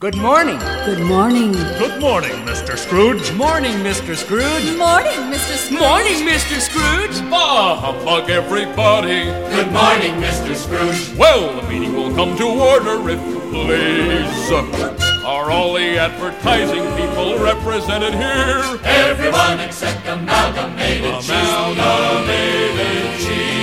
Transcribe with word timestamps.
Good 0.00 0.16
morning. 0.16 0.60
Good 0.86 1.00
morning. 1.00 1.50
Good 1.50 2.00
morning, 2.00 2.30
Mr. 2.46 2.78
Scrooge. 2.78 3.32
Morning, 3.32 3.72
Mr. 3.82 4.14
Scrooge. 4.14 4.78
Morning, 4.78 5.18
Mr. 5.26 5.56
Scrooge. 5.56 5.80
Morning, 5.80 6.24
Mr. 6.24 6.60
Scrooge. 6.60 7.28
Bah 7.28 7.74
humbug, 7.80 8.30
everybody. 8.30 9.24
Good 9.50 9.72
morning, 9.72 10.14
Mr. 10.22 10.54
Scrooge. 10.54 11.18
Well, 11.18 11.60
the 11.60 11.68
meeting 11.68 11.96
will 11.96 12.14
come 12.14 12.36
to 12.36 12.46
order 12.46 13.10
if 13.10 13.20
you 13.26 13.40
please. 13.50 14.52
Are 15.26 15.50
all 15.50 15.72
the 15.74 15.98
advertising 15.98 16.86
people 16.94 17.36
represented 17.40 18.14
here? 18.14 18.62
Everyone 18.84 19.58
except 19.58 20.06
Amalgamated 20.06 21.12
Cheese. 21.22 21.30
Amalgamated 21.30 23.18
cheese. 23.18 23.57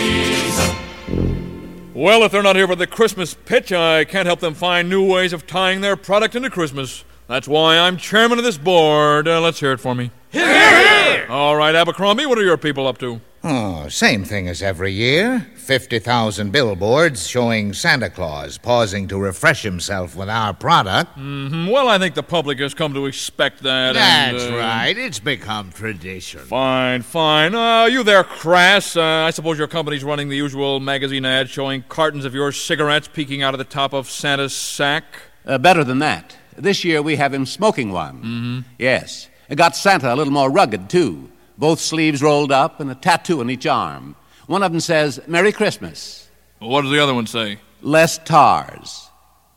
Well, 1.95 2.23
if 2.23 2.34
they're 2.34 2.44
not 2.44 2.58
here 2.58 2.67
for 2.67 2.76
the 2.76 2.88
Christmas 2.88 3.34
pitch, 3.34 3.72
I 3.72 4.03
can't 4.03 4.26
help 4.26 4.41
them 4.41 4.53
find 4.53 4.90
new 4.90 5.09
ways 5.09 5.31
of 5.31 5.48
tying 5.48 5.80
their 5.80 5.95
product 5.95 6.36
into 6.36 6.49
Christmas. 6.49 7.05
That's 7.30 7.48
why 7.48 7.77
I'm 7.77 7.95
chairman 7.95 8.38
of 8.38 8.44
this 8.44 8.58
board. 8.58 9.30
Uh, 9.30 9.40
let's 9.40 9.62
hear 9.62 9.72
it 9.72 9.80
for 9.80 9.95
me. 9.95 10.12
Here, 10.30 10.45
here. 10.45 11.26
All 11.30 11.55
right, 11.55 11.73
Abercrombie, 11.73 12.26
what 12.26 12.38
are 12.38 12.44
your 12.44 12.58
people 12.58 12.86
up 12.86 12.98
to? 12.98 13.22
Oh, 13.48 13.88
same 13.90 14.23
thing 14.23 14.48
as 14.48 14.63
every 14.63 14.91
year. 14.91 15.45
50,000 15.53 16.52
billboards 16.52 17.27
showing 17.27 17.73
Santa 17.73 18.09
Claus 18.09 18.58
pausing 18.58 19.08
to 19.09 19.20
refresh 19.20 19.62
himself 19.62 20.16
with 20.16 20.30
our 20.30 20.52
product. 20.52 21.16
Mm-hmm. 21.16 21.67
Well, 21.67 21.88
I 21.88 22.00
think 22.00 22.16
the 22.16 22.23
public 22.23 22.58
has 22.58 22.73
come 22.73 22.95
to 22.95 23.05
expect 23.05 23.61
that. 23.61 23.94
That's 23.94 24.44
and, 24.45 24.55
uh, 24.55 24.58
right. 24.58 24.97
It's 24.97 25.20
become 25.20 25.72
tradition. 25.72 26.39
Fine, 26.39 27.03
fine. 27.03 27.53
Uh, 27.53 27.86
you 27.86 28.02
there, 28.02 28.23
Crass? 28.23 28.97
Uh, 28.97 29.03
I 29.03 29.30
suppose 29.30 29.59
your 29.59 29.67
company's 29.67 30.03
running 30.03 30.30
the 30.30 30.38
usual 30.38 30.80
magazine 30.80 31.23
ad 31.23 31.48
showing 31.48 31.83
cartons 31.88 32.25
of 32.25 32.33
your 32.33 32.52
cigarettes 32.52 33.08
peeking 33.08 33.44
out 33.44 33.53
of 33.53 33.59
the 33.59 33.64
top 33.64 33.94
of 33.94 34.09
Santa's 34.09 34.55
sack? 34.55 35.03
Uh, 35.45 35.59
better 35.59 35.83
than 35.83 36.00
that. 36.00 36.36
This 36.58 36.83
year 36.83 37.03
we 37.03 37.17
have 37.17 37.31
him 37.31 37.45
smoking 37.45 37.92
one. 37.92 38.16
Mm-hmm. 38.17 38.59
Yes. 38.80 39.30
It 39.50 39.55
got 39.55 39.75
Santa 39.75 40.11
a 40.11 40.16
little 40.16 40.33
more 40.33 40.50
rugged, 40.50 40.89
too. 40.89 41.30
Both 41.58 41.80
sleeves 41.80 42.22
rolled 42.22 42.52
up 42.52 42.80
and 42.80 42.92
a 42.92 42.95
tattoo 42.95 43.39
on 43.39 43.50
each 43.50 43.66
arm. 43.66 44.16
One 44.48 44.61
of 44.64 44.72
them 44.72 44.81
says, 44.81 45.20
Merry 45.28 45.52
Christmas. 45.52 46.30
Well, 46.59 46.70
what 46.70 46.81
does 46.84 46.92
the 46.92 47.02
other 47.02 47.14
one 47.14 47.28
say? 47.28 47.59
Less 47.81 48.17
tars. 48.20 49.09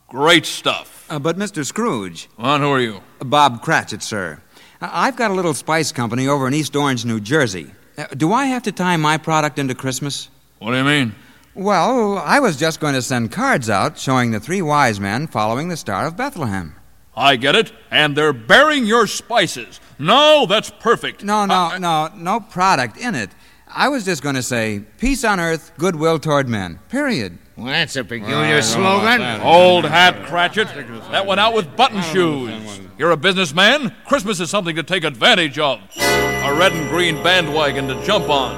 Great 0.09 0.47
stuff. 0.47 1.07
Uh, 1.11 1.19
but, 1.19 1.37
Mr. 1.37 1.65
Scrooge. 1.65 2.29
Well, 2.39 2.59
who 2.59 2.71
are 2.71 2.81
you? 2.81 3.01
Bob 3.21 3.63
Cratchit, 3.63 4.03
sir. 4.03 4.41
I- 4.81 5.09
I've 5.09 5.17
got 5.17 5.31
a 5.31 5.35
little 5.35 5.55
spice 5.55 5.93
company 5.93 6.27
over 6.29 6.47
in 6.49 6.55
East 6.55 6.75
Orange, 6.77 7.05
New 7.05 7.21
Jersey. 7.21 7.73
Uh, 7.97 8.07
do 8.17 8.33
I 8.33 8.47
have 8.47 8.63
to 8.65 8.73
tie 8.73 8.97
my 8.97 9.19
product 9.19 9.59
into 9.59 9.75
Christmas? 9.75 10.29
What 10.61 10.71
do 10.71 10.79
you 10.79 10.85
mean? 10.85 11.15
Well, 11.55 12.19
I 12.19 12.39
was 12.41 12.57
just 12.57 12.79
going 12.79 12.95
to 12.95 13.03
send 13.03 13.33
cards 13.33 13.69
out 13.69 13.99
showing 13.99 14.31
the 14.31 14.39
three 14.41 14.63
wise 14.63 15.01
men 15.01 15.27
following 15.27 15.69
the 15.69 15.77
Star 15.77 16.07
of 16.07 16.17
Bethlehem. 16.17 16.77
I 17.17 17.35
get 17.37 17.57
it. 17.57 17.73
And 17.91 18.17
they're 18.17 18.33
bearing 18.33 18.87
your 18.87 19.07
spices. 19.09 19.81
No, 19.99 20.47
that's 20.47 20.71
perfect. 20.71 21.25
No, 21.25 21.45
no, 21.45 21.55
I, 21.55 21.79
no, 21.79 22.11
no 22.15 22.41
product 22.41 22.97
in 22.99 23.15
it. 23.15 23.31
I 23.67 23.89
was 23.89 24.05
just 24.05 24.23
going 24.23 24.37
to 24.37 24.43
say 24.43 24.83
peace 24.99 25.25
on 25.25 25.41
earth, 25.41 25.73
goodwill 25.77 26.19
toward 26.19 26.49
men. 26.49 26.79
Period. 26.89 27.39
Well, 27.57 27.67
that's 27.67 27.97
a 27.97 28.05
peculiar 28.05 28.55
well, 28.55 28.63
slogan. 28.63 29.41
Old 29.41 29.85
hat, 29.85 30.27
Cratchit. 30.27 30.69
That 31.11 31.27
went 31.27 31.41
out 31.41 31.55
with 31.55 31.77
button 31.77 32.01
shoes. 32.03 32.81
You're 32.97 33.11
a 33.11 33.17
businessman. 33.17 33.95
Christmas 34.07 34.39
is 34.41 34.49
something 34.49 34.77
to 34.77 34.83
take 34.83 35.05
advantage 35.05 35.59
of. 35.59 35.81
A 35.97 36.55
red 36.57 36.73
and 36.73 36.89
green 36.89 37.23
bandwagon 37.23 37.89
to 37.89 38.03
jump 38.05 38.29
on. 38.29 38.55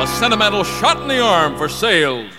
A 0.00 0.06
sentimental 0.06 0.64
shot 0.64 1.02
in 1.02 1.08
the 1.08 1.20
arm 1.20 1.56
for 1.56 1.68
sales. 1.68 2.32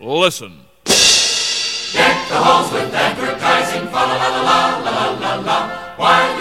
Listen. 0.00 0.62
Deck 0.84 2.28
the 2.28 2.36
halls 2.36 2.72
with 2.72 2.92
advertising. 2.92 3.84
La 3.92 4.04
la 4.04 4.16
la 4.16 4.42
la 4.42 4.78
la 4.80 5.10
la 5.18 5.34
la. 5.36 5.94
Why 5.96 6.35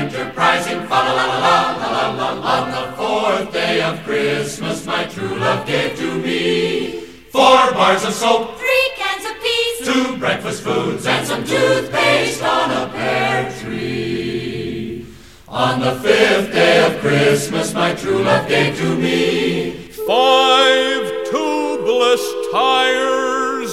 enterprising, 0.00 0.80
fa 0.88 0.98
la 1.06 1.12
la 1.12 1.26
la 1.26 1.56
la 1.80 1.88
la 2.18 2.28
la 2.32 2.56
On 2.56 2.64
the 2.76 2.84
fourth 2.96 3.52
day 3.52 3.82
of 3.82 4.02
Christmas, 4.04 4.86
my 4.86 5.04
true 5.04 5.36
love 5.36 5.66
gave 5.66 5.96
to 5.98 6.14
me 6.24 7.00
four 7.36 7.60
bars 7.76 8.04
of 8.04 8.14
soap, 8.14 8.56
three 8.58 8.88
cans 8.96 9.24
of 9.30 9.36
peas, 9.44 9.76
two 9.90 10.16
breakfast 10.16 10.62
foods, 10.62 11.06
and 11.06 11.26
some 11.26 11.44
toothpaste 11.44 12.42
on 12.42 12.70
a 12.70 12.88
pear 12.94 13.52
tree. 13.60 15.06
On 15.48 15.80
the 15.80 15.94
fifth 16.00 16.52
day 16.52 16.76
of 16.86 16.98
Christmas, 17.00 17.74
my 17.74 17.94
true 17.94 18.22
love 18.22 18.48
gave 18.48 18.78
to 18.78 18.96
me 18.96 19.72
five 20.08 21.02
tubeless 21.30 22.24
tires, 22.52 23.72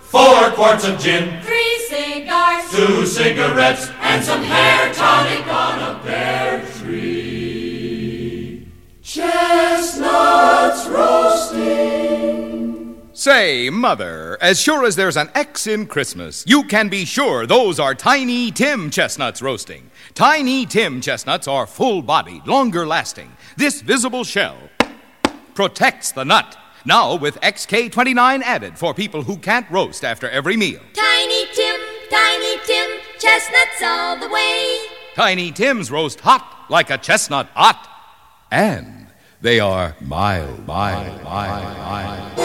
four 0.00 0.50
quarts 0.56 0.84
of 0.84 0.98
gin 0.98 1.40
Two 2.70 3.06
cigarettes, 3.06 3.90
and 4.00 4.24
some 4.24 4.42
hair 4.42 4.92
tonic 4.94 5.46
on 5.46 5.78
a 5.80 5.98
pear 6.00 6.64
tree. 6.78 8.68
Chestnuts 9.02 10.86
roasting. 10.86 12.08
Say, 13.12 13.68
Mother, 13.68 14.38
as 14.40 14.60
sure 14.60 14.84
as 14.84 14.94
there's 14.94 15.16
an 15.16 15.28
X 15.34 15.66
in 15.66 15.86
Christmas, 15.86 16.44
you 16.46 16.62
can 16.62 16.88
be 16.88 17.04
sure 17.04 17.46
those 17.46 17.80
are 17.80 17.94
Tiny 17.94 18.52
Tim 18.52 18.90
chestnuts 18.90 19.42
roasting. 19.42 19.90
Tiny 20.14 20.64
Tim 20.66 21.00
chestnuts 21.00 21.48
are 21.48 21.66
full 21.66 22.00
bodied, 22.00 22.46
longer 22.46 22.86
lasting. 22.86 23.32
This 23.56 23.80
visible 23.80 24.22
shell 24.22 24.56
protects 25.54 26.12
the 26.12 26.24
nut. 26.24 26.56
Now 26.84 27.16
with 27.16 27.40
XK29 27.40 28.42
added 28.42 28.78
for 28.78 28.94
people 28.94 29.22
who 29.22 29.36
can't 29.36 29.68
roast 29.68 30.04
after 30.04 30.30
every 30.30 30.56
meal. 30.56 30.80
Tiny 30.94 31.46
Tim, 31.52 31.80
Tiny 32.10 32.56
Tim, 32.64 32.90
chestnuts 33.18 33.82
all 33.82 34.18
the 34.18 34.28
way. 34.28 34.78
Tiny 35.14 35.52
Tim's 35.52 35.90
roast 35.90 36.20
hot 36.20 36.66
like 36.70 36.88
a 36.90 36.96
chestnut 36.96 37.48
hot. 37.54 37.86
And 38.50 39.08
they 39.42 39.60
are 39.60 39.94
mild, 40.00 40.66
mild, 40.66 41.22
mild, 41.22 41.78
mild. 41.78 42.38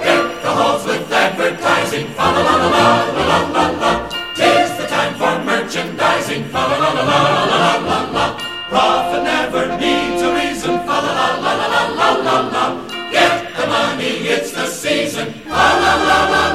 Hit 0.00 0.42
the 0.42 0.50
halls 0.50 0.84
with 0.86 1.10
advertising, 1.10 2.06
fa 2.14 2.22
la 2.22 2.40
la 2.40 2.56
la 2.56 2.68
la 2.70 3.24
la 3.26 3.38
la 3.50 3.64
la. 3.82 4.08
Tis 4.36 4.76
the 4.76 4.86
time 4.86 5.14
for 5.14 5.44
merchandising, 5.44 6.44
fa 6.50 6.58
la 6.58 6.76
la 6.78 6.92
la 6.92 7.04
la 7.04 7.44
la 7.46 7.76
la 7.88 8.10
la. 8.12 8.26
Profit 8.68 9.24
never 9.24 9.76
needs 9.76 10.22
a 10.22 10.32
reason, 10.34 10.78
fa 10.86 11.02
la 11.02 11.12
la 11.18 11.28
la 11.44 11.52
la 11.66 11.82
la 11.98 12.10
la 12.26 12.36
la. 12.54 12.64
Get 13.10 13.56
the 13.56 13.66
money, 13.66 14.28
it's 14.28 14.52
the 14.52 14.66
season, 14.66 15.32
fa 15.48 15.66
la 15.82 15.94
la 16.08 16.30
la. 16.30 16.49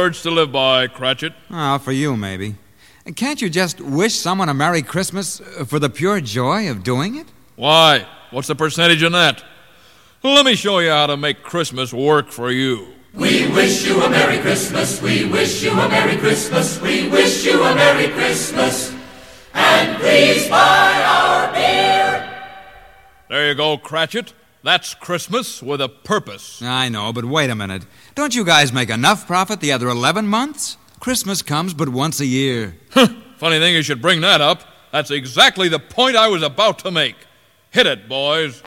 Words 0.00 0.22
to 0.22 0.30
live 0.30 0.50
by, 0.50 0.86
Cratchit. 0.86 1.34
Ah, 1.50 1.76
for 1.76 1.92
you, 1.92 2.16
maybe. 2.16 2.54
Can't 3.16 3.42
you 3.42 3.50
just 3.50 3.82
wish 3.82 4.14
someone 4.14 4.48
a 4.48 4.54
Merry 4.54 4.80
Christmas 4.80 5.42
for 5.66 5.78
the 5.78 5.90
pure 5.90 6.22
joy 6.22 6.70
of 6.70 6.82
doing 6.82 7.16
it? 7.16 7.26
Why? 7.54 8.06
What's 8.30 8.48
the 8.48 8.54
percentage 8.54 9.02
in 9.02 9.12
that? 9.12 9.44
Let 10.22 10.46
me 10.46 10.54
show 10.54 10.78
you 10.78 10.88
how 10.88 11.08
to 11.08 11.18
make 11.18 11.42
Christmas 11.42 11.92
work 11.92 12.30
for 12.30 12.50
you. 12.50 12.94
We 13.12 13.46
wish 13.48 13.86
you 13.86 14.00
a 14.00 14.08
Merry 14.08 14.38
Christmas. 14.38 15.02
We 15.02 15.26
wish 15.26 15.62
you 15.62 15.72
a 15.72 15.86
Merry 15.86 16.16
Christmas. 16.16 16.80
We 16.80 17.10
wish 17.10 17.44
you 17.44 17.62
a 17.62 17.74
Merry 17.74 18.08
Christmas. 18.08 18.94
And 19.52 19.98
please 19.98 20.48
buy 20.48 21.02
our 21.04 21.52
beer. 21.52 22.48
There 23.28 23.48
you 23.48 23.54
go, 23.54 23.76
Cratchit. 23.76 24.32
That's 24.62 24.92
Christmas 24.92 25.62
with 25.62 25.80
a 25.80 25.88
purpose. 25.88 26.60
I 26.60 26.90
know, 26.90 27.14
but 27.14 27.24
wait 27.24 27.48
a 27.48 27.54
minute. 27.54 27.86
Don't 28.14 28.34
you 28.34 28.44
guys 28.44 28.74
make 28.74 28.90
enough 28.90 29.26
profit 29.26 29.60
the 29.60 29.72
other 29.72 29.88
11 29.88 30.26
months? 30.26 30.76
Christmas 31.00 31.40
comes 31.40 31.72
but 31.72 31.88
once 31.88 32.20
a 32.20 32.26
year. 32.26 32.76
Funny 32.90 33.58
thing 33.58 33.74
you 33.74 33.82
should 33.82 34.02
bring 34.02 34.20
that 34.20 34.42
up. 34.42 34.62
That's 34.92 35.10
exactly 35.10 35.70
the 35.70 35.78
point 35.78 36.14
I 36.14 36.28
was 36.28 36.42
about 36.42 36.80
to 36.80 36.90
make. 36.90 37.16
Hit 37.70 37.86
it, 37.86 38.06
boys. 38.06 38.62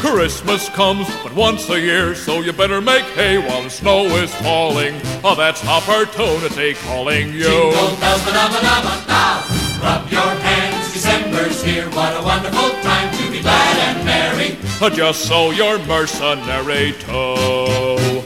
Christmas 0.00 0.68
comes 0.68 1.08
but 1.22 1.34
once 1.34 1.70
a 1.70 1.80
year, 1.80 2.14
so 2.14 2.40
you 2.40 2.52
better 2.52 2.82
make 2.82 3.04
hay 3.14 3.38
while 3.38 3.62
the 3.62 3.70
snow 3.70 4.04
is 4.16 4.34
falling. 4.34 5.00
Oh, 5.24 5.34
that's 5.34 5.66
opportunity 5.66 6.74
calling 6.74 7.32
you. 7.32 7.44
Jingle 7.44 7.96
bells, 7.96 8.24
ba-da-ba-da-ba-da. 8.26 9.80
Rub 9.82 10.12
your 10.12 10.43
December's 11.34 11.62
here. 11.64 11.90
What 11.90 12.14
a 12.16 12.22
wonderful 12.22 12.70
time 12.82 13.12
to 13.16 13.30
be 13.30 13.40
glad 13.40 13.96
and 13.96 14.04
merry. 14.04 14.56
Just 14.94 15.26
so 15.26 15.50
you're 15.50 15.78
mercenary 15.80 16.92
too. 16.92 18.22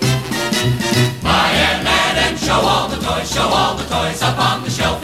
Buy 1.23 1.51
an 1.57 1.87
ad 1.87 2.19
and 2.19 2.39
show 2.39 2.61
all 2.61 2.89
the 2.89 2.97
toys, 2.97 3.33
show 3.33 3.49
all 3.49 3.77
the 3.77 3.85
toys 3.85 4.21
up 4.23 4.39
on 4.39 4.63
the 4.63 4.71
shelf. 4.71 5.03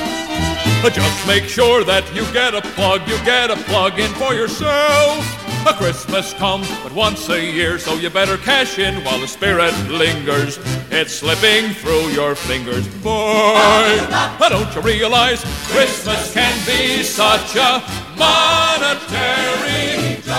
Just 0.93 1.27
make 1.27 1.45
sure 1.45 1.83
that 1.85 2.05
you 2.15 2.31
get 2.33 2.55
a 2.55 2.61
plug, 2.61 3.09
you 3.09 3.17
get 3.25 3.51
a 3.51 3.57
plug 3.57 3.99
in 3.99 4.13
for 4.15 4.35
yourself. 4.35 5.44
A 5.67 5.73
Christmas 5.73 6.35
comes 6.35 6.69
but 6.83 6.93
once 6.93 7.29
a 7.31 7.41
year, 7.41 7.79
so 7.79 7.95
you 7.95 8.11
better 8.11 8.37
cash 8.37 8.79
in 8.79 9.03
while 9.03 9.19
the 9.19 9.27
spirit 9.27 9.73
lingers. 9.89 10.59
It's 10.91 11.15
slipping 11.15 11.73
through 11.75 12.09
your 12.09 12.35
fingers, 12.35 12.87
boy. 13.03 13.97
But 14.39 14.51
don't 14.51 14.75
you 14.75 14.83
realize 14.83 15.43
Christmas 15.69 16.35
can 16.35 16.55
be 16.67 17.03
such 17.03 17.57
a 17.57 17.83
monetary 18.19 20.21
joy? 20.23 20.35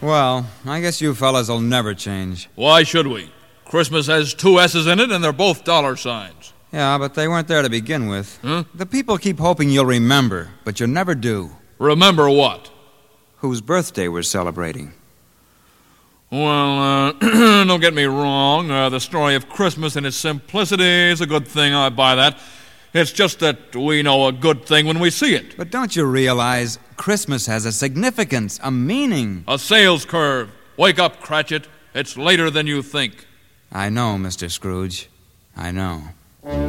Well, 0.00 0.46
I 0.66 0.80
guess 0.80 1.00
you 1.00 1.14
fellas 1.14 1.48
will 1.48 1.60
never 1.60 1.94
change. 1.94 2.50
Why 2.56 2.82
should 2.82 3.06
we? 3.06 3.30
Christmas 3.64 4.08
has 4.08 4.34
two 4.34 4.58
S's 4.58 4.86
in 4.86 4.98
it, 4.98 5.10
and 5.10 5.22
they're 5.22 5.32
both 5.32 5.64
dollar 5.64 5.96
signs. 5.96 6.53
Yeah, 6.74 6.98
but 6.98 7.14
they 7.14 7.28
weren't 7.28 7.46
there 7.46 7.62
to 7.62 7.70
begin 7.70 8.08
with. 8.08 8.42
The 8.42 8.84
people 8.84 9.16
keep 9.16 9.38
hoping 9.38 9.70
you'll 9.70 9.86
remember, 9.86 10.50
but 10.64 10.80
you 10.80 10.88
never 10.88 11.14
do. 11.14 11.50
Remember 11.78 12.28
what? 12.28 12.68
Whose 13.36 13.60
birthday 13.60 14.08
we're 14.08 14.24
celebrating. 14.24 14.92
Well, 16.32 16.78
uh, 16.80 17.12
don't 17.64 17.78
get 17.80 17.94
me 17.94 18.06
wrong. 18.06 18.72
Uh, 18.72 18.88
the 18.88 18.98
story 18.98 19.36
of 19.36 19.48
Christmas 19.48 19.94
in 19.94 20.04
its 20.04 20.16
simplicity 20.16 20.82
is 21.12 21.20
a 21.20 21.26
good 21.26 21.46
thing. 21.46 21.72
I 21.72 21.90
buy 21.90 22.16
that. 22.16 22.40
It's 22.92 23.12
just 23.12 23.38
that 23.38 23.76
we 23.76 24.02
know 24.02 24.26
a 24.26 24.32
good 24.32 24.66
thing 24.66 24.86
when 24.86 24.98
we 24.98 25.10
see 25.10 25.36
it. 25.36 25.56
But 25.56 25.70
don't 25.70 25.94
you 25.94 26.04
realize 26.04 26.80
Christmas 26.96 27.46
has 27.46 27.66
a 27.66 27.72
significance, 27.72 28.58
a 28.64 28.72
meaning? 28.72 29.44
A 29.46 29.60
sales 29.60 30.04
curve. 30.04 30.50
Wake 30.76 30.98
up, 30.98 31.20
Cratchit. 31.20 31.68
It's 31.94 32.16
later 32.16 32.50
than 32.50 32.66
you 32.66 32.82
think. 32.82 33.26
I 33.70 33.90
know, 33.90 34.16
Mr. 34.16 34.50
Scrooge. 34.50 35.08
I 35.56 35.70
know. 35.70 36.02
On 36.46 36.60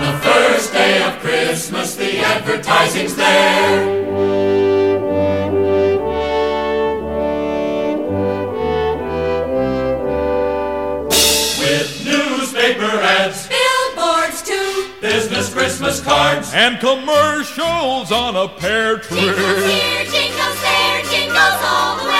the 0.00 0.18
first 0.22 0.72
day 0.72 1.02
of 1.02 1.18
Christmas, 1.18 1.96
the 1.96 2.20
advertising's 2.20 3.14
there. 3.14 4.00
With 11.58 12.04
newspaper 12.04 12.84
ads, 12.84 13.48
Billboards 13.48 14.42
too. 14.42 14.90
business 15.00 15.52
Christmas 15.52 16.00
cards, 16.00 16.52
And 16.54 16.80
commercials 16.80 18.10
on 18.12 18.36
a 18.36 18.48
pear 18.48 18.98
tree. 18.98 19.20
Jingles 19.20 19.64
here, 19.64 20.04
jingles 20.04 20.60
there, 20.62 21.02
jingles 21.02 21.60
all 21.62 21.96
the 21.98 22.08
way. 22.08 22.19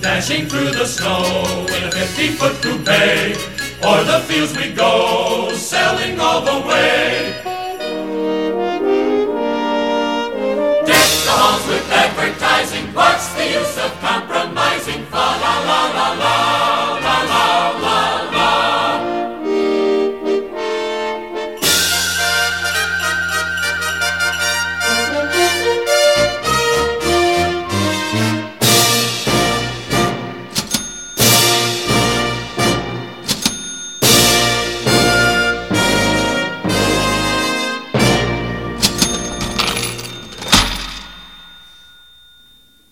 Dashing 0.00 0.46
through 0.46 0.70
the 0.70 0.86
snow 0.86 1.66
in 1.76 1.84
a 1.84 1.90
50 1.90 2.28
foot 2.38 2.54
coupe. 2.62 2.88
O'er 3.84 4.04
the 4.04 4.20
fields 4.26 4.56
we 4.56 4.72
go, 4.72 5.50
selling 5.54 6.18
all 6.20 6.40
the 6.40 6.66
way. 6.66 7.32
Deck 10.86 11.08
the 11.26 11.34
halls 11.40 11.66
with 11.68 11.90
advertising. 11.90 12.86
What's 12.94 13.28
the 13.34 13.46
use 13.46 13.76
of 13.78 13.92
compromising? 14.00 15.04
Fa 15.06 15.16
la 15.16 15.54
la 15.68 15.80
la, 15.96 16.08
la 16.22 16.27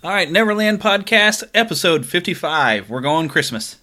All 0.07 0.13
right, 0.13 0.31
Neverland 0.31 0.81
Podcast, 0.81 1.43
episode 1.53 2.07
55. 2.07 2.89
We're 2.89 3.01
going 3.01 3.27
Christmas. 3.29 3.79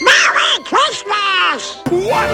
Merry 0.00 0.64
Christmas! 0.64 1.82
What 1.90 2.30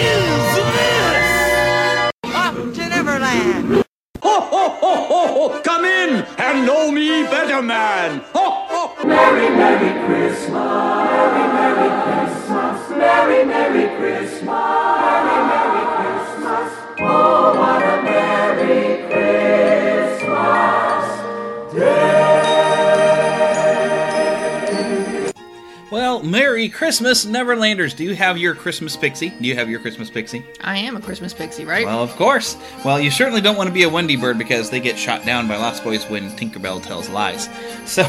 is 0.00 0.56
this? 0.74 2.10
Up 2.24 2.54
to 2.56 2.88
Neverland! 2.88 3.84
Ho, 4.20 4.40
ho, 4.40 4.68
ho, 4.68 4.96
ho, 4.96 5.48
ho! 5.48 5.60
Come 5.60 5.84
in 5.84 6.26
and 6.38 6.66
know 6.66 6.90
me 6.90 7.22
better, 7.22 7.62
man! 7.62 8.18
Ho, 8.34 8.50
ho! 8.68 9.06
Merry, 9.06 9.48
Merry 9.56 10.04
Christmas. 10.04 10.50
Merry, 10.50 11.52
Merry 11.52 11.88
Christmas. 12.02 12.90
Merry, 12.98 13.44
Merry 13.44 13.96
Christmas. 13.96 14.44
Merry, 14.48 15.46
Merry 15.46 15.61
Well, 26.12 26.22
Merry 26.22 26.68
Christmas, 26.68 27.24
Neverlanders. 27.24 27.96
Do 27.96 28.04
you 28.04 28.14
have 28.14 28.36
your 28.36 28.54
Christmas 28.54 28.98
pixie? 28.98 29.30
Do 29.30 29.48
you 29.48 29.54
have 29.54 29.70
your 29.70 29.80
Christmas 29.80 30.10
pixie? 30.10 30.44
I 30.60 30.76
am 30.76 30.94
a 30.94 31.00
Christmas 31.00 31.32
pixie, 31.32 31.64
right? 31.64 31.86
Well, 31.86 32.02
of 32.02 32.10
course. 32.16 32.58
Well, 32.84 33.00
you 33.00 33.10
certainly 33.10 33.40
don't 33.40 33.56
want 33.56 33.68
to 33.68 33.72
be 33.72 33.84
a 33.84 33.88
Wendy 33.88 34.16
bird 34.16 34.36
because 34.36 34.68
they 34.68 34.78
get 34.78 34.98
shot 34.98 35.24
down 35.24 35.48
by 35.48 35.56
Lost 35.56 35.82
Boys 35.82 36.04
when 36.10 36.28
Tinkerbell 36.32 36.82
tells 36.82 37.08
lies. 37.08 37.48
So. 37.86 38.02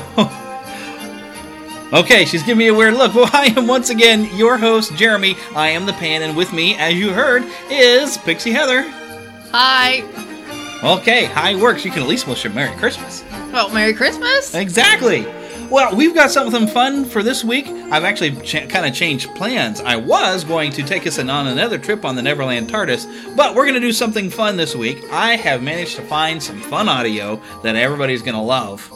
Okay, 1.94 2.26
she's 2.26 2.44
giving 2.44 2.58
me 2.58 2.68
a 2.68 2.74
weird 2.74 2.96
look. 2.96 3.16
Well, 3.16 3.30
I 3.32 3.54
am 3.56 3.68
once 3.68 3.90
again 3.90 4.28
your 4.36 4.58
host, 4.58 4.94
Jeremy. 4.98 5.38
I 5.56 5.70
am 5.70 5.86
the 5.86 5.94
pan, 5.94 6.24
and 6.24 6.36
with 6.36 6.52
me, 6.52 6.76
as 6.76 6.96
you 6.96 7.14
heard, 7.14 7.46
is 7.72 8.18
Pixie 8.18 8.52
Heather. 8.52 8.82
Hi. 9.52 10.02
Okay, 10.84 11.24
hi 11.24 11.56
works. 11.56 11.86
You 11.86 11.92
can 11.92 12.02
at 12.02 12.10
least 12.10 12.28
wish 12.28 12.44
her 12.44 12.50
Merry 12.50 12.76
Christmas. 12.76 13.24
Well, 13.54 13.70
Merry 13.70 13.94
Christmas. 13.94 14.54
Exactly. 14.54 15.26
Well, 15.70 15.96
we've 15.96 16.14
got 16.14 16.30
something 16.30 16.68
fun 16.68 17.06
for 17.06 17.24
this 17.24 17.44
week. 17.44 17.68
I've 17.68 18.04
actually 18.04 18.36
ch- 18.42 18.70
kind 18.70 18.86
of 18.86 18.94
changed 18.94 19.34
plans. 19.36 19.82
I 19.82 19.96
was 19.96 20.44
going 20.44 20.72
to 20.74 20.84
take 20.84 21.08
us 21.08 21.18
on 21.18 21.30
another 21.30 21.78
trip 21.80 22.06
on 22.06 22.16
the 22.16 22.22
Neverland 22.22 22.70
TARDIS, 22.70 23.36
but 23.36 23.56
we're 23.56 23.64
going 23.64 23.74
to 23.76 23.80
do 23.80 23.92
something 23.92 24.30
fun 24.30 24.56
this 24.56 24.76
week. 24.76 25.04
I 25.12 25.36
have 25.36 25.64
managed 25.64 25.96
to 25.96 26.04
find 26.04 26.42
some 26.42 26.62
fun 26.62 26.88
audio 26.88 27.42
that 27.64 27.76
everybody's 27.76 28.22
going 28.22 28.36
to 28.36 28.42
love. 28.42 28.92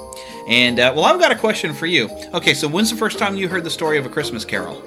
And, 0.48 0.80
uh, 0.80 0.94
well, 0.96 1.06
I've 1.06 1.20
got 1.20 1.32
a 1.32 1.36
question 1.36 1.74
for 1.74 1.88
you. 1.88 2.10
Okay, 2.34 2.54
so 2.54 2.68
when's 2.68 2.92
the 2.92 2.98
first 2.98 3.18
time 3.18 3.36
you 3.36 3.48
heard 3.48 3.64
the 3.64 3.70
story 3.70 3.98
of 3.98 4.06
A 4.06 4.10
Christmas 4.10 4.46
Carol? 4.46 4.82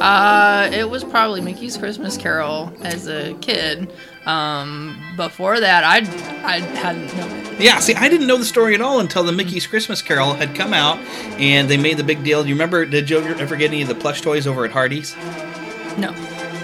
Uh, 0.00 0.68
it 0.72 0.88
was 0.88 1.04
probably 1.04 1.40
Mickey's 1.40 1.76
Christmas 1.76 2.16
Carol 2.16 2.72
as 2.82 3.06
a 3.06 3.34
kid. 3.34 3.92
Um, 4.26 4.96
before 5.16 5.58
that, 5.60 5.82
I 5.84 5.98
I 6.46 6.60
hadn't 6.60 7.16
known 7.16 7.30
it. 7.30 7.60
Yeah, 7.60 7.78
see, 7.80 7.94
I 7.94 8.08
didn't 8.08 8.26
know 8.26 8.36
the 8.38 8.44
story 8.44 8.74
at 8.74 8.80
all 8.80 9.00
until 9.00 9.24
the 9.24 9.32
Mickey's 9.32 9.66
Christmas 9.66 10.00
Carol 10.00 10.34
had 10.34 10.54
come 10.54 10.72
out, 10.72 10.98
and 11.38 11.68
they 11.68 11.76
made 11.76 11.96
the 11.96 12.04
big 12.04 12.22
deal. 12.24 12.42
Do 12.42 12.48
you 12.48 12.54
remember? 12.54 12.84
Did 12.86 13.10
you 13.10 13.18
ever 13.18 13.56
get 13.56 13.70
any 13.70 13.82
of 13.82 13.88
the 13.88 13.94
plush 13.94 14.20
toys 14.20 14.46
over 14.46 14.64
at 14.64 14.70
Hardee's? 14.70 15.16
No. 15.98 16.12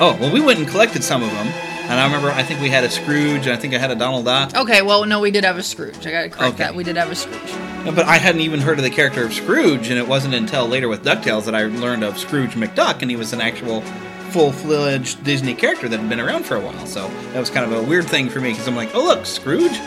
Oh, 0.01 0.17
well, 0.21 0.33
we 0.33 0.41
went 0.41 0.61
and 0.61 0.69
collected 0.69 1.03
some 1.03 1.23
of 1.25 1.31
them, 1.31 1.49
and 1.49 1.93
I 2.01 2.05
remember 2.05 2.31
I 2.31 2.45
think 2.45 2.61
we 2.61 2.69
had 2.69 2.85
a 2.85 2.91
Scrooge, 2.91 3.47
and 3.47 3.53
I 3.53 3.57
think 3.57 3.75
I 3.75 3.79
had 3.79 3.91
a 3.91 3.97
Donald 3.97 4.25
Duck. 4.25 4.55
Okay, 4.57 4.81
well, 4.83 5.05
no, 5.05 5.19
we 5.21 5.33
did 5.33 5.45
have 5.45 5.59
a 5.59 5.63
Scrooge. 5.63 6.07
I 6.07 6.11
gotta 6.13 6.29
correct 6.31 6.55
Okay. 6.55 6.63
that. 6.65 6.75
We 6.77 6.85
did 6.85 6.97
have 6.97 7.11
a 7.11 7.15
Scrooge. 7.17 7.95
But 7.95 8.07
I 8.07 8.19
hadn't 8.19 8.41
even 8.43 8.61
heard 8.61 8.79
of 8.79 8.85
the 8.85 8.91
character 8.91 9.25
of 9.25 9.33
Scrooge, 9.35 9.89
and 9.89 9.99
it 9.99 10.07
wasn't 10.07 10.35
until 10.35 10.67
later 10.69 10.89
with 10.89 11.05
DuckTales 11.05 11.45
that 11.47 11.55
I 11.57 11.65
learned 11.65 12.05
of 12.05 12.19
Scrooge 12.19 12.53
McDuck, 12.53 13.03
and 13.03 13.11
he 13.11 13.17
was 13.17 13.33
an 13.33 13.41
actual 13.41 13.83
full 14.31 14.53
fledged 14.53 15.23
Disney 15.25 15.55
character 15.55 15.89
that 15.89 15.99
had 15.99 16.09
been 16.09 16.21
around 16.21 16.45
for 16.45 16.57
a 16.57 16.61
while. 16.61 16.87
So 16.87 17.09
that 17.33 17.41
was 17.41 17.51
kind 17.51 17.71
of 17.71 17.79
a 17.79 17.83
weird 17.83 18.07
thing 18.07 18.29
for 18.29 18.41
me 18.41 18.51
because 18.51 18.69
I'm 18.69 18.77
like, 18.77 18.95
oh, 18.95 19.05
look, 19.05 19.27
Scrooge. 19.27 19.79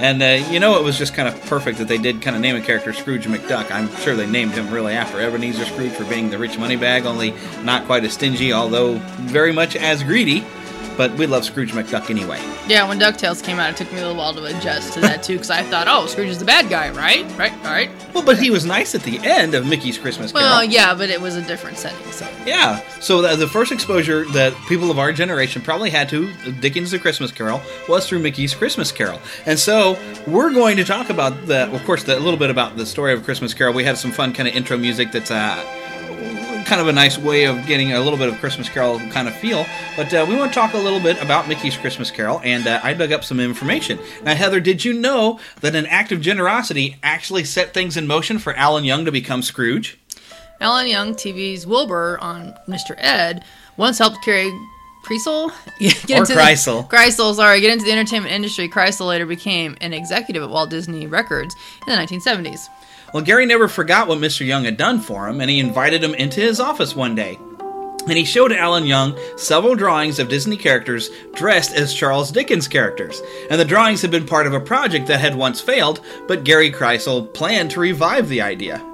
And 0.00 0.22
uh, 0.22 0.48
you 0.50 0.60
know, 0.60 0.78
it 0.78 0.84
was 0.84 0.96
just 0.96 1.14
kind 1.14 1.26
of 1.28 1.40
perfect 1.46 1.78
that 1.78 1.88
they 1.88 1.98
did 1.98 2.22
kind 2.22 2.36
of 2.36 2.42
name 2.42 2.54
a 2.54 2.60
character 2.60 2.92
Scrooge 2.92 3.26
McDuck. 3.26 3.70
I'm 3.72 3.88
sure 3.96 4.14
they 4.14 4.26
named 4.26 4.52
him 4.52 4.70
really 4.72 4.94
after 4.94 5.20
Ebenezer 5.20 5.64
Scrooge 5.64 5.92
for 5.92 6.04
being 6.04 6.30
the 6.30 6.38
rich 6.38 6.56
money 6.56 6.76
bag, 6.76 7.04
only 7.04 7.34
not 7.64 7.84
quite 7.86 8.04
as 8.04 8.12
stingy, 8.12 8.52
although 8.52 8.94
very 9.26 9.52
much 9.52 9.74
as 9.74 10.04
greedy. 10.04 10.44
But 10.98 11.12
we 11.12 11.26
love 11.26 11.44
Scrooge 11.44 11.72
McDuck 11.72 12.10
anyway. 12.10 12.42
Yeah, 12.66 12.86
when 12.86 12.98
DuckTales 12.98 13.42
came 13.42 13.58
out, 13.58 13.70
it 13.70 13.76
took 13.76 13.90
me 13.92 13.98
a 13.98 14.02
little 14.02 14.16
while 14.16 14.34
to 14.34 14.44
adjust 14.44 14.92
to 14.94 15.00
that 15.00 15.22
too, 15.22 15.34
because 15.34 15.48
I 15.48 15.62
thought, 15.62 15.86
oh, 15.88 16.06
Scrooge 16.06 16.28
is 16.28 16.40
the 16.40 16.44
bad 16.44 16.68
guy, 16.68 16.90
right? 16.90 17.24
Right? 17.38 17.52
All 17.64 17.70
right. 17.70 17.88
Well, 18.12 18.24
but 18.24 18.38
he 18.38 18.50
was 18.50 18.66
nice 18.66 18.96
at 18.96 19.04
the 19.04 19.18
end 19.22 19.54
of 19.54 19.64
Mickey's 19.64 19.96
Christmas 19.96 20.32
Carol. 20.32 20.48
Well, 20.48 20.64
yeah, 20.64 20.94
but 20.94 21.08
it 21.08 21.20
was 21.20 21.36
a 21.36 21.42
different 21.42 21.78
setting, 21.78 22.10
so. 22.10 22.28
Yeah. 22.44 22.82
So 22.98 23.22
the, 23.22 23.36
the 23.36 23.46
first 23.46 23.70
exposure 23.70 24.24
that 24.32 24.52
people 24.68 24.90
of 24.90 24.98
our 24.98 25.12
generation 25.12 25.62
probably 25.62 25.90
had 25.90 26.08
to 26.08 26.32
Dickens' 26.60 26.90
The 26.90 26.98
Christmas 26.98 27.30
Carol 27.30 27.62
was 27.88 28.08
through 28.08 28.18
Mickey's 28.18 28.52
Christmas 28.52 28.90
Carol. 28.90 29.20
And 29.46 29.56
so 29.56 29.96
we're 30.26 30.52
going 30.52 30.76
to 30.78 30.84
talk 30.84 31.10
about 31.10 31.46
the, 31.46 31.72
of 31.72 31.84
course, 31.84 32.02
the, 32.02 32.18
a 32.18 32.20
little 32.20 32.38
bit 32.38 32.50
about 32.50 32.76
the 32.76 32.84
story 32.84 33.12
of 33.12 33.22
Christmas 33.22 33.54
Carol. 33.54 33.72
We 33.72 33.84
had 33.84 33.96
some 33.96 34.10
fun 34.10 34.32
kind 34.32 34.48
of 34.48 34.54
intro 34.56 34.76
music 34.76 35.12
that's 35.12 35.30
uh, 35.30 35.64
kind 36.68 36.80
of 36.82 36.86
a 36.88 36.92
nice 36.92 37.16
way 37.18 37.44
of 37.44 37.66
getting 37.66 37.92
a 37.94 38.00
little 38.00 38.18
bit 38.18 38.28
of 38.28 38.38
Christmas 38.38 38.68
Carol 38.68 38.98
kind 39.10 39.26
of 39.26 39.34
feel. 39.34 39.64
But 39.96 40.12
uh, 40.12 40.26
we 40.28 40.36
want 40.36 40.52
to 40.52 40.58
talk 40.58 40.74
a 40.74 40.78
little 40.78 41.00
bit 41.00 41.20
about 41.22 41.48
Mickey's 41.48 41.76
Christmas 41.76 42.10
Carol, 42.10 42.40
and 42.44 42.66
uh, 42.66 42.80
I 42.82 42.92
dug 42.94 43.10
up 43.10 43.24
some 43.24 43.40
information. 43.40 43.98
Now, 44.22 44.34
Heather, 44.34 44.60
did 44.60 44.84
you 44.84 44.92
know 44.92 45.40
that 45.62 45.74
an 45.74 45.86
act 45.86 46.12
of 46.12 46.20
generosity 46.20 46.96
actually 47.02 47.44
set 47.44 47.72
things 47.72 47.96
in 47.96 48.06
motion 48.06 48.38
for 48.38 48.54
Alan 48.54 48.84
Young 48.84 49.04
to 49.06 49.12
become 49.12 49.40
Scrooge? 49.42 49.98
Alan 50.60 50.86
Young, 50.88 51.14
TV's 51.14 51.66
Wilbur 51.66 52.18
on 52.20 52.54
Mr. 52.68 52.94
Ed, 52.98 53.44
once 53.78 53.96
helped 53.98 54.22
Gary 54.24 54.52
Krisel? 55.04 55.50
get 55.78 56.10
Or 56.10 56.16
into 56.18 56.34
the- 56.34 56.40
Krisel. 56.40 56.88
Krisel, 56.90 57.34
sorry, 57.34 57.60
get 57.62 57.72
into 57.72 57.86
the 57.86 57.92
entertainment 57.92 58.32
industry. 58.34 58.68
Krisel 58.68 59.06
later 59.08 59.24
became 59.24 59.76
an 59.80 59.94
executive 59.94 60.42
at 60.42 60.50
Walt 60.50 60.68
Disney 60.68 61.06
Records 61.06 61.54
in 61.86 61.94
the 61.94 61.98
1970s. 61.98 62.68
Well, 63.14 63.22
Gary 63.22 63.46
never 63.46 63.68
forgot 63.68 64.06
what 64.06 64.18
Mr. 64.18 64.44
Young 64.44 64.64
had 64.64 64.76
done 64.76 65.00
for 65.00 65.28
him, 65.28 65.40
and 65.40 65.48
he 65.48 65.58
invited 65.58 66.04
him 66.04 66.14
into 66.14 66.40
his 66.40 66.60
office 66.60 66.94
one 66.94 67.14
day. 67.14 67.38
And 68.06 68.16
he 68.16 68.24
showed 68.24 68.52
Alan 68.52 68.86
Young 68.86 69.18
several 69.36 69.74
drawings 69.74 70.18
of 70.18 70.28
Disney 70.28 70.56
characters 70.56 71.08
dressed 71.34 71.74
as 71.74 71.94
Charles 71.94 72.30
Dickens 72.30 72.68
characters. 72.68 73.22
And 73.50 73.58
the 73.58 73.64
drawings 73.64 74.02
had 74.02 74.10
been 74.10 74.26
part 74.26 74.46
of 74.46 74.52
a 74.52 74.60
project 74.60 75.06
that 75.06 75.20
had 75.20 75.34
once 75.34 75.60
failed, 75.60 76.00
but 76.26 76.44
Gary 76.44 76.70
Krisel 76.70 77.32
planned 77.32 77.70
to 77.72 77.80
revive 77.80 78.28
the 78.28 78.42
idea. 78.42 78.84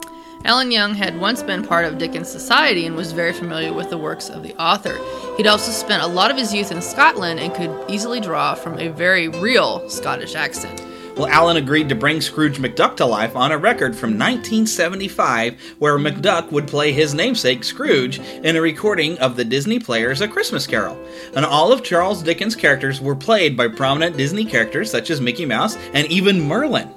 Alan 0.45 0.71
Young 0.71 0.95
had 0.95 1.19
once 1.19 1.43
been 1.43 1.67
part 1.67 1.85
of 1.85 1.99
Dickens 1.99 2.29
Society 2.29 2.87
and 2.87 2.95
was 2.95 3.13
very 3.13 3.33
familiar 3.33 3.73
with 3.73 3.91
the 3.91 3.99
works 3.99 4.29
of 4.29 4.43
the 4.43 4.55
author. 4.63 4.97
He'd 5.37 5.47
also 5.47 5.73
spent 5.73 6.03
a 6.03 6.07
lot 6.07 6.31
of 6.31 6.37
his 6.37 6.53
youth 6.53 6.71
in 6.71 6.83
Scotland 6.83 7.41
and 7.41 7.55
could 7.55 7.91
easily 7.91 8.21
draw 8.21 8.55
from 8.55 8.79
a 8.79 8.89
very 8.89 9.29
real 9.29 9.89
Scottish 9.89 10.35
accent. 10.35 10.83
Well, 11.17 11.29
Alan 11.29 11.57
agreed 11.57 11.89
to 11.91 11.95
bring 11.95 12.21
Scrooge 12.21 12.59
McDuck 12.59 12.97
to 12.97 13.07
life 13.07 13.37
on 13.37 13.53
a 13.53 13.59
record 13.59 13.95
from 13.95 14.19
1975, 14.19 15.77
where 15.79 15.97
McDuck 15.97 16.51
would 16.51 16.67
play 16.67 16.93
his 16.93 17.15
namesake 17.15 17.63
Scrooge 17.63 18.19
in 18.19 18.57
a 18.57 18.61
recording 18.61 19.17
of 19.19 19.37
the 19.37 19.45
Disney 19.45 19.79
Players 19.79 20.21
A 20.23 20.27
Christmas 20.27 20.67
Carol. 20.67 20.99
And 21.37 21.45
all 21.47 21.73
of 21.73 21.85
Charles 21.85 22.21
Dickens' 22.21 22.57
characters 22.57 23.01
were 23.01 23.15
played 23.15 23.57
by 23.57 23.69
prominent 23.69 24.17
Disney 24.17 24.45
characters 24.45 24.91
such 24.91 25.09
as 25.09 25.21
Mickey 25.21 25.47
Mouse 25.47 25.77
and 25.93 26.09
even 26.09 26.41
Merlin. 26.41 26.93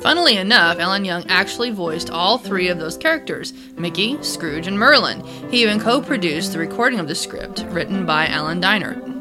Funnily 0.00 0.36
enough, 0.36 0.78
Alan 0.78 1.04
Young 1.04 1.24
actually 1.28 1.72
voiced 1.72 2.08
all 2.08 2.38
three 2.38 2.68
of 2.68 2.78
those 2.78 2.96
characters 2.96 3.52
Mickey, 3.76 4.16
Scrooge, 4.22 4.68
and 4.68 4.78
Merlin. 4.78 5.26
He 5.50 5.62
even 5.62 5.80
co 5.80 6.00
produced 6.00 6.52
the 6.52 6.60
recording 6.60 7.00
of 7.00 7.08
the 7.08 7.16
script, 7.16 7.66
written 7.70 8.06
by 8.06 8.28
Alan 8.28 8.62
Dinehart. 8.62 9.19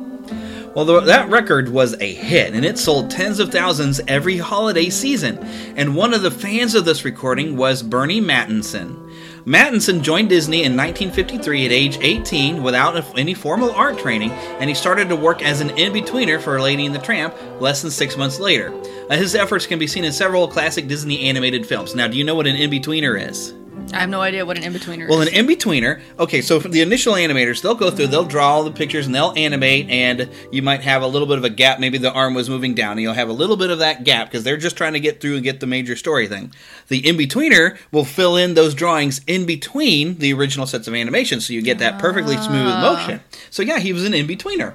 Well, 0.76 0.86
the, 0.86 1.00
that 1.02 1.30
record 1.30 1.70
was 1.70 2.00
a 2.00 2.14
hit, 2.14 2.54
and 2.54 2.64
it 2.64 2.78
sold 2.78 3.10
tens 3.10 3.40
of 3.40 3.52
thousands 3.52 4.00
every 4.08 4.38
holiday 4.38 4.90
season. 4.90 5.40
And 5.76 5.96
one 5.96 6.14
of 6.14 6.22
the 6.22 6.30
fans 6.30 6.76
of 6.76 6.86
this 6.86 7.04
recording 7.04 7.58
was 7.58 7.82
Burny 7.82 8.22
Mattinson. 8.22 9.10
Mattinson 9.46 10.04
joined 10.04 10.30
Disney 10.30 10.60
in 10.60 10.78
1953 10.78 11.66
at 11.66 11.72
age 11.72 11.98
18 12.02 12.62
without 12.62 13.18
any 13.18 13.34
formal 13.34 13.72
art 13.72 13.98
training, 13.98 14.30
and 14.30 14.70
he 14.70 14.76
started 14.76 15.10
to 15.10 15.16
work 15.16 15.42
as 15.42 15.60
an 15.60 15.72
in-betweener 15.72 16.40
for 16.40 16.62
Lady 16.62 16.86
and 16.86 16.94
the 16.94 17.00
Tramp 17.00 17.34
less 17.60 17.82
than 17.82 17.90
six 17.90 18.16
months 18.16 18.40
later. 18.40 18.72
Uh, 19.10 19.18
his 19.18 19.34
efforts 19.34 19.66
can 19.66 19.80
be 19.80 19.88
seen 19.88 20.04
in 20.04 20.12
several 20.12 20.48
classic 20.48 20.88
Disney 20.88 21.22
animated 21.22 21.66
films. 21.66 21.96
Now, 21.96 22.08
do 22.08 22.16
you 22.16 22.24
know 22.24 22.36
what 22.36 22.46
an 22.46 22.56
in-betweener 22.56 23.28
is? 23.28 23.56
I 23.93 24.00
have 24.00 24.10
no 24.10 24.22
idea 24.22 24.46
what 24.46 24.58
an 24.58 24.63
in 24.63 24.74
betweener 24.74 25.03
is. 25.03 25.10
Well, 25.10 25.22
is. 25.22 25.29
an 25.29 25.34
in 25.36 25.48
betweener. 25.48 26.01
Okay, 26.19 26.41
so 26.41 26.60
for 26.60 26.67
the 26.69 26.81
initial 26.81 27.13
animators, 27.13 27.62
they'll 27.62 27.75
go 27.75 27.89
through, 27.89 28.08
they'll 28.08 28.24
draw 28.25 28.50
all 28.50 28.63
the 28.63 28.72
pictures, 28.72 29.05
and 29.05 29.15
they'll 29.15 29.34
animate, 29.36 29.89
and 29.89 30.29
you 30.51 30.62
might 30.62 30.81
have 30.81 31.01
a 31.01 31.08
little 31.08 31.27
bit 31.27 31.38
of 31.38 31.43
a 31.43 31.50
gap. 31.50 31.79
Maybe 31.79 31.98
the 31.98 32.12
arm 32.12 32.34
was 32.34 32.50
moving 32.50 32.75
down, 32.75 32.93
and 32.93 33.01
you'll 33.01 33.13
have 33.13 33.29
a 33.29 33.34
little 33.34 33.58
bit 33.58 33.69
of 33.72 33.79
that 33.79 34.03
gap 34.03 34.27
because 34.27 34.43
they're 34.43 34.58
just 34.58 34.77
trying 34.77 34.93
to 34.93 35.00
get 35.00 35.22
through 35.22 35.36
and 35.36 35.43
get 35.43 35.60
the 35.60 35.67
major 35.67 35.96
story 35.96 36.27
thing. 36.27 36.53
The 36.88 37.08
in 37.08 37.17
betweener 37.17 37.77
will 37.91 38.05
fill 38.05 38.36
in 38.38 38.53
those 38.53 38.74
drawings 38.74 39.22
in 39.27 39.46
between 39.46 40.19
the 40.19 40.34
original 40.34 40.67
sets 40.67 40.88
of 40.88 40.93
animation, 40.93 41.41
so 41.41 41.53
you 41.53 41.62
get 41.62 41.79
that 41.79 42.00
perfectly 42.00 42.38
smooth 42.38 42.67
Ah. 42.72 42.96
motion. 42.96 43.22
So 43.50 43.63
yeah, 43.63 43.79
he 43.79 43.93
was 43.93 44.05
an 44.05 44.13
in 44.13 44.27
betweener. 44.27 44.74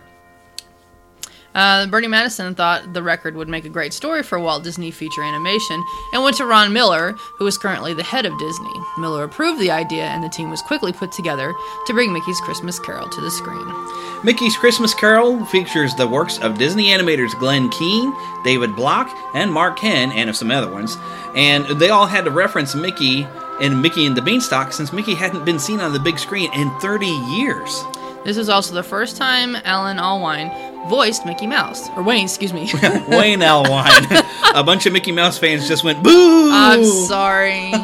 Uh, 1.54 1.87
Burny 1.87 2.06
Mattinson 2.06 2.56
thought 2.56 2.92
the 2.92 3.02
record 3.02 3.37
would 3.37 3.49
make 3.49 3.64
a 3.64 3.68
great 3.68 3.92
story 3.92 4.23
for 4.23 4.38
Walt 4.40 4.64
Disney 4.64 4.90
feature 4.90 5.23
animation 5.23 5.82
and 6.12 6.23
went 6.23 6.37
to 6.38 6.46
Ron 6.46 6.73
Miller, 6.73 7.12
who 7.38 7.44
was 7.44 7.56
currently 7.56 7.94
the 7.94 8.02
head 8.02 8.26
of 8.26 8.37
Disney. 8.38 8.73
Miller 8.99 9.25
approved 9.25 9.61
the 9.61 9.70
idea, 9.70 10.04
and 10.04 10.25
the 10.25 10.28
team 10.28 10.50
was 10.50 10.62
quickly 10.62 10.92
put 10.92 11.12
together 11.12 11.54
to 11.87 11.92
bring 11.92 12.12
Mickey's 12.12 12.40
Christmas 12.40 12.80
Carol 12.80 13.08
to 13.08 13.20
the 13.20 13.30
screen. 13.30 14.25
Mickey's 14.25 14.56
Christmas 14.56 14.94
Carol 14.94 15.44
features 15.46 15.94
the 15.94 16.08
works 16.08 16.38
of 16.38 16.58
Disney 16.58 16.87
animators 16.87 17.38
Glen 17.38 17.70
Keane, 17.70 18.12
David 18.42 18.75
Block, 18.75 19.08
and 19.34 19.52
Mark 19.52 19.78
Henn, 19.78 20.11
and 20.12 20.28
of 20.28 20.37
some 20.37 20.50
other 20.50 20.70
ones. 20.70 20.96
And 21.37 21.64
they 21.78 21.90
all 21.90 22.06
had 22.06 22.25
to 22.25 22.30
reference 22.30 22.75
Mickey 22.75 23.26
and 23.61 23.80
Mickey 23.80 24.06
and 24.06 24.16
the 24.16 24.23
Beanstalk 24.23 24.73
since 24.73 24.92
Mickey 24.92 25.14
hadn't 25.14 25.44
been 25.44 25.58
seen 25.61 25.80
on 25.80 25.92
the 25.92 26.00
big 26.00 26.18
screen 26.18 26.52
in 26.54 26.70
30 26.80 27.06
years. 27.06 27.84
This 28.25 28.37
was 28.37 28.49
also 28.49 28.75
the 28.75 28.83
first 28.83 29.16
time 29.16 29.57
Alan 29.64 29.99
Allwine 29.99 30.88
voiced 30.88 31.26
Mickey 31.26 31.47
Mouse. 31.47 31.88
Or 31.90 32.02
Wayne, 32.02 32.25
excuse 32.25 32.52
me. 32.52 32.62
Wayne 33.09 33.40
Allwine. 33.40 34.25
a 34.54 34.62
bunch 34.64 34.87
of 34.87 34.93
Mickey 34.93 35.12
Mouse 35.12 35.38
fans 35.38 35.69
just 35.69 35.85
went 35.85 36.02
boo. 36.02 36.50
I'm 36.52 36.85
sorry. 36.85 37.73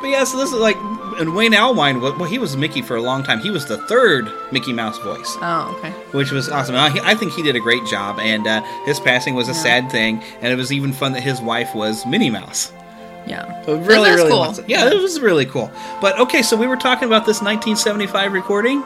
But 0.00 0.08
yeah, 0.08 0.24
so 0.24 0.36
this 0.36 0.52
is 0.52 0.58
like, 0.58 0.76
and 1.18 1.34
Wayne 1.34 1.52
Allwine, 1.52 2.00
well, 2.00 2.24
he 2.28 2.38
was 2.38 2.54
Mickey 2.56 2.82
for 2.82 2.96
a 2.96 3.00
long 3.02 3.24
time. 3.24 3.40
He 3.40 3.50
was 3.50 3.66
the 3.66 3.78
third 3.88 4.30
Mickey 4.52 4.72
Mouse 4.72 4.98
voice. 4.98 5.36
Oh, 5.40 5.74
okay. 5.78 5.90
which 6.12 6.30
was 6.30 6.48
awesome. 6.50 6.76
I, 6.76 6.96
I 7.02 7.14
think 7.14 7.32
he 7.32 7.42
did 7.42 7.56
a 7.56 7.60
great 7.60 7.84
job, 7.86 8.20
and 8.20 8.46
uh, 8.46 8.60
his 8.84 9.00
passing 9.00 9.34
was 9.34 9.48
a 9.48 9.54
sad 9.54 9.90
thing, 9.90 10.22
and 10.42 10.52
it 10.52 10.56
was 10.56 10.70
even 10.70 10.92
fun 10.92 11.12
that 11.14 11.22
his 11.22 11.40
wife 11.40 11.74
was 11.74 12.04
Minnie 12.06 12.30
Mouse. 12.30 12.72
Yeah. 13.26 13.64
So 13.64 13.78
really, 13.78 14.10
really, 14.10 14.30
cool. 14.30 14.42
of- 14.44 14.68
yeah, 14.68 14.86
it 14.88 15.00
was 15.00 15.18
really 15.18 15.46
cool. 15.46 15.72
But 16.00 16.20
okay, 16.20 16.42
so 16.42 16.56
we 16.56 16.66
were 16.66 16.76
talking 16.76 17.06
about 17.08 17.24
this 17.26 17.40
1975 17.42 18.32
recording. 18.32 18.82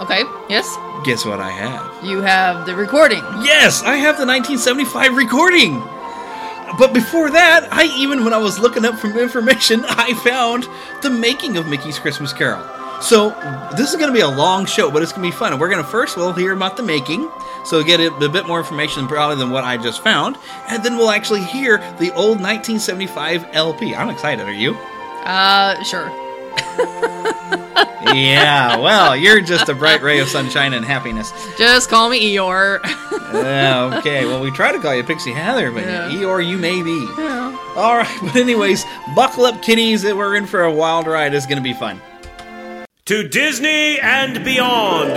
Okay, 0.00 0.24
yes? 0.48 0.76
Guess 1.04 1.24
what 1.24 1.38
I 1.40 1.50
have? 1.50 2.04
You 2.04 2.20
have 2.20 2.66
the 2.66 2.74
recording. 2.74 3.22
Yes, 3.42 3.82
I 3.82 3.94
have 3.96 4.18
the 4.18 4.26
1975 4.26 5.16
recording. 5.16 5.80
But 6.78 6.92
before 6.92 7.30
that, 7.30 7.68
I 7.70 7.84
even 7.96 8.24
when 8.24 8.32
I 8.32 8.38
was 8.38 8.58
looking 8.58 8.84
up 8.84 8.98
some 8.98 9.16
information, 9.16 9.84
I 9.88 10.14
found 10.14 10.66
the 11.02 11.10
making 11.10 11.56
of 11.56 11.68
Mickey's 11.68 11.98
Christmas 11.98 12.32
Carol. 12.32 12.64
So 13.00 13.30
this 13.76 13.90
is 13.90 13.96
going 13.96 14.08
to 14.08 14.14
be 14.14 14.20
a 14.20 14.28
long 14.28 14.66
show, 14.66 14.90
but 14.90 15.02
it's 15.02 15.12
going 15.12 15.22
to 15.22 15.30
be 15.30 15.36
fun. 15.36 15.52
And 15.52 15.60
we're 15.60 15.68
going 15.68 15.82
to 15.82 15.88
first 15.88 16.16
we'll 16.16 16.32
hear 16.32 16.52
about 16.52 16.76
the 16.76 16.82
making, 16.82 17.30
so 17.64 17.76
we'll 17.76 17.84
get 17.84 18.00
a, 18.00 18.12
a 18.14 18.28
bit 18.28 18.46
more 18.46 18.58
information 18.58 19.06
probably 19.06 19.36
than 19.36 19.50
what 19.50 19.62
I 19.62 19.76
just 19.76 20.02
found, 20.02 20.38
and 20.68 20.82
then 20.82 20.96
we'll 20.96 21.10
actually 21.10 21.44
hear 21.44 21.78
the 21.98 22.12
old 22.14 22.40
1975 22.40 23.46
LP. 23.52 23.94
I'm 23.94 24.10
excited. 24.10 24.46
Are 24.46 24.52
you? 24.52 24.74
Uh, 25.24 25.82
sure. 25.84 26.23
Yeah. 28.14 28.76
Well, 28.78 29.16
you're 29.16 29.40
just 29.40 29.68
a 29.68 29.74
bright 29.74 30.02
ray 30.02 30.20
of 30.20 30.28
sunshine 30.28 30.72
and 30.74 30.84
happiness. 30.84 31.32
Just 31.58 31.90
call 31.90 32.08
me 32.10 32.20
Eeyore. 32.34 32.80
Yeah, 33.34 33.98
okay. 33.98 34.24
Well, 34.26 34.40
we 34.40 34.50
try 34.52 34.70
to 34.72 34.78
call 34.78 34.94
you 34.94 35.02
Pixie 35.02 35.32
Heather, 35.32 35.72
but 35.72 35.82
Yeah. 35.84 36.08
Eeyore 36.10 36.46
you 36.46 36.56
may 36.56 36.82
be. 36.82 37.06
Yeah. 37.18 37.58
All 37.76 37.96
right, 37.96 38.18
but 38.22 38.36
anyways, 38.36 38.84
buckle 39.16 39.44
up, 39.46 39.60
kiddies. 39.62 40.02
That 40.02 40.16
we're 40.16 40.36
in 40.36 40.46
for 40.46 40.62
a 40.62 40.72
wild 40.72 41.06
ride. 41.06 41.34
It's 41.34 41.46
going 41.46 41.58
to 41.58 41.62
be 41.62 41.72
fun. 41.74 42.00
To 43.06 43.28
Disney 43.28 43.98
and 44.00 44.44
beyond. 44.44 45.10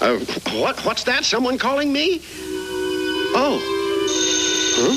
Uh, 0.00 0.18
what? 0.60 0.78
What's 0.84 1.04
that? 1.04 1.24
Someone 1.24 1.58
calling 1.58 1.92
me? 1.92 2.20
Oh. 3.34 3.78
Huh? 4.74 4.96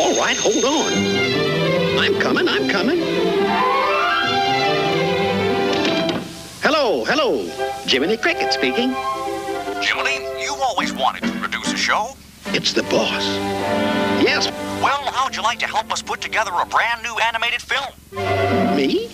All 0.00 0.16
right, 0.18 0.36
hold 0.36 0.64
on. 0.64 0.92
I'm 1.98 2.20
coming, 2.20 2.48
I'm 2.48 2.68
coming. 2.68 2.98
Hello, 6.62 7.04
hello. 7.04 7.44
Jiminy 7.86 8.16
Cricket 8.16 8.52
speaking. 8.52 8.90
Jiminy, 9.82 10.24
you've 10.42 10.60
always 10.60 10.92
wanted 10.92 11.22
to 11.24 11.30
produce 11.38 11.72
a 11.72 11.76
show. 11.76 12.16
It's 12.46 12.72
the 12.72 12.82
boss. 12.84 13.22
Yes, 14.22 14.48
Well, 14.82 15.02
how'd 15.12 15.34
you 15.36 15.42
like 15.42 15.58
to 15.60 15.66
help 15.66 15.92
us 15.92 16.02
put 16.02 16.20
together 16.20 16.50
a 16.60 16.66
brand 16.66 17.02
new 17.02 17.16
animated 17.18 17.62
film? 17.62 17.92
me? 18.76 19.08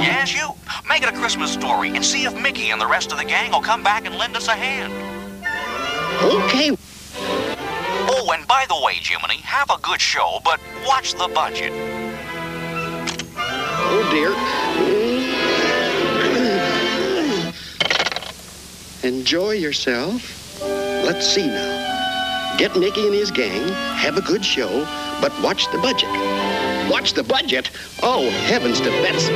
Yes, 0.00 0.34
you. 0.34 0.48
Make 0.88 1.02
it 1.02 1.08
a 1.08 1.12
Christmas 1.12 1.52
story 1.52 1.90
and 1.90 2.04
see 2.04 2.24
if 2.24 2.34
Mickey 2.40 2.70
and 2.70 2.80
the 2.80 2.86
rest 2.86 3.12
of 3.12 3.18
the 3.18 3.24
gang 3.24 3.50
will 3.52 3.60
come 3.62 3.82
back 3.82 4.06
and 4.06 4.16
lend 4.16 4.36
us 4.36 4.48
a 4.48 4.54
hand. 4.54 4.92
Okay. 6.22 6.76
Oh, 8.08 8.32
and 8.32 8.46
by 8.46 8.64
the 8.68 8.80
way, 8.84 8.94
Jiminy, 8.94 9.40
have 9.42 9.70
a 9.70 9.78
good 9.82 10.00
show, 10.00 10.40
but 10.44 10.60
watch 10.86 11.12
the 11.14 11.28
budget. 11.34 11.72
Oh, 13.36 14.08
dear. 14.10 14.30
Enjoy 19.02 19.52
yourself. 19.52 20.60
Let's 20.62 21.26
see 21.26 21.46
now. 21.46 22.56
Get 22.58 22.76
Mickey 22.76 23.06
and 23.06 23.14
his 23.14 23.30
gang, 23.30 23.68
have 23.96 24.18
a 24.18 24.20
good 24.20 24.44
show, 24.44 24.86
but 25.20 25.32
watch 25.42 25.70
the 25.72 25.78
budget. 25.78 26.10
Watch 26.90 27.14
the 27.14 27.22
budget? 27.22 27.70
Oh, 28.02 28.28
heavens 28.30 28.80
to 28.80 28.90
Betsy. 28.90 29.32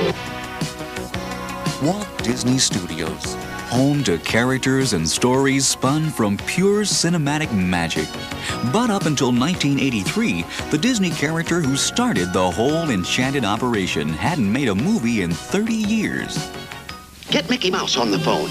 Walt 1.85 2.07
Disney 2.23 2.59
Studios, 2.59 3.37
home 3.75 4.05
to 4.05 4.19
characters 4.19 4.93
and 4.93 5.07
stories 5.07 5.67
spun 5.67 6.09
from 6.09 6.37
pure 6.37 6.83
cinematic 6.83 7.53
magic. 7.53 8.07
But 8.73 8.89
up 8.89 9.07
until 9.07 9.33
1983, 9.33 10.45
the 10.71 10.79
Disney 10.79 11.11
character 11.11 11.61
who 11.61 11.77
started 11.77 12.33
the 12.33 12.51
whole 12.53 12.91
enchanted 12.91 13.45
operation 13.45 14.09
hadn't 14.09 14.51
made 14.51 14.69
a 14.69 14.75
movie 14.77 15.23
in 15.23 15.33
30 15.33 15.75
years. 15.75 16.39
Get 17.33 17.51
Mickey 17.51 17.73
Mouse 17.73 17.97
on 17.97 18.13
the 18.13 18.19
phone. 18.21 18.49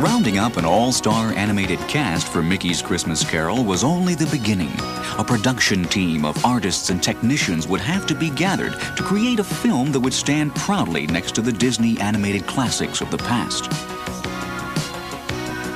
Rounding 0.00 0.38
up 0.38 0.56
an 0.56 0.64
all 0.64 0.92
star 0.92 1.30
animated 1.34 1.78
cast 1.80 2.26
for 2.26 2.42
Mickey's 2.42 2.80
Christmas 2.80 3.22
Carol 3.22 3.62
was 3.62 3.84
only 3.84 4.14
the 4.14 4.24
beginning. 4.28 4.72
A 5.18 5.24
production 5.26 5.84
team 5.84 6.24
of 6.24 6.42
artists 6.42 6.88
and 6.88 7.02
technicians 7.02 7.68
would 7.68 7.82
have 7.82 8.06
to 8.06 8.14
be 8.14 8.30
gathered 8.30 8.72
to 8.96 9.02
create 9.02 9.40
a 9.40 9.44
film 9.44 9.92
that 9.92 10.00
would 10.00 10.14
stand 10.14 10.54
proudly 10.54 11.06
next 11.06 11.34
to 11.34 11.42
the 11.42 11.52
Disney 11.52 12.00
animated 12.00 12.46
classics 12.46 13.02
of 13.02 13.10
the 13.10 13.18
past. 13.18 13.70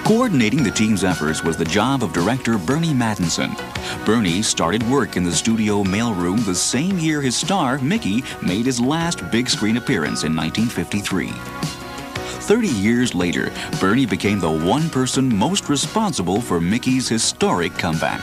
Coordinating 0.07 0.63
the 0.63 0.71
team's 0.71 1.05
efforts 1.05 1.45
was 1.45 1.59
the 1.59 1.65
job 1.67 2.03
of 2.03 2.15
director 2.15 2.55
Burny 2.55 2.95
Mattinson. 2.95 3.55
Burny 4.07 4.43
started 4.43 4.83
work 4.89 5.19
in 5.19 5.25
the 5.25 5.33
studio 5.33 5.85
mailroom 5.85 6.43
the 6.47 6.55
same 6.55 6.99
year 6.99 7.21
his 7.21 7.37
star, 7.37 7.77
Mickey, 7.77 8.25
made 8.41 8.65
his 8.65 8.81
last 8.81 9.31
big 9.31 9.51
screen 9.51 9.77
appearance 9.77 10.25
in 10.25 10.35
1953. 10.35 11.84
30 12.45 12.69
years 12.69 13.15
later, 13.15 13.47
Burny 13.81 14.07
became 14.09 14.39
the 14.39 14.51
one 14.51 14.91
person 14.91 15.35
most 15.35 15.71
responsible 15.71 16.43
for 16.43 16.61
Mickey's 16.61 17.09
historic 17.09 17.73
comeback. 17.73 18.21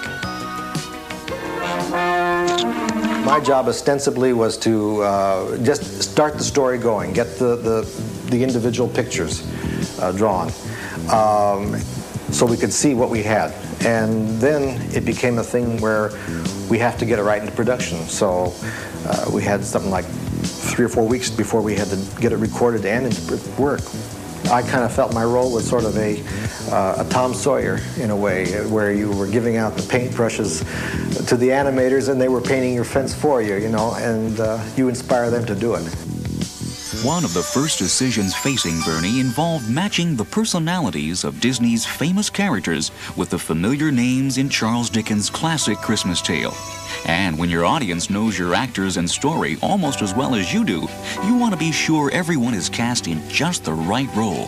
My 3.25 3.39
job 3.43 3.67
ostensibly 3.67 4.33
was 4.33 4.59
to 4.59 5.01
uh, 5.01 5.57
just 5.63 6.03
start 6.03 6.35
the 6.37 6.43
story 6.43 6.77
going, 6.77 7.13
get 7.13 7.39
the, 7.39 7.55
the, 7.55 8.29
the 8.29 8.43
individual 8.43 8.87
pictures 8.87 9.41
uh, 9.99 10.11
drawn, 10.11 10.51
um, 11.11 11.79
so 12.31 12.45
we 12.45 12.57
could 12.57 12.71
see 12.71 12.93
what 12.93 13.09
we 13.09 13.23
had. 13.23 13.51
And 13.83 14.39
then 14.39 14.79
it 14.93 15.03
became 15.03 15.39
a 15.39 15.43
thing 15.43 15.81
where 15.81 16.11
we 16.69 16.77
have 16.77 16.95
to 16.99 17.07
get 17.07 17.17
it 17.17 17.23
right 17.23 17.41
into 17.41 17.53
production. 17.53 17.97
So 18.05 18.53
uh, 19.07 19.31
we 19.33 19.41
had 19.41 19.65
something 19.65 19.89
like 19.89 20.05
three 20.41 20.85
or 20.85 20.89
four 20.89 21.07
weeks 21.07 21.29
before 21.29 21.61
we 21.61 21.75
had 21.75 21.87
to 21.87 22.21
get 22.21 22.31
it 22.31 22.37
recorded 22.37 22.85
and 22.85 23.05
into 23.05 23.61
work. 23.61 23.81
I 24.49 24.61
kind 24.63 24.83
of 24.83 24.91
felt 24.91 25.13
my 25.13 25.23
role 25.23 25.53
was 25.53 25.67
sort 25.67 25.85
of 25.85 25.95
a, 25.97 26.21
uh, 26.71 27.05
a 27.05 27.09
Tom 27.09 27.33
Sawyer 27.33 27.79
in 27.97 28.09
a 28.09 28.15
way, 28.15 28.47
where 28.67 28.91
you 28.91 29.11
were 29.11 29.27
giving 29.27 29.57
out 29.57 29.75
the 29.75 29.83
paintbrushes 29.83 31.27
to 31.27 31.37
the 31.37 31.49
animators 31.49 32.09
and 32.09 32.19
they 32.19 32.27
were 32.27 32.41
painting 32.41 32.73
your 32.73 32.83
fence 32.83 33.13
for 33.13 33.41
you, 33.41 33.55
you 33.55 33.69
know, 33.69 33.93
and 33.95 34.39
uh, 34.39 34.61
you 34.75 34.89
inspire 34.89 35.29
them 35.29 35.45
to 35.45 35.55
do 35.55 35.75
it. 35.75 35.83
One 37.03 37.23
of 37.23 37.33
the 37.33 37.41
first 37.41 37.79
decisions 37.79 38.35
facing 38.35 38.73
Burny 38.81 39.21
involved 39.21 39.69
matching 39.69 40.15
the 40.15 40.25
personalities 40.25 41.23
of 41.23 41.39
Disney's 41.39 41.85
famous 41.85 42.29
characters 42.29 42.91
with 43.15 43.29
the 43.29 43.39
familiar 43.39 43.91
names 43.91 44.37
in 44.37 44.49
Charles 44.49 44.89
Dickens' 44.89 45.29
classic 45.29 45.77
Christmas 45.77 46.21
tale. 46.21 46.53
And 47.05 47.37
when 47.37 47.49
your 47.49 47.65
audience 47.65 48.09
knows 48.09 48.37
your 48.37 48.53
actors 48.53 48.97
and 48.97 49.09
story 49.09 49.57
almost 49.61 50.01
as 50.01 50.13
well 50.13 50.35
as 50.35 50.53
you 50.53 50.63
do, 50.63 50.87
you 51.25 51.35
want 51.35 51.53
to 51.53 51.59
be 51.59 51.71
sure 51.71 52.11
everyone 52.11 52.53
is 52.53 52.69
cast 52.69 53.07
in 53.07 53.27
just 53.29 53.63
the 53.63 53.73
right 53.73 54.13
role. 54.15 54.47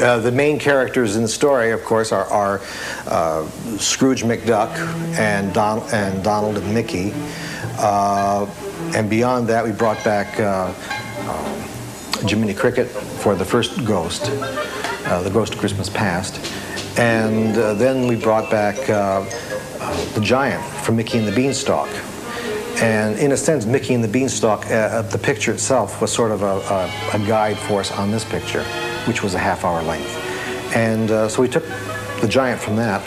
Uh, 0.00 0.18
the 0.18 0.30
main 0.30 0.58
characters 0.58 1.16
in 1.16 1.22
the 1.22 1.28
story, 1.28 1.70
of 1.70 1.84
course, 1.84 2.12
are, 2.12 2.26
are 2.26 2.60
uh, 3.06 3.46
Scrooge 3.78 4.22
McDuck 4.22 4.70
and, 5.18 5.52
Don, 5.52 5.82
and 5.92 6.22
Donald 6.22 6.56
and 6.56 6.74
Mickey. 6.74 7.12
Uh, 7.78 8.46
and 8.94 9.08
beyond 9.08 9.48
that, 9.48 9.64
we 9.64 9.72
brought 9.72 10.02
back 10.04 10.38
uh, 10.40 10.72
um, 11.28 12.28
Jiminy 12.28 12.54
Cricket 12.54 12.88
for 12.88 13.34
the 13.34 13.44
first 13.44 13.84
Ghost, 13.84 14.30
uh, 15.06 15.22
the 15.22 15.30
Ghost 15.30 15.54
of 15.54 15.60
Christmas 15.60 15.88
Past. 15.88 16.40
And 16.98 17.56
uh, 17.56 17.74
then 17.74 18.08
we 18.08 18.16
brought 18.16 18.50
back 18.50 18.76
the 20.14 20.20
giant 20.20 20.64
from 20.84 20.96
Mickey 20.96 21.18
and 21.18 21.26
the 21.26 21.32
Beanstalk. 21.32 21.88
And 22.80 23.18
in 23.18 23.32
a 23.32 23.36
sense, 23.36 23.66
Mickey 23.66 23.94
and 23.94 24.04
the 24.04 24.08
Beanstalk, 24.08 24.64
uh, 24.66 25.02
the 25.02 25.18
picture 25.18 25.52
itself 25.52 26.00
was 26.00 26.12
sort 26.12 26.30
of 26.30 26.42
a, 26.42 26.46
a, 26.46 27.20
a, 27.20 27.26
guide 27.26 27.58
for 27.58 27.80
us 27.80 27.90
on 27.90 28.12
this 28.12 28.24
picture, 28.24 28.62
which 29.06 29.22
was 29.22 29.34
a 29.34 29.38
half 29.38 29.64
hour 29.64 29.82
length. 29.82 30.16
And 30.76 31.10
uh, 31.10 31.28
so 31.28 31.42
we 31.42 31.48
took 31.48 31.64
the 32.20 32.28
giant 32.28 32.60
from 32.60 32.76
that, 32.76 33.04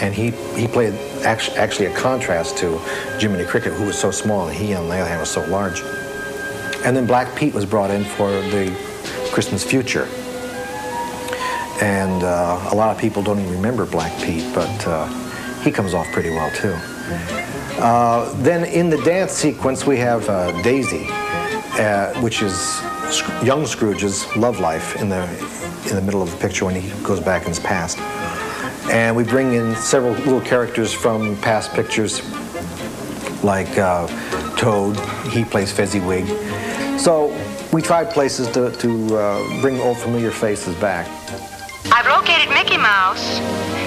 and 0.00 0.14
he, 0.14 0.30
he 0.56 0.68
played 0.68 0.94
actually, 1.24 1.56
actually 1.56 1.86
a 1.86 1.96
contrast 1.96 2.56
to 2.58 2.78
Jiminy 3.18 3.44
Cricket, 3.44 3.72
who 3.72 3.86
was 3.86 3.98
so 3.98 4.12
small, 4.12 4.46
and 4.46 4.56
he, 4.56 4.72
on 4.74 4.88
the 4.88 4.94
other 4.94 5.08
hand, 5.08 5.18
was 5.18 5.30
so 5.30 5.44
large. 5.46 5.80
And 6.84 6.96
then 6.96 7.06
Black 7.06 7.34
Pete 7.36 7.54
was 7.54 7.64
brought 7.64 7.90
in 7.90 8.04
for 8.04 8.30
the 8.30 8.72
Christmas 9.32 9.64
future. 9.64 10.06
And 11.80 12.22
uh, 12.22 12.68
a 12.70 12.74
lot 12.74 12.94
of 12.94 12.98
people 13.00 13.22
don't 13.22 13.40
even 13.40 13.52
remember 13.52 13.84
Black 13.84 14.16
Pete, 14.22 14.44
but 14.54 14.86
uh, 14.86 15.06
he 15.68 15.72
comes 15.72 15.92
off 15.92 16.10
pretty 16.12 16.30
well 16.30 16.50
too. 16.52 16.72
Uh, 17.78 18.32
then 18.42 18.64
in 18.64 18.88
the 18.88 18.96
dance 19.04 19.32
sequence, 19.32 19.86
we 19.86 19.98
have 19.98 20.26
uh, 20.28 20.50
Daisy, 20.62 21.06
uh, 21.10 22.18
which 22.22 22.40
is 22.40 22.80
young 23.44 23.66
Scrooge's 23.66 24.34
love 24.34 24.60
life 24.60 24.96
in 24.96 25.10
the 25.10 25.24
in 25.90 25.94
the 25.94 26.00
middle 26.00 26.22
of 26.22 26.30
the 26.30 26.36
picture 26.38 26.64
when 26.64 26.74
he 26.74 26.88
goes 27.02 27.20
back 27.20 27.42
in 27.42 27.48
his 27.48 27.60
past. 27.60 27.98
And 28.90 29.14
we 29.14 29.24
bring 29.24 29.52
in 29.52 29.76
several 29.76 30.14
little 30.14 30.40
characters 30.40 30.92
from 30.92 31.36
past 31.42 31.74
pictures, 31.74 32.22
like 33.44 33.76
uh, 33.76 34.06
Toad. 34.56 34.98
He 35.30 35.44
plays 35.44 35.70
Fezziwig. 35.70 36.26
So 36.98 37.36
we 37.72 37.82
tried 37.82 38.10
places 38.10 38.48
to, 38.52 38.72
to 38.72 39.16
uh, 39.16 39.60
bring 39.60 39.78
old 39.80 39.98
familiar 39.98 40.30
faces 40.30 40.74
back. 40.76 41.06
I've 42.38 42.46
located 42.46 42.64
Mickey 42.64 42.76
Mouse. 42.76 43.38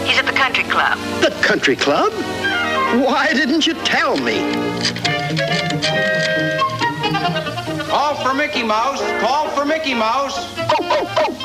He's 0.06 0.18
at 0.18 0.26
the 0.26 0.34
country 0.34 0.66
club. 0.66 0.98
The 1.22 1.32
country 1.42 1.76
club? 1.78 2.12
Why 3.02 3.32
didn't 3.34 3.66
you 3.66 3.74
tell 3.86 4.18
me? 4.18 4.42
Call 7.86 8.16
for 8.16 8.34
Mickey 8.34 8.64
Mouse. 8.64 9.00
Call 9.22 9.48
for 9.52 9.64
Mickey 9.64 9.94
Mouse. 9.94 10.36
Oh, 10.58 10.76
oh, 10.82 11.16
oh. 11.18 11.41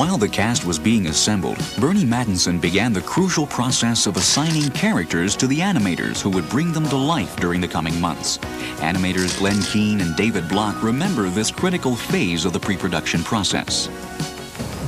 While 0.00 0.16
the 0.16 0.30
cast 0.30 0.64
was 0.64 0.78
being 0.78 1.08
assembled, 1.08 1.58
Burny 1.76 2.06
Mattinson 2.06 2.58
began 2.58 2.94
the 2.94 3.02
crucial 3.02 3.46
process 3.46 4.06
of 4.06 4.16
assigning 4.16 4.70
characters 4.70 5.36
to 5.36 5.46
the 5.46 5.58
animators 5.58 6.22
who 6.22 6.30
would 6.30 6.48
bring 6.48 6.72
them 6.72 6.88
to 6.88 6.96
life 6.96 7.36
during 7.36 7.60
the 7.60 7.68
coming 7.68 8.00
months. 8.00 8.38
Animators 8.78 9.36
Glen 9.36 9.60
Keane 9.60 10.00
and 10.00 10.16
David 10.16 10.48
Block 10.48 10.82
remember 10.82 11.28
this 11.28 11.50
critical 11.50 11.94
phase 11.94 12.46
of 12.46 12.54
the 12.54 12.58
pre 12.58 12.78
production 12.78 13.22
process. 13.22 13.88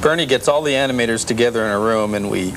Burny 0.01 0.27
gets 0.27 0.48
all 0.48 0.62
the 0.62 0.72
animators 0.72 1.27
together 1.27 1.62
in 1.66 1.72
a 1.72 1.79
room 1.79 2.14
and 2.14 2.31
we 2.31 2.55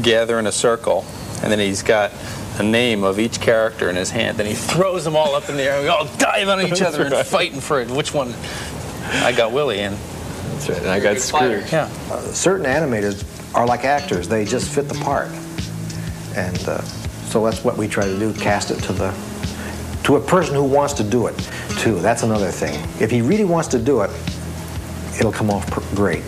gather 0.00 0.38
in 0.38 0.46
a 0.46 0.52
circle, 0.52 1.04
and 1.42 1.50
then 1.50 1.58
he's 1.58 1.82
got 1.82 2.12
a 2.60 2.62
name 2.62 3.02
of 3.02 3.18
each 3.18 3.40
character 3.40 3.90
in 3.90 3.96
his 3.96 4.10
hand. 4.10 4.36
Then 4.36 4.46
he 4.46 4.54
throws 4.54 5.02
them 5.02 5.16
all 5.16 5.34
up 5.34 5.48
in 5.48 5.56
the 5.56 5.64
air. 5.64 5.74
And 5.74 5.82
we 5.82 5.88
all 5.88 6.06
dive 6.18 6.48
on 6.50 6.60
each 6.60 6.82
other 6.82 7.04
and 7.06 7.26
fighting 7.26 7.58
for 7.58 7.80
it. 7.80 7.90
Which 7.90 8.14
one? 8.14 8.32
I 9.06 9.32
got 9.32 9.50
Willie 9.50 9.80
in. 9.80 9.96
That's 10.56 10.70
right. 10.70 10.78
And 10.78 10.88
I 10.88 11.00
got 11.00 11.18
screwed. 11.18 11.70
Yeah. 11.70 11.90
Uh, 12.10 12.20
certain 12.32 12.64
animators 12.66 13.24
are 13.54 13.66
like 13.66 13.84
actors; 13.84 14.26
they 14.26 14.44
just 14.44 14.72
fit 14.72 14.88
the 14.88 14.94
part, 14.96 15.28
and 16.34 16.58
uh, 16.66 16.80
so 17.28 17.44
that's 17.44 17.62
what 17.62 17.76
we 17.76 17.86
try 17.86 18.06
to 18.06 18.18
do: 18.18 18.32
cast 18.34 18.70
it 18.70 18.80
to 18.84 18.92
the 18.94 19.14
to 20.04 20.16
a 20.16 20.20
person 20.20 20.54
who 20.54 20.64
wants 20.64 20.94
to 20.94 21.04
do 21.04 21.26
it. 21.26 21.36
Too. 21.78 22.00
That's 22.00 22.22
another 22.22 22.50
thing. 22.50 22.82
If 23.00 23.10
he 23.10 23.20
really 23.20 23.44
wants 23.44 23.68
to 23.68 23.78
do 23.78 24.00
it, 24.00 24.10
it'll 25.18 25.32
come 25.32 25.50
off 25.50 25.68
great. 25.94 26.22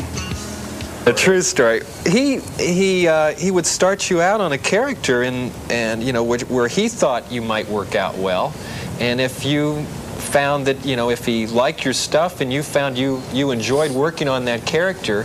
A 1.06 1.12
true 1.12 1.40
story. 1.40 1.80
He 2.06 2.40
he 2.58 3.08
uh, 3.08 3.32
he 3.32 3.50
would 3.50 3.64
start 3.64 4.10
you 4.10 4.20
out 4.20 4.42
on 4.42 4.52
a 4.52 4.58
character, 4.58 5.22
and 5.22 5.50
and 5.70 6.02
you 6.02 6.12
know 6.12 6.22
where, 6.22 6.40
where 6.40 6.68
he 6.68 6.88
thought 6.88 7.32
you 7.32 7.40
might 7.40 7.66
work 7.68 7.94
out 7.94 8.18
well, 8.18 8.52
and 9.00 9.22
if 9.22 9.46
you 9.46 9.86
found 10.28 10.66
that 10.66 10.84
you 10.84 10.96
know 10.96 11.10
if 11.10 11.24
he 11.24 11.46
liked 11.46 11.84
your 11.84 11.94
stuff 11.94 12.40
and 12.40 12.52
you 12.52 12.62
found 12.62 12.96
you 12.98 13.22
you 13.32 13.50
enjoyed 13.50 13.90
working 13.92 14.28
on 14.28 14.44
that 14.44 14.66
character, 14.66 15.24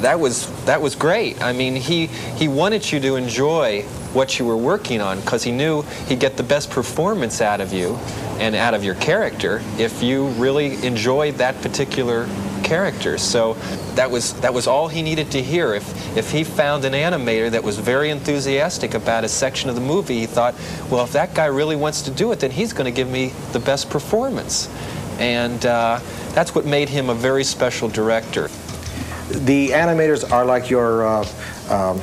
that 0.00 0.20
was 0.20 0.46
that 0.64 0.80
was 0.80 0.94
great. 0.94 1.40
I 1.42 1.52
mean, 1.52 1.74
he 1.74 2.06
he 2.06 2.48
wanted 2.48 2.90
you 2.90 3.00
to 3.00 3.16
enjoy 3.16 3.82
what 4.12 4.38
you 4.38 4.44
were 4.44 4.56
working 4.56 5.00
on 5.00 5.20
because 5.20 5.42
he 5.42 5.52
knew 5.52 5.82
he'd 6.08 6.20
get 6.20 6.36
the 6.36 6.42
best 6.42 6.70
performance 6.70 7.40
out 7.40 7.60
of 7.60 7.72
you 7.72 7.94
and 8.38 8.54
out 8.54 8.74
of 8.74 8.82
your 8.82 8.96
character 8.96 9.62
if 9.78 10.02
you 10.02 10.26
really 10.30 10.84
enjoyed 10.84 11.34
that 11.36 11.60
particular 11.62 12.26
character. 12.70 13.18
So 13.18 13.54
that 13.96 14.08
was 14.08 14.32
that 14.42 14.54
was 14.54 14.68
all 14.68 14.86
he 14.86 15.02
needed 15.02 15.32
to 15.32 15.42
hear. 15.42 15.74
If 15.74 16.16
if 16.16 16.30
he 16.30 16.44
found 16.44 16.84
an 16.84 16.92
animator 16.92 17.50
that 17.50 17.64
was 17.64 17.76
very 17.78 18.10
enthusiastic 18.10 18.94
about 18.94 19.24
a 19.24 19.28
section 19.28 19.68
of 19.68 19.74
the 19.74 19.80
movie, 19.80 20.20
he 20.20 20.26
thought, 20.26 20.54
well, 20.88 21.02
if 21.02 21.12
that 21.12 21.34
guy 21.34 21.46
really 21.46 21.74
wants 21.74 22.02
to 22.02 22.12
do 22.12 22.30
it, 22.30 22.38
then 22.38 22.52
he's 22.52 22.72
going 22.72 22.84
to 22.84 22.96
give 22.96 23.10
me 23.10 23.32
the 23.52 23.58
best 23.58 23.90
performance. 23.90 24.68
And 25.18 25.66
uh, 25.66 25.98
that's 26.32 26.54
what 26.54 26.64
made 26.64 26.88
him 26.88 27.10
a 27.10 27.14
very 27.14 27.42
special 27.42 27.88
director. 27.88 28.48
The 29.30 29.70
animators 29.70 30.30
are 30.30 30.44
like 30.44 30.70
your 30.70 31.04
uh, 31.06 31.26
um, 31.70 32.00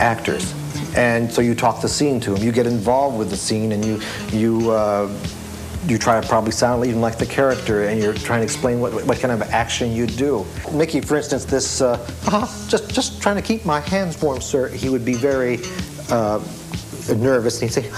actors. 0.00 0.54
And 0.96 1.30
so 1.30 1.42
you 1.42 1.54
talk 1.54 1.82
the 1.82 1.88
scene 1.88 2.20
to 2.20 2.32
them. 2.32 2.42
You 2.42 2.52
get 2.52 2.66
involved 2.66 3.18
with 3.18 3.28
the 3.28 3.36
scene, 3.36 3.72
and 3.72 3.84
you 3.84 4.00
you 4.32 4.70
uh, 4.70 5.08
you 5.86 5.98
try 5.98 6.20
to 6.20 6.26
probably 6.26 6.52
sound 6.52 6.84
even 6.84 7.00
like 7.00 7.16
the 7.16 7.26
character 7.26 7.84
and 7.84 8.00
you're 8.02 8.12
trying 8.12 8.40
to 8.40 8.44
explain 8.44 8.80
what, 8.80 8.92
what 9.06 9.18
kind 9.18 9.32
of 9.32 9.42
action 9.50 9.92
you 9.92 10.06
do. 10.06 10.44
Mickey, 10.72 11.00
for 11.00 11.16
instance, 11.16 11.44
this, 11.44 11.80
uh, 11.80 11.98
uh, 12.26 12.46
just, 12.68 12.94
just 12.94 13.22
trying 13.22 13.36
to 13.36 13.42
keep 13.42 13.64
my 13.64 13.80
hands 13.80 14.20
warm, 14.20 14.40
sir, 14.40 14.68
he 14.68 14.88
would 14.88 15.04
be 15.04 15.14
very 15.14 15.58
uh, 16.10 16.38
nervous 17.16 17.60
and 17.62 17.70
he'd 17.70 17.82
say, 17.82 17.90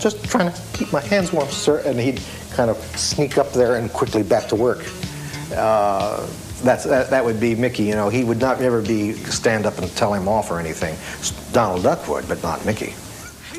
just 0.00 0.22
trying 0.24 0.52
to 0.52 0.62
keep 0.74 0.92
my 0.92 1.00
hands 1.00 1.32
warm, 1.32 1.48
sir, 1.48 1.82
and 1.86 1.98
he'd 1.98 2.20
kind 2.52 2.70
of 2.70 2.76
sneak 2.96 3.38
up 3.38 3.52
there 3.52 3.76
and 3.76 3.90
quickly 3.92 4.22
back 4.22 4.46
to 4.48 4.56
work. 4.56 4.84
Uh, 5.54 6.26
that's, 6.62 6.84
that, 6.84 7.08
that 7.08 7.24
would 7.24 7.40
be 7.40 7.54
Mickey, 7.54 7.84
you 7.84 7.94
know. 7.94 8.10
He 8.10 8.22
would 8.22 8.38
not 8.38 8.60
never 8.60 8.82
be 8.82 9.14
stand 9.14 9.64
up 9.64 9.78
and 9.78 9.90
tell 9.96 10.12
him 10.12 10.28
off 10.28 10.50
or 10.50 10.60
anything. 10.60 10.94
Donald 11.52 11.82
Duck 11.82 12.06
would, 12.06 12.28
but 12.28 12.42
not 12.42 12.64
Mickey. 12.66 12.94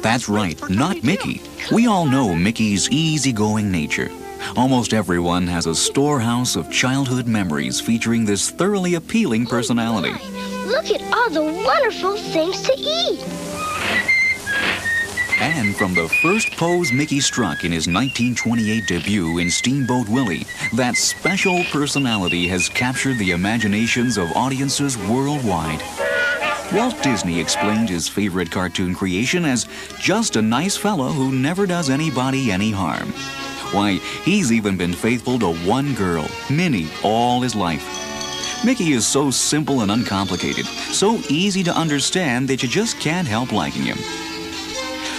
That's 0.01 0.27
right, 0.27 0.59
not 0.69 1.03
Mickey. 1.03 1.41
We 1.71 1.85
all 1.85 2.05
know 2.05 2.33
Mickey's 2.33 2.89
easygoing 2.89 3.71
nature. 3.71 4.09
Almost 4.57 4.93
everyone 4.93 5.45
has 5.47 5.67
a 5.67 5.75
storehouse 5.75 6.55
of 6.55 6.71
childhood 6.71 7.27
memories 7.27 7.79
featuring 7.79 8.25
this 8.25 8.49
thoroughly 8.49 8.95
appealing 8.95 9.45
personality. 9.45 10.13
Look 10.65 10.89
at 10.89 11.01
all 11.13 11.29
the 11.29 11.43
wonderful 11.43 12.17
things 12.17 12.61
to 12.63 12.73
eat. 12.77 13.23
And 15.39 15.75
from 15.75 15.93
the 15.93 16.07
first 16.21 16.51
pose 16.51 16.91
Mickey 16.91 17.19
struck 17.19 17.63
in 17.63 17.71
his 17.71 17.87
1928 17.87 18.87
debut 18.87 19.37
in 19.37 19.49
Steamboat 19.49 20.09
Willie, 20.09 20.45
that 20.73 20.95
special 20.97 21.63
personality 21.71 22.47
has 22.47 22.69
captured 22.69 23.17
the 23.17 23.31
imaginations 23.31 24.17
of 24.17 24.31
audiences 24.33 24.97
worldwide. 24.97 25.81
Walt 26.73 27.03
Disney 27.03 27.38
explained 27.38 27.89
his 27.89 28.07
favorite 28.07 28.49
cartoon 28.49 28.95
creation 28.95 29.43
as 29.43 29.67
just 29.99 30.38
a 30.38 30.41
nice 30.41 30.77
fellow 30.77 31.10
who 31.10 31.34
never 31.34 31.65
does 31.67 31.89
anybody 31.89 32.49
any 32.49 32.71
harm. 32.71 33.10
Why, 33.73 33.95
he's 34.23 34.53
even 34.53 34.77
been 34.77 34.93
faithful 34.93 35.38
to 35.39 35.53
one 35.65 35.93
girl, 35.95 36.25
Minnie, 36.49 36.88
all 37.03 37.41
his 37.41 37.55
life. 37.55 38.63
Mickey 38.63 38.93
is 38.93 39.05
so 39.05 39.31
simple 39.31 39.81
and 39.81 39.91
uncomplicated, 39.91 40.65
so 40.65 41.19
easy 41.29 41.62
to 41.63 41.75
understand 41.75 42.47
that 42.47 42.63
you 42.63 42.69
just 42.69 42.97
can't 43.01 43.27
help 43.27 43.51
liking 43.51 43.84
him. 43.84 43.97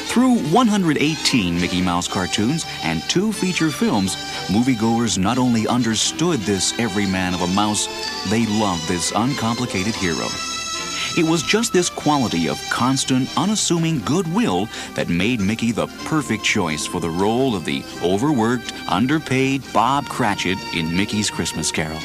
Through 0.08 0.38
118 0.54 1.60
Mickey 1.60 1.82
Mouse 1.82 2.08
cartoons 2.08 2.64
and 2.82 3.02
two 3.10 3.30
feature 3.30 3.70
films, 3.70 4.16
moviegoers 4.46 5.18
not 5.18 5.36
only 5.36 5.68
understood 5.68 6.40
this 6.40 6.78
everyman 6.78 7.34
of 7.34 7.42
a 7.42 7.46
mouse, 7.48 7.88
they 8.30 8.46
loved 8.46 8.88
this 8.88 9.12
uncomplicated 9.14 9.94
hero. 9.94 10.28
It 11.14 11.25
was 11.25 11.42
just 11.42 11.75
this 11.75 11.90
quality 11.90 12.48
of 12.48 12.59
constant, 12.70 13.29
unassuming 13.37 14.01
goodwill 14.01 14.66
that 14.94 15.11
made 15.11 15.40
Mickey 15.40 15.70
the 15.70 15.87
perfect 16.07 16.42
choice 16.42 16.87
for 16.87 17.01
the 17.03 17.11
role 17.11 17.55
of 17.55 17.66
the 17.66 17.85
overworked, 18.03 18.72
underpaid 18.88 19.62
Bob 19.75 20.07
Cratchit 20.07 20.57
in 20.75 20.96
Mickey's 20.96 21.29
Christmas 21.29 21.70
Carol. 21.70 22.01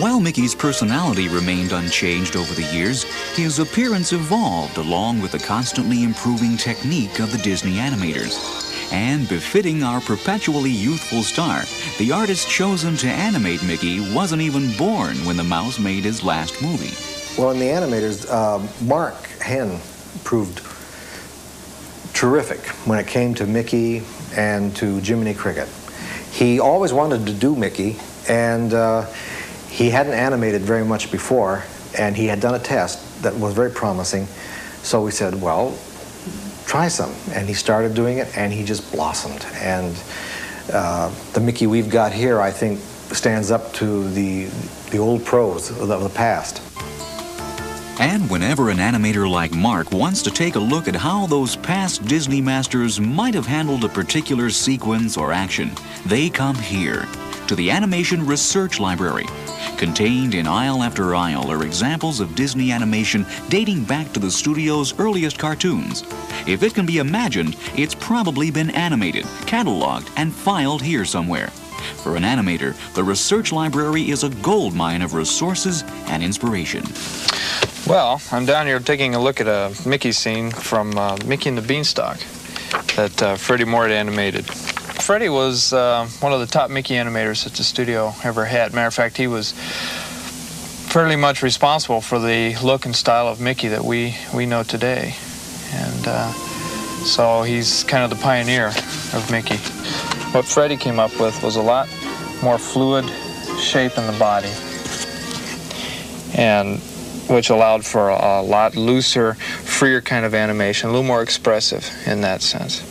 While 0.00 0.20
Mickey's 0.20 0.54
personality 0.54 1.28
remained 1.28 1.72
unchanged 1.72 2.36
over 2.36 2.52
the 2.52 2.70
years, 2.74 3.04
his 3.36 3.58
appearance 3.58 4.12
evolved 4.12 4.76
along 4.76 5.22
with 5.22 5.32
the 5.32 5.38
constantly 5.38 6.04
improving 6.04 6.58
technique 6.58 7.20
of 7.20 7.32
the 7.32 7.38
Disney 7.38 7.76
animators. 7.76 8.36
And 8.92 9.26
befitting 9.30 9.82
our 9.82 10.02
perpetually 10.02 10.70
youthful 10.70 11.22
star, 11.22 11.62
the 11.98 12.12
artist 12.12 12.50
chosen 12.50 12.98
to 12.98 13.08
animate 13.08 13.62
Mickey 13.62 14.00
wasn't 14.12 14.42
even 14.42 14.76
born 14.76 15.16
when 15.24 15.38
the 15.38 15.44
mouse 15.44 15.78
made 15.78 16.04
his 16.04 16.22
last 16.22 16.60
movie. 16.60 17.13
Well, 17.36 17.50
in 17.50 17.58
the 17.58 17.66
animators, 17.66 18.30
uh, 18.30 18.64
Mark 18.84 19.26
Henn 19.40 19.80
proved 20.22 20.58
terrific 22.14 22.60
when 22.86 23.00
it 23.00 23.08
came 23.08 23.34
to 23.34 23.44
Mickey 23.44 24.02
and 24.36 24.74
to 24.76 25.00
Jiminy 25.00 25.34
Cricket. 25.34 25.68
He 26.30 26.60
always 26.60 26.92
wanted 26.92 27.26
to 27.26 27.32
do 27.32 27.56
Mickey, 27.56 27.96
and 28.28 28.72
uh, 28.72 29.06
he 29.68 29.90
hadn't 29.90 30.12
animated 30.12 30.62
very 30.62 30.84
much 30.84 31.10
before, 31.10 31.64
and 31.98 32.16
he 32.16 32.26
had 32.26 32.38
done 32.38 32.54
a 32.54 32.60
test 32.60 33.22
that 33.24 33.34
was 33.34 33.52
very 33.52 33.70
promising. 33.70 34.26
So 34.84 35.02
we 35.02 35.10
said, 35.10 35.42
well, 35.42 35.76
try 36.66 36.86
some. 36.86 37.12
And 37.32 37.48
he 37.48 37.54
started 37.54 37.94
doing 37.94 38.18
it, 38.18 38.28
and 38.38 38.52
he 38.52 38.64
just 38.64 38.92
blossomed. 38.92 39.44
And 39.56 40.00
uh, 40.72 41.12
the 41.32 41.40
Mickey 41.40 41.66
we've 41.66 41.90
got 41.90 42.12
here, 42.12 42.40
I 42.40 42.52
think, 42.52 42.78
stands 43.12 43.50
up 43.50 43.72
to 43.74 44.08
the, 44.10 44.44
the 44.90 44.98
old 44.98 45.24
pros 45.24 45.70
of 45.70 45.88
the 45.88 46.08
past. 46.10 46.62
And 48.00 48.28
whenever 48.28 48.70
an 48.70 48.78
animator 48.78 49.30
like 49.30 49.52
Mark 49.52 49.92
wants 49.92 50.20
to 50.22 50.30
take 50.30 50.56
a 50.56 50.60
look 50.60 50.88
at 50.88 50.96
how 50.96 51.26
those 51.26 51.54
past 51.54 52.04
Disney 52.06 52.40
masters 52.40 53.00
might 53.00 53.34
have 53.34 53.46
handled 53.46 53.84
a 53.84 53.88
particular 53.88 54.50
sequence 54.50 55.16
or 55.16 55.32
action, 55.32 55.70
they 56.04 56.28
come 56.28 56.56
here 56.56 57.06
to 57.46 57.54
the 57.54 57.70
Animation 57.70 58.26
Research 58.26 58.80
Library. 58.80 59.26
Contained 59.76 60.34
in 60.34 60.46
aisle 60.46 60.82
after 60.82 61.14
aisle 61.14 61.50
are 61.52 61.64
examples 61.64 62.18
of 62.18 62.34
Disney 62.34 62.72
animation 62.72 63.24
dating 63.48 63.84
back 63.84 64.12
to 64.12 64.20
the 64.20 64.30
studio's 64.30 64.98
earliest 64.98 65.38
cartoons. 65.38 66.02
If 66.48 66.64
it 66.64 66.74
can 66.74 66.86
be 66.86 66.98
imagined, 66.98 67.56
it's 67.76 67.94
probably 67.94 68.50
been 68.50 68.70
animated, 68.70 69.24
cataloged, 69.46 70.10
and 70.16 70.34
filed 70.34 70.82
here 70.82 71.04
somewhere. 71.04 71.50
For 72.02 72.16
an 72.16 72.22
animator, 72.22 72.74
the 72.94 73.04
research 73.04 73.52
library 73.52 74.10
is 74.10 74.24
a 74.24 74.30
gold 74.30 74.74
mine 74.74 75.02
of 75.02 75.14
resources 75.14 75.84
and 76.06 76.22
inspiration. 76.22 76.84
Well, 77.86 78.20
I'm 78.32 78.46
down 78.46 78.66
here 78.66 78.80
taking 78.80 79.14
a 79.14 79.20
look 79.20 79.40
at 79.40 79.46
a 79.46 79.74
Mickey 79.86 80.12
scene 80.12 80.50
from 80.50 80.96
uh, 80.96 81.18
Mickey 81.26 81.50
and 81.50 81.58
the 81.58 81.62
Beanstalk 81.62 82.18
that 82.96 83.22
uh, 83.22 83.36
Freddie 83.36 83.64
Moore 83.64 83.88
animated. 83.88 84.46
Freddie 84.46 85.28
was 85.28 85.72
uh, 85.72 86.06
one 86.20 86.32
of 86.32 86.40
the 86.40 86.46
top 86.46 86.70
Mickey 86.70 86.94
animators 86.94 87.44
that 87.44 87.52
the 87.52 87.62
studio 87.62 88.14
ever 88.22 88.46
had. 88.46 88.72
Matter 88.72 88.86
of 88.86 88.94
fact, 88.94 89.16
he 89.16 89.26
was 89.26 89.52
fairly 89.52 91.16
much 91.16 91.42
responsible 91.42 92.00
for 92.00 92.18
the 92.18 92.56
look 92.62 92.86
and 92.86 92.96
style 92.96 93.28
of 93.28 93.40
Mickey 93.40 93.68
that 93.68 93.84
we, 93.84 94.16
we 94.32 94.46
know 94.46 94.62
today. 94.62 95.14
And 95.72 96.06
uh, 96.06 96.32
so 97.04 97.42
he's 97.42 97.84
kind 97.84 98.02
of 98.02 98.10
the 98.10 98.22
pioneer 98.22 98.68
of 98.68 99.28
Mickey. 99.30 99.56
What 100.32 100.44
Freddie 100.44 100.76
came 100.76 100.98
up 100.98 101.18
with 101.20 101.42
was 101.42 101.56
a 101.56 101.62
lot 101.62 101.88
more 102.42 102.58
fluid 102.58 103.04
shape 103.58 103.96
in 103.98 104.06
the 104.06 104.18
body. 104.18 104.50
And 106.36 106.80
which 107.28 107.50
allowed 107.50 107.84
for 107.84 108.10
a, 108.10 108.42
lot 108.42 108.76
looser, 108.76 109.34
freer 109.34 110.00
kind 110.00 110.26
of 110.26 110.34
animation, 110.34 110.88
a 110.88 110.92
little 110.92 111.06
more 111.06 111.22
expressive 111.22 111.88
in 112.06 112.20
that 112.20 112.42
sense. 112.42 112.82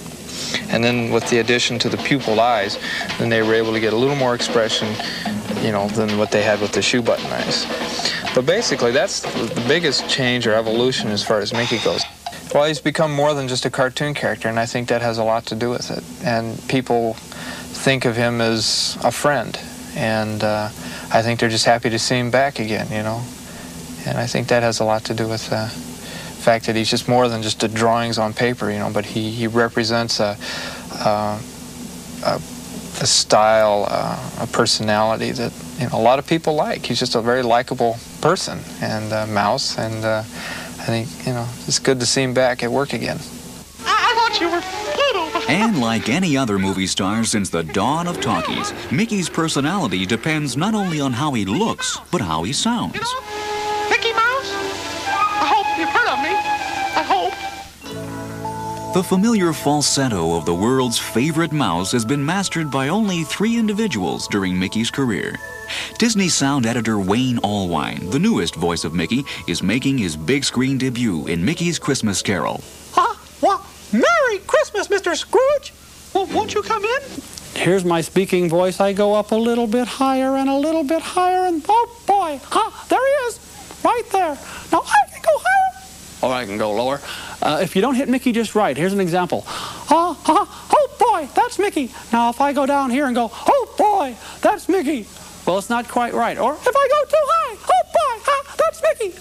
And 0.70 0.84
then 0.84 1.12
with 1.12 1.30
the 1.30 1.40
addition 1.40 1.78
to 1.80 1.90
the 1.90 1.98
pupil 1.98 2.40
eyes, 2.40 2.80
then 3.20 3.30
they 3.30 3.42
were 3.42 3.54
able 3.54 3.74
to 3.74 3.80
get 3.80 3.94
a 3.94 3.96
little 3.96 4.16
more 4.16 4.34
expression, 4.36 4.88
you 5.62 5.72
know, 5.72 5.88
than 5.90 6.18
what 6.18 6.32
they 6.32 6.44
had 6.44 6.62
with 6.62 6.72
the 6.72 6.82
shoe 6.82 7.02
button 7.02 7.26
eyes. 7.28 7.66
But 8.34 8.46
basically, 8.46 8.92
that's 8.92 9.22
the 9.22 9.64
biggest 9.68 10.10
change 10.10 10.48
or 10.48 10.54
evolution 10.54 11.10
as 11.10 11.24
far 11.24 11.40
as 11.40 11.54
Mickey 11.54 11.80
goes. 11.80 12.04
Well, 12.54 12.66
he's 12.66 12.80
become 12.80 13.12
more 13.12 13.34
than 13.34 13.48
just 13.48 13.66
a 13.66 13.72
cartoon 13.72 14.14
character, 14.14 14.48
and 14.48 14.60
I 14.60 14.68
think 14.68 14.90
that 14.90 15.02
has 15.02 15.18
a 15.18 15.24
lot 15.24 15.48
to 15.48 15.56
do 15.56 15.72
with 15.72 15.90
it. 15.90 16.04
And 16.24 16.62
people 16.68 17.16
think 17.16 18.06
of 18.06 18.16
him 18.16 18.42
as 18.42 18.96
a 19.04 19.12
friend, 19.12 19.60
and 19.96 20.44
uh, 20.44 20.70
I 21.12 21.24
think 21.24 21.40
they're 21.40 21.50
just 21.50 21.66
happy 21.66 21.90
to 21.90 21.98
see 21.98 22.20
him 22.20 22.30
back 22.30 22.60
again, 22.60 22.92
you 22.92 23.02
know. 23.02 23.24
And 24.06 24.20
I 24.20 24.28
think 24.28 24.50
that 24.50 24.62
has 24.62 24.80
a 24.80 24.84
lot 24.84 25.04
to 25.06 25.16
do 25.16 25.28
with 25.28 25.52
uh, 25.52 25.66
the 25.66 26.44
fact 26.44 26.68
that 26.68 26.76
he's 26.76 26.92
just 26.92 27.08
more 27.08 27.28
than 27.28 27.42
just 27.42 27.60
the 27.60 27.68
drawings 27.68 28.20
on 28.20 28.34
paper, 28.34 28.70
you 28.70 28.78
know, 28.78 28.92
but 28.94 29.06
he, 29.06 29.32
he 29.32 29.48
represents 29.48 30.20
a, 30.20 30.38
a, 30.92 31.40
a, 32.24 32.36
a 32.36 33.08
style, 33.08 33.88
uh, 33.90 34.30
a 34.42 34.48
personality 34.48 35.32
that 35.32 35.52
you 35.80 35.90
know, 35.90 35.98
a 35.98 36.02
lot 36.02 36.20
of 36.20 36.28
people 36.28 36.54
like. 36.54 36.86
He's 36.86 37.00
just 37.00 37.16
a 37.16 37.22
very 37.22 37.42
likable 37.42 37.98
person 38.22 38.60
and 38.80 39.12
uh, 39.12 39.26
mouse, 39.26 39.80
and 39.80 40.06
uh, 40.06 40.24
I 40.84 40.88
think, 40.88 41.26
you 41.26 41.32
know, 41.32 41.48
it's 41.66 41.80
good 41.80 42.02
to 42.02 42.06
see 42.06 42.24
him 42.24 42.34
back 42.34 42.62
at 42.62 42.70
work 42.70 42.92
again. 42.92 43.18
I 43.86 44.14
thought 44.18 44.42
you 44.42 44.52
were 44.52 44.62
Pluto. 44.94 45.48
And 45.48 45.80
like 45.80 46.10
any 46.10 46.36
other 46.36 46.60
movie 46.60 46.88
star 46.88 47.24
since 47.24 47.50
the 47.50 47.64
dawn 47.64 48.06
of 48.06 48.20
talkies, 48.20 48.74
Mickey's 48.92 49.30
personality 49.30 50.06
depends 50.06 50.58
not 50.58 50.76
only 50.76 51.00
on 51.00 51.14
how 51.14 51.32
he 51.32 51.46
looks, 51.46 51.98
but 52.12 52.20
how 52.20 52.44
he 52.44 52.52
sounds. 52.52 53.00
The 58.94 59.02
familiar 59.02 59.54
falsetto 59.54 60.36
of 60.38 60.46
the 60.46 60.54
world's 60.54 61.00
favorite 61.00 61.52
mouse 61.52 61.92
has 61.94 62.06
been 62.06 62.24
mastered 62.24 62.70
by 62.70 62.90
only 62.90 63.24
three 63.24 63.58
individuals 63.58 64.28
during 64.28 64.60
Mickey's 64.60 64.92
career. 64.92 65.36
Disney 65.98 66.30
sound 66.30 66.68
editor 66.68 67.00
Wayne 67.00 67.38
Allwine, 67.38 68.12
the 68.12 68.20
newest 68.20 68.54
voice 68.54 68.84
of 68.84 68.94
Mickey, 68.94 69.26
is 69.48 69.64
making 69.64 69.98
his 69.98 70.16
big 70.16 70.44
screen 70.44 70.78
debut 70.78 71.26
in 71.26 71.44
Mickey's 71.44 71.80
Christmas 71.80 72.22
Carol. 72.22 72.62
Huh? 72.92 73.16
What? 73.40 73.66
Merry 73.92 74.38
Christmas, 74.46 74.88
Mr. 74.90 75.16
Scrooge. 75.16 75.74
Well, 76.14 76.28
won't 76.28 76.54
you 76.54 76.62
come 76.62 76.86
in? 76.86 77.02
Here's 77.56 77.84
my 77.84 78.02
speaking 78.02 78.48
voice. 78.48 78.80
I 78.80 78.94
go 78.94 79.16
up 79.16 79.32
a 79.32 79.36
little 79.36 79.66
bit 79.66 79.88
higher 79.88 80.36
and 80.36 80.52
a 80.52 80.56
little 80.56 80.84
bit 80.84 81.02
higher, 81.02 81.48
and 81.48 81.66
oh 81.68 82.00
boy, 82.06 82.40
huh, 82.44 82.70
there 82.90 83.00
he 83.00 83.14
is, 83.26 83.40
right 83.84 84.08
there. 84.12 84.38
Now 84.72 84.84
I 84.86 85.10
can 85.12 85.22
go 85.24 85.32
higher. 85.40 85.73
Or 86.24 86.32
I 86.34 86.46
can 86.46 86.58
go 86.58 86.72
lower. 86.72 87.02
Uh, 87.42 87.60
if 87.62 87.76
you 87.76 87.82
don't 87.82 87.96
hit 87.96 88.08
Mickey 88.08 88.32
just 88.32 88.56
right, 88.56 88.78
here's 88.78 88.94
an 88.94 89.02
example. 89.02 89.44
Ah, 89.46 90.18
ah, 90.26 90.68
oh 90.72 90.96
boy, 90.98 91.28
that's 91.36 91.60
Mickey. 91.60 91.92
Now 92.14 92.30
if 92.30 92.40
I 92.40 92.54
go 92.54 92.66
down 92.66 92.90
here 92.92 93.06
and 93.08 93.14
go, 93.16 93.30
oh 93.34 93.76
boy, 93.78 94.16
that's 94.42 94.70
Mickey. 94.70 95.06
Well, 95.46 95.58
it's 95.58 95.70
not 95.70 95.90
quite 95.90 96.14
right. 96.14 96.38
Or 96.38 96.54
if 96.54 96.66
I 96.66 96.88
go 96.90 97.06
too 97.10 97.26
high, 97.30 97.58
oh 97.60 97.84
boy, 97.94 98.24
ah, 98.26 98.56
that's 98.58 98.82
Mickey. 98.82 99.18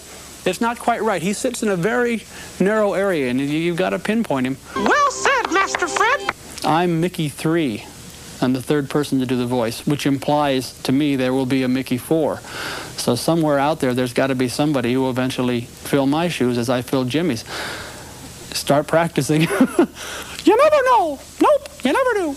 It's 0.49 0.61
not 0.61 0.79
quite 0.79 1.01
right. 1.03 1.21
He 1.21 1.33
sits 1.33 1.61
in 1.61 1.67
a 1.69 1.75
very 1.75 2.23
narrow 2.61 2.93
area, 2.93 3.29
and 3.29 3.39
you- 3.39 3.47
you've 3.47 3.77
got 3.77 3.89
to 3.89 3.99
pinpoint 3.99 4.47
him. 4.47 4.57
Well 4.75 5.11
said, 5.11 5.51
Master 5.51 5.87
Fred. 5.89 6.29
I'm 6.63 7.01
Mickey 7.01 7.27
3. 7.27 7.83
And 8.41 8.55
the 8.55 8.61
third 8.61 8.89
person 8.89 9.19
to 9.19 9.25
do 9.25 9.37
the 9.37 9.45
voice, 9.45 9.85
which 9.85 10.05
implies 10.05 10.73
to 10.83 10.91
me 10.91 11.15
there 11.15 11.33
will 11.33 11.45
be 11.45 11.63
a 11.63 11.67
Mickey 11.67 11.97
4. 11.97 12.39
So 12.97 13.15
somewhere 13.15 13.59
out 13.59 13.79
there, 13.79 13.93
there's 13.93 14.13
got 14.13 14.27
to 14.27 14.35
be 14.35 14.47
somebody 14.47 14.93
who 14.93 15.01
will 15.01 15.09
eventually 15.09 15.61
fill 15.61 16.05
my 16.05 16.27
shoes 16.27 16.57
as 16.57 16.69
I 16.69 16.81
fill 16.81 17.05
Jimmy's. 17.05 17.45
Start 18.53 18.87
practicing. 18.87 19.41
you 20.43 20.57
never 20.57 20.83
know. 20.85 21.19
Nope, 21.41 21.69
you 21.83 21.93
never 21.93 22.13
do. 22.13 22.35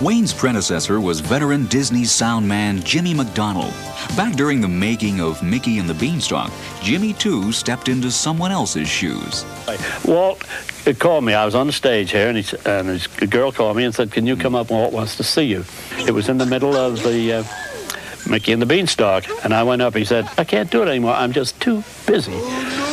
Wayne's 0.00 0.32
predecessor 0.32 0.98
was 0.98 1.20
veteran 1.20 1.66
Disney 1.66 2.06
sound 2.06 2.48
man 2.48 2.80
Jimmy 2.80 3.12
McDonald. 3.12 3.74
Back 4.16 4.34
during 4.34 4.62
the 4.62 4.68
making 4.68 5.20
of 5.20 5.42
Mickey 5.42 5.78
and 5.78 5.86
the 5.86 5.92
Beanstalk, 5.92 6.50
Jimmy 6.80 7.12
too 7.12 7.52
stepped 7.52 7.90
into 7.90 8.10
someone 8.10 8.50
else's 8.50 8.88
shoes. 8.88 9.44
Walt 10.06 10.42
called 10.98 11.24
me. 11.24 11.34
I 11.34 11.44
was 11.44 11.54
on 11.54 11.66
the 11.66 11.72
stage 11.74 12.12
here, 12.12 12.28
and, 12.28 12.38
he, 12.38 12.56
and 12.64 12.88
his 12.88 13.08
a 13.20 13.26
girl 13.26 13.52
called 13.52 13.76
me 13.76 13.84
and 13.84 13.94
said, 13.94 14.10
"Can 14.10 14.26
you 14.26 14.36
come 14.36 14.54
up? 14.54 14.70
Walt 14.70 14.90
wants 14.90 15.16
to 15.18 15.22
see 15.22 15.42
you." 15.42 15.66
It 16.06 16.12
was 16.12 16.30
in 16.30 16.38
the 16.38 16.46
middle 16.46 16.74
of 16.74 17.02
the 17.02 17.34
uh, 17.34 17.44
Mickey 18.30 18.52
and 18.52 18.62
the 18.62 18.66
Beanstalk, 18.66 19.24
and 19.44 19.52
I 19.52 19.64
went 19.64 19.82
up. 19.82 19.94
He 19.94 20.04
said, 20.04 20.28
"I 20.38 20.44
can't 20.44 20.70
do 20.70 20.82
it 20.82 20.88
anymore. 20.88 21.14
I'm 21.14 21.32
just 21.32 21.60
too 21.60 21.82
busy." 22.06 22.38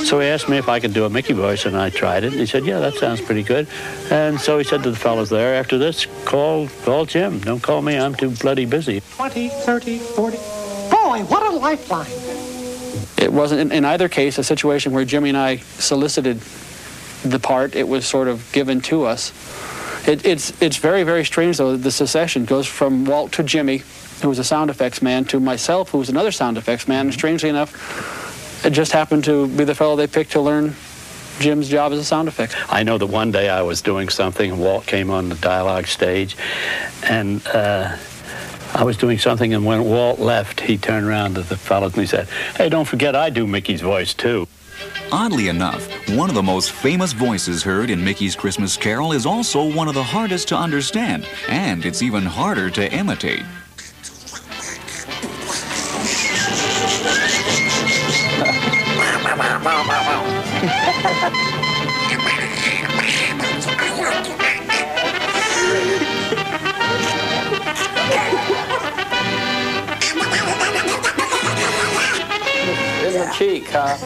So 0.03 0.19
he 0.19 0.27
asked 0.27 0.49
me 0.49 0.57
if 0.57 0.67
I 0.67 0.79
could 0.79 0.93
do 0.93 1.05
a 1.05 1.09
Mickey 1.09 1.33
voice, 1.33 1.65
and 1.65 1.77
I 1.77 1.89
tried 1.89 2.23
it. 2.23 2.31
And 2.31 2.39
he 2.39 2.45
said, 2.45 2.65
"Yeah, 2.65 2.79
that 2.79 2.95
sounds 2.95 3.21
pretty 3.21 3.43
good." 3.43 3.67
And 4.09 4.39
so 4.41 4.57
he 4.57 4.63
said 4.63 4.83
to 4.83 4.89
the 4.91 4.97
fellows 4.97 5.29
there, 5.29 5.55
"After 5.55 5.77
this, 5.77 6.07
call 6.25 6.67
call 6.83 7.05
Jim. 7.05 7.39
Don't 7.39 7.61
call 7.61 7.81
me. 7.81 7.97
I'm 7.97 8.15
too 8.15 8.31
bloody 8.31 8.65
busy." 8.65 9.01
20, 9.15 9.49
30, 9.49 9.99
40. 9.99 10.37
Boy, 10.89 11.23
what 11.27 11.43
a 11.43 11.55
lifeline. 11.55 12.07
It 13.17 13.31
wasn't, 13.33 13.61
in, 13.61 13.71
in 13.71 13.85
either 13.85 14.09
case, 14.09 14.37
a 14.37 14.43
situation 14.43 14.91
where 14.91 15.05
Jimmy 15.05 15.29
and 15.29 15.37
I 15.37 15.57
solicited 15.57 16.39
the 17.23 17.39
part. 17.39 17.75
It 17.75 17.87
was 17.87 18.05
sort 18.05 18.27
of 18.27 18.49
given 18.51 18.81
to 18.81 19.05
us. 19.05 19.31
It, 20.07 20.25
it's, 20.25 20.53
it's 20.61 20.77
very, 20.77 21.03
very 21.03 21.25
strange, 21.25 21.57
though, 21.57 21.73
that 21.73 21.83
the 21.83 21.91
succession 21.91 22.45
goes 22.45 22.67
from 22.67 23.05
Walt 23.05 23.33
to 23.33 23.43
Jimmy, 23.43 23.83
who 24.21 24.29
was 24.29 24.39
a 24.39 24.43
sound 24.43 24.69
effects 24.69 25.01
man, 25.01 25.25
to 25.25 25.39
myself, 25.39 25.89
who 25.89 25.97
was 25.97 26.09
another 26.09 26.31
sound 26.31 26.57
effects 26.57 26.87
man. 26.87 27.07
And 27.07 27.13
strangely 27.13 27.49
enough, 27.49 28.65
it 28.65 28.71
just 28.71 28.91
happened 28.91 29.23
to 29.25 29.47
be 29.47 29.63
the 29.63 29.75
fellow 29.75 29.95
they 29.95 30.07
picked 30.07 30.31
to 30.31 30.41
learn 30.41 30.75
Jim's 31.39 31.69
job 31.69 31.91
as 31.91 31.99
a 31.99 32.03
sound 32.03 32.27
effects. 32.27 32.55
I 32.69 32.83
know 32.83 32.97
that 32.97 33.05
one 33.05 33.31
day 33.31 33.49
I 33.49 33.61
was 33.61 33.81
doing 33.81 34.09
something, 34.09 34.51
and 34.51 34.59
Walt 34.59 34.85
came 34.85 35.11
on 35.11 35.29
the 35.29 35.35
dialogue 35.35 35.87
stage, 35.87 36.35
and 37.03 37.45
uh, 37.47 37.95
I 38.73 38.83
was 38.83 38.97
doing 38.97 39.19
something, 39.19 39.53
and 39.53 39.65
when 39.65 39.83
Walt 39.83 40.19
left, 40.19 40.61
he 40.61 40.77
turned 40.77 41.05
around 41.05 41.35
to 41.35 41.41
the 41.41 41.57
fellows 41.57 41.93
and 41.93 42.01
he 42.01 42.07
said, 42.07 42.27
"Hey, 42.55 42.69
don't 42.69 42.85
forget 42.85 43.15
I 43.15 43.29
do 43.29 43.45
Mickey's 43.45 43.81
voice 43.81 44.13
too." 44.13 44.47
Oddly 45.11 45.47
enough, 45.47 45.87
one 46.09 46.29
of 46.29 46.35
the 46.35 46.43
most 46.43 46.71
famous 46.71 47.13
voices 47.13 47.63
heard 47.63 47.89
in 47.89 48.03
Mickey's 48.03 48.35
Christmas 48.35 48.75
Carol 48.75 49.13
is 49.13 49.25
also 49.25 49.73
one 49.73 49.87
of 49.87 49.93
the 49.93 50.03
hardest 50.03 50.49
to 50.49 50.55
understand, 50.55 51.25
and 51.47 51.85
it's 51.85 52.01
even 52.01 52.23
harder 52.23 52.69
to 52.71 52.91
imitate. 52.91 53.43
In 59.67 59.73
the 73.13 73.27
cheek, 73.37 73.67
huh? 73.67 73.97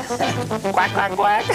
quack, 0.71 0.91
quack, 0.93 1.12
quack. 1.12 1.45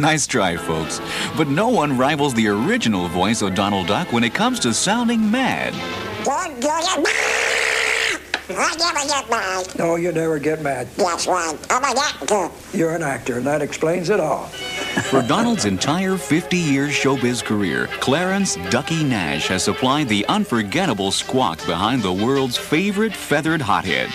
Nice 0.00 0.28
try, 0.28 0.56
folks. 0.56 1.00
But 1.36 1.48
no 1.48 1.66
one 1.66 1.98
rivals 1.98 2.32
the 2.32 2.46
original 2.46 3.08
voice 3.08 3.42
of 3.42 3.56
Donald 3.56 3.88
Duck 3.88 4.12
when 4.12 4.22
it 4.22 4.32
comes 4.32 4.60
to 4.60 4.72
sounding 4.72 5.28
mad. 5.28 5.74
I 8.50 8.76
never 8.78 9.08
get 9.08 9.28
mad. 9.28 9.76
No, 9.76 9.96
you 9.96 10.12
never 10.12 10.38
get 10.38 10.62
mad. 10.62 10.86
That's 10.96 11.26
right. 11.26 11.58
I'm 11.68 11.82
an 11.82 11.98
actor. 11.98 12.48
You're 12.72 12.94
an 12.94 13.02
actor, 13.02 13.38
and 13.38 13.46
that 13.46 13.60
explains 13.60 14.08
it 14.08 14.20
all. 14.20 14.46
For 15.10 15.20
Donald's 15.22 15.64
entire 15.64 16.16
50 16.16 16.56
year 16.56 16.86
showbiz 16.86 17.44
career, 17.44 17.88
Clarence 17.98 18.56
Ducky 18.70 19.02
Nash 19.02 19.48
has 19.48 19.64
supplied 19.64 20.08
the 20.08 20.24
unforgettable 20.26 21.10
squawk 21.10 21.58
behind 21.66 22.02
the 22.02 22.12
world's 22.12 22.56
favorite 22.56 23.14
feathered 23.14 23.60
hothead. 23.60 24.10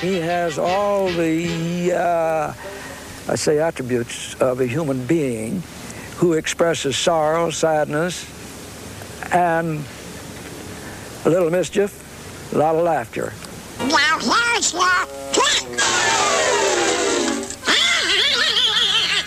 He 0.00 0.14
has 0.20 0.58
all 0.58 1.08
the, 1.08 1.92
uh, 1.92 2.52
I 3.28 3.34
say, 3.34 3.58
attributes 3.58 4.34
of 4.40 4.60
a 4.60 4.66
human 4.66 5.04
being 5.04 5.62
who 6.16 6.32
expresses 6.32 6.96
sorrow, 6.96 7.50
sadness, 7.50 8.24
and 9.32 9.84
a 11.26 11.28
little 11.30 11.50
mischief, 11.50 12.52
a 12.54 12.58
lot 12.58 12.74
of 12.74 12.84
laughter. 12.84 13.34
Now 13.80 14.18
here's 14.18 14.72
your 14.72 15.06
trick. 15.32 15.64
Ah, 17.70 18.04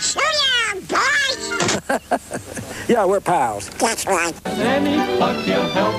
Shoot 0.00 0.88
boys. 0.88 2.68
Yeah, 2.88 3.04
we're 3.04 3.20
pals. 3.20 3.68
That's 3.70 4.06
right. 4.06 4.34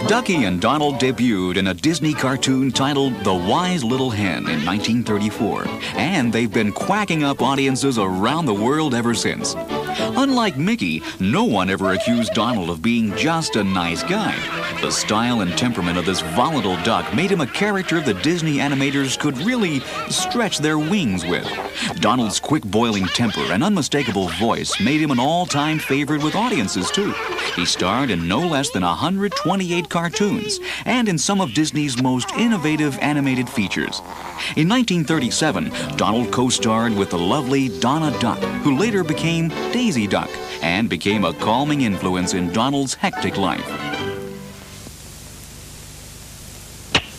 Ducky 0.07 0.43
and 0.43 0.59
Donald 0.59 0.95
debuted 0.95 1.57
in 1.57 1.67
a 1.67 1.73
Disney 1.73 2.13
cartoon 2.13 2.71
titled 2.71 3.13
The 3.23 3.33
Wise 3.33 3.83
Little 3.83 4.09
Hen 4.09 4.49
in 4.49 4.65
1934, 4.65 5.65
and 5.95 6.31
they've 6.31 6.51
been 6.51 6.71
quacking 6.71 7.23
up 7.23 7.41
audiences 7.41 7.97
around 7.97 8.45
the 8.45 8.53
world 8.53 8.93
ever 8.93 9.13
since. 9.13 9.55
Unlike 10.15 10.57
Mickey, 10.57 11.01
no 11.19 11.43
one 11.43 11.69
ever 11.69 11.91
accused 11.93 12.33
Donald 12.33 12.69
of 12.69 12.81
being 12.81 13.15
just 13.15 13.55
a 13.55 13.63
nice 13.63 14.03
guy. 14.03 14.35
The 14.81 14.91
style 14.91 15.41
and 15.41 15.55
temperament 15.57 15.97
of 15.97 16.05
this 16.05 16.21
volatile 16.21 16.77
duck 16.83 17.13
made 17.13 17.31
him 17.31 17.41
a 17.41 17.47
character 17.47 18.01
the 18.01 18.15
Disney 18.15 18.57
animators 18.57 19.17
could 19.17 19.37
really 19.39 19.79
stretch 20.09 20.57
their 20.57 20.79
wings 20.79 21.25
with. 21.25 21.47
Donald's 21.99 22.39
quick 22.39 22.63
boiling 22.63 23.05
temper 23.05 23.43
and 23.51 23.63
unmistakable 23.63 24.29
voice 24.39 24.79
made 24.81 24.99
him 24.99 25.11
an 25.11 25.19
all 25.19 25.45
time 25.45 25.79
favorite 25.79 26.23
with 26.23 26.35
audiences, 26.35 26.72
too. 26.73 27.13
He 27.55 27.65
starred 27.65 28.09
in 28.09 28.27
no 28.27 28.39
less 28.39 28.71
than 28.71 28.83
128 28.83 29.89
cartoons 29.89 30.59
and 30.85 31.07
in 31.07 31.17
some 31.17 31.39
of 31.39 31.53
Disney's 31.53 32.01
most 32.01 32.31
innovative 32.31 32.97
animated 32.99 33.47
features. 33.47 33.99
In 34.55 34.67
1937, 34.67 35.71
Donald 35.95 36.31
co 36.31 36.49
starred 36.49 36.95
with 36.95 37.11
the 37.11 37.19
lovely 37.19 37.69
Donna 37.79 38.17
Duck, 38.19 38.39
who 38.63 38.77
later 38.77 39.03
became 39.03 39.49
Daisy 39.71 40.07
Duck 40.07 40.29
and 40.63 40.89
became 40.89 41.25
a 41.25 41.33
calming 41.33 41.81
influence 41.81 42.33
in 42.33 42.51
Donald's 42.51 42.95
hectic 42.95 43.37
life. 43.37 43.67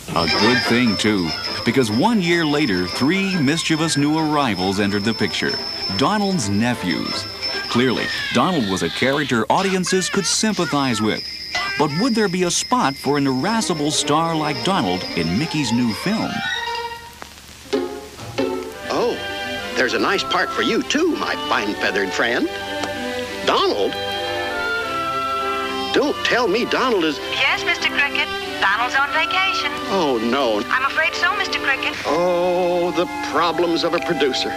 A 0.09 0.27
good 0.39 0.61
thing, 0.63 0.97
too, 0.97 1.29
because 1.65 1.91
one 1.91 2.21
year 2.21 2.45
later, 2.45 2.87
three 2.87 3.37
mischievous 3.37 3.97
new 3.97 4.17
arrivals 4.17 4.79
entered 4.79 5.03
the 5.03 5.13
picture 5.13 5.51
Donald's 5.97 6.49
nephews. 6.49 7.25
Clearly, 7.75 8.05
Donald 8.33 8.69
was 8.69 8.83
a 8.83 8.89
character 8.89 9.45
audiences 9.49 10.09
could 10.09 10.25
sympathize 10.25 11.01
with. 11.01 11.21
But 11.77 11.91
would 11.99 12.15
there 12.15 12.29
be 12.29 12.43
a 12.43 12.49
spot 12.49 12.95
for 12.95 13.17
an 13.17 13.27
irascible 13.27 13.91
star 13.91 14.33
like 14.33 14.63
Donald 14.63 15.03
in 15.17 15.37
Mickey's 15.37 15.73
new 15.73 15.93
film? 15.95 16.31
Oh, 18.89 19.17
there's 19.75 19.91
a 19.91 19.99
nice 19.99 20.23
part 20.23 20.49
for 20.51 20.61
you, 20.61 20.83
too, 20.83 21.17
my 21.17 21.35
fine 21.49 21.73
feathered 21.73 22.13
friend. 22.13 22.47
Donald? 23.45 23.91
Don't 25.93 26.15
tell 26.25 26.47
me 26.47 26.63
Donald 26.63 27.03
is. 27.03 27.17
Yes, 27.33 27.61
Mr. 27.63 27.91
Cricket. 27.91 28.29
Donald's 28.61 28.95
on 28.95 29.09
vacation. 29.11 29.69
Oh, 29.91 30.17
no. 30.31 30.61
I'm 30.69 30.85
afraid 30.85 31.13
so, 31.13 31.27
Mr. 31.31 31.61
Cricket. 31.61 31.93
Oh, 32.05 32.91
the 32.91 33.05
problems 33.33 33.83
of 33.83 33.93
a 33.93 33.99
producer. 33.99 34.53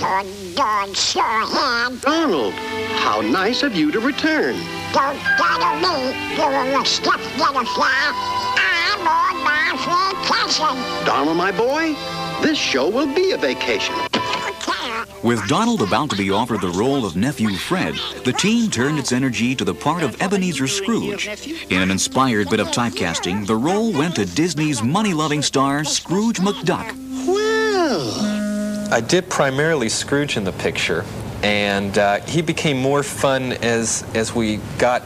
Good 0.00 0.54
dog, 0.54 0.94
sure 0.94 1.22
hand. 1.22 2.00
Donald, 2.00 2.52
how 3.00 3.20
nice 3.20 3.62
of 3.62 3.74
you 3.74 3.90
to 3.92 4.00
return. 4.00 4.56
Don't 4.92 5.18
bother 5.38 5.76
me, 5.80 6.12
you 6.36 6.46
little 6.48 6.84
stuffed 6.84 7.38
butterfly. 7.38 7.88
I'm 7.88 9.06
on 9.06 9.44
my 9.44 9.72
vacation. 9.76 10.76
Donald, 11.06 11.36
my 11.36 11.52
boy, 11.52 11.94
this 12.42 12.58
show 12.58 12.88
will 12.88 13.12
be 13.14 13.32
a 13.32 13.38
vacation. 13.38 13.94
With 15.22 15.46
Donald 15.48 15.82
about 15.82 16.08
to 16.10 16.16
be 16.16 16.30
offered 16.30 16.62
the 16.62 16.70
role 16.70 17.04
of 17.04 17.14
nephew 17.14 17.54
Fred, 17.54 17.94
the 18.24 18.32
team 18.32 18.70
turned 18.70 18.98
its 18.98 19.12
energy 19.12 19.54
to 19.54 19.64
the 19.64 19.74
part 19.74 20.02
of 20.02 20.20
Ebenezer 20.20 20.66
Scrooge. 20.66 21.28
In 21.70 21.82
an 21.82 21.90
inspired 21.90 22.48
bit 22.48 22.58
of 22.60 22.68
typecasting, 22.68 23.46
the 23.46 23.56
role 23.56 23.92
went 23.92 24.16
to 24.16 24.24
Disney's 24.24 24.82
money 24.82 25.12
loving 25.12 25.42
star 25.42 25.84
Scrooge 25.84 26.38
McDuck. 26.38 26.96
I 27.90 29.00
did 29.00 29.28
primarily 29.28 29.88
Scrooge 29.88 30.36
in 30.36 30.44
the 30.44 30.52
picture, 30.52 31.04
and 31.42 31.96
uh, 31.98 32.20
he 32.20 32.40
became 32.40 32.76
more 32.76 33.02
fun 33.02 33.52
as 33.52 34.04
as 34.14 34.32
we 34.34 34.58
got 34.78 35.02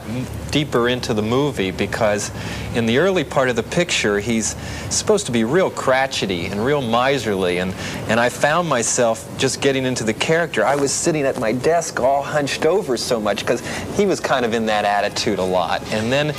deeper 0.51 0.89
into 0.89 1.13
the 1.13 1.21
movie 1.21 1.71
because 1.71 2.31
in 2.75 2.85
the 2.85 2.97
early 2.97 3.23
part 3.23 3.49
of 3.49 3.55
the 3.55 3.63
picture 3.63 4.19
he's 4.19 4.55
supposed 4.89 5.25
to 5.25 5.31
be 5.31 5.43
real 5.43 5.71
cratchety 5.71 6.51
and 6.51 6.63
real 6.63 6.81
miserly. 6.81 7.59
And 7.59 7.73
and 8.07 8.19
I 8.19 8.29
found 8.29 8.67
myself 8.67 9.27
just 9.37 9.61
getting 9.61 9.85
into 9.85 10.03
the 10.03 10.13
character. 10.13 10.65
I 10.65 10.75
was 10.75 10.91
sitting 10.91 11.23
at 11.23 11.39
my 11.39 11.51
desk 11.51 11.99
all 11.99 12.23
hunched 12.23 12.65
over 12.65 12.97
so 12.97 13.19
much 13.19 13.39
because 13.41 13.65
he 13.97 14.05
was 14.05 14.19
kind 14.19 14.45
of 14.45 14.53
in 14.53 14.65
that 14.67 14.85
attitude 14.85 15.39
a 15.39 15.43
lot. 15.43 15.81
And 15.91 16.11
then 16.11 16.33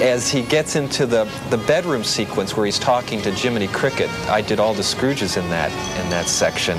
as 0.00 0.30
he 0.30 0.42
gets 0.42 0.76
into 0.76 1.06
the, 1.06 1.24
the 1.50 1.58
bedroom 1.58 2.04
sequence 2.04 2.56
where 2.56 2.64
he's 2.66 2.78
talking 2.78 3.20
to 3.22 3.32
Jiminy 3.32 3.66
Cricket, 3.68 4.08
I 4.28 4.40
did 4.40 4.60
all 4.60 4.74
the 4.74 4.82
Scrooges 4.82 5.36
in 5.36 5.48
that 5.50 5.72
in 6.02 6.10
that 6.10 6.28
section, 6.28 6.78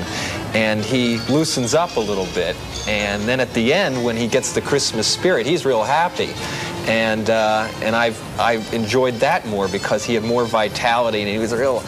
and 0.54 0.84
he 0.84 1.18
loosens 1.30 1.74
up 1.74 1.98
a 1.98 2.00
little 2.00 2.28
bit. 2.34 2.56
And 2.88 3.24
then 3.24 3.39
at 3.39 3.54
the 3.54 3.74
end, 3.74 4.04
when 4.04 4.15
he 4.15 4.28
gets 4.28 4.54
the 4.54 4.62
Christmas 4.62 5.06
spirit, 5.06 5.46
he's 5.46 5.65
real 5.65 5.84
happy, 5.84 6.34
and 6.89 7.30
uh, 7.30 7.71
and 7.82 7.95
I've 7.95 8.19
I've 8.39 8.73
enjoyed 8.73 9.13
that 9.15 9.45
more 9.47 9.67
because 9.69 10.04
he 10.04 10.15
had 10.15 10.23
more 10.23 10.43
vitality 10.45 11.21
and 11.21 11.30
he 11.30 11.38
was 11.38 11.52
a 11.52 11.58
real 11.58 11.84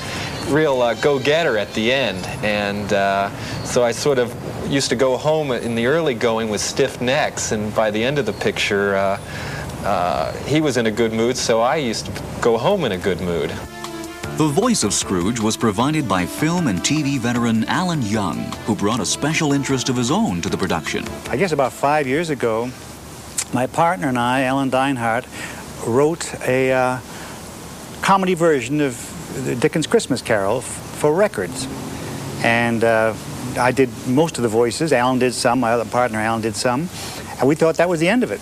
real 0.47 0.81
uh, 0.81 0.93
go-getter 0.95 1.57
at 1.57 1.73
the 1.73 1.91
end. 1.91 2.25
And 2.43 2.93
uh, 2.93 3.29
so 3.63 3.83
I 3.83 3.91
sort 3.91 4.19
of 4.19 4.33
used 4.71 4.89
to 4.89 4.95
go 4.95 5.17
home 5.17 5.51
in 5.51 5.75
the 5.75 5.87
early 5.87 6.13
going 6.13 6.49
with 6.49 6.61
stiff 6.61 7.01
necks, 7.01 7.51
and 7.51 7.73
by 7.75 7.91
the 7.91 8.01
end 8.01 8.17
of 8.17 8.25
the 8.25 8.33
picture. 8.33 8.95
Uh, 8.95 9.19
uh, 9.83 10.31
he 10.43 10.61
was 10.61 10.77
in 10.77 10.85
a 10.85 10.91
good 10.91 11.11
mood, 11.11 11.35
so 11.35 11.59
I 11.59 11.77
used 11.77 12.05
to 12.05 12.23
go 12.39 12.55
home 12.55 12.83
in 12.83 12.91
a 12.91 12.99
good 12.99 13.19
mood. 13.19 13.49
The 14.37 14.47
voice 14.47 14.83
of 14.83 14.93
Scrooge 14.93 15.39
was 15.39 15.57
provided 15.57 16.07
by 16.07 16.23
film 16.23 16.67
and 16.67 16.79
TV 16.81 17.17
veteran 17.17 17.63
Alan 17.65 18.03
Young, 18.03 18.43
who 18.65 18.75
brought 18.75 18.99
a 18.99 19.05
special 19.05 19.53
interest 19.53 19.89
of 19.89 19.97
his 19.97 20.11
own 20.11 20.39
to 20.41 20.49
the 20.49 20.57
production. 20.57 21.03
I 21.29 21.35
guess 21.37 21.51
about 21.51 21.73
five 21.73 22.05
years 22.05 22.29
ago, 22.29 22.69
my 23.53 23.67
partner 23.67 24.07
and 24.07 24.17
I, 24.17 24.43
Alan 24.43 24.71
Dinehart, 24.71 25.25
wrote 25.85 26.33
a 26.47 26.71
uh, 26.71 26.99
comedy 28.01 28.33
version 28.33 28.81
of 28.81 28.95
Dickens 29.59 29.87
Christmas 29.87 30.21
Carol 30.21 30.61
for 30.61 31.13
records. 31.13 31.67
And 32.43 32.83
uh, 32.83 33.13
I 33.57 33.71
did 33.71 33.89
most 34.07 34.37
of 34.37 34.43
the 34.43 34.49
voices. 34.49 34.93
Alan 34.93 35.19
did 35.19 35.33
some, 35.33 35.59
my 35.59 35.71
other 35.73 35.89
partner 35.89 36.19
Alan 36.19 36.41
did 36.41 36.55
some. 36.55 36.89
And 37.39 37.47
we 37.47 37.55
thought 37.55 37.75
that 37.75 37.89
was 37.89 37.99
the 37.99 38.07
end 38.07 38.23
of 38.23 38.31
it. 38.31 38.41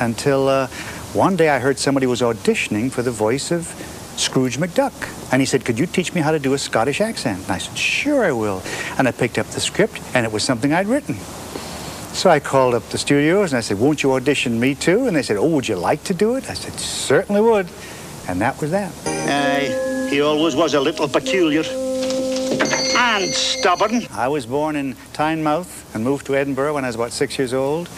Until 0.00 0.48
uh, 0.48 0.66
one 1.12 1.36
day 1.36 1.48
I 1.48 1.58
heard 1.58 1.78
somebody 1.78 2.06
was 2.06 2.20
auditioning 2.20 2.90
for 2.90 3.02
the 3.02 3.10
voice 3.10 3.50
of 3.50 3.66
Scrooge 4.16 4.58
McDuck. 4.58 4.92
And 5.32 5.42
he 5.42 5.46
said, 5.46 5.64
Could 5.64 5.78
you 5.78 5.86
teach 5.86 6.14
me 6.14 6.20
how 6.20 6.30
to 6.30 6.38
do 6.38 6.54
a 6.54 6.58
Scottish 6.58 7.00
accent? 7.00 7.42
And 7.42 7.52
I 7.52 7.58
said, 7.58 7.76
Sure, 7.76 8.24
I 8.24 8.32
will. 8.32 8.62
And 8.98 9.06
I 9.06 9.12
picked 9.12 9.38
up 9.38 9.46
the 9.48 9.60
script, 9.60 10.00
and 10.14 10.24
it 10.24 10.32
was 10.32 10.42
something 10.42 10.72
I'd 10.72 10.86
written. 10.86 11.16
So 12.18 12.28
I 12.30 12.40
called 12.40 12.74
up 12.74 12.82
the 12.88 12.98
studios 12.98 13.52
and 13.52 13.58
I 13.58 13.60
said, 13.60 13.78
Won't 13.78 14.02
you 14.02 14.12
audition 14.14 14.58
me 14.58 14.74
too? 14.74 15.06
And 15.06 15.14
they 15.14 15.22
said, 15.22 15.36
Oh, 15.36 15.46
would 15.50 15.68
you 15.68 15.76
like 15.76 16.02
to 16.02 16.14
do 16.14 16.34
it? 16.34 16.50
I 16.50 16.54
said, 16.54 16.72
Certainly 16.72 17.40
would. 17.42 17.68
And 18.26 18.40
that 18.40 18.60
was 18.60 18.72
that. 18.72 18.92
Aye, 19.06 20.08
he 20.10 20.20
always 20.20 20.56
was 20.56 20.74
a 20.74 20.80
little 20.80 21.06
peculiar. 21.06 21.62
And 22.98 23.32
stubborn. 23.32 24.08
I 24.10 24.26
was 24.26 24.46
born 24.46 24.74
in 24.74 24.94
Tynemouth 25.12 25.94
and 25.94 26.02
moved 26.02 26.26
to 26.26 26.34
Edinburgh 26.34 26.74
when 26.74 26.82
I 26.82 26.88
was 26.88 26.96
about 26.96 27.12
six 27.12 27.38
years 27.38 27.54
old, 27.54 27.88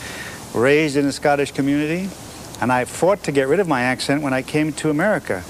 raised 0.55 0.99
in 0.99 1.07
a 1.07 1.13
Scottish 1.13 1.53
community, 1.53 2.11
and 2.61 2.71
I 2.71 2.85
fought 2.85 3.23
to 3.23 3.33
get 3.33 3.49
rid 3.49 3.59
of 3.59 3.69
my 3.69 3.81
accent 3.81 4.21
when 4.21 4.35
I 4.35 4.43
came 4.43 4.75
to 4.75 4.91
America. 4.91 5.43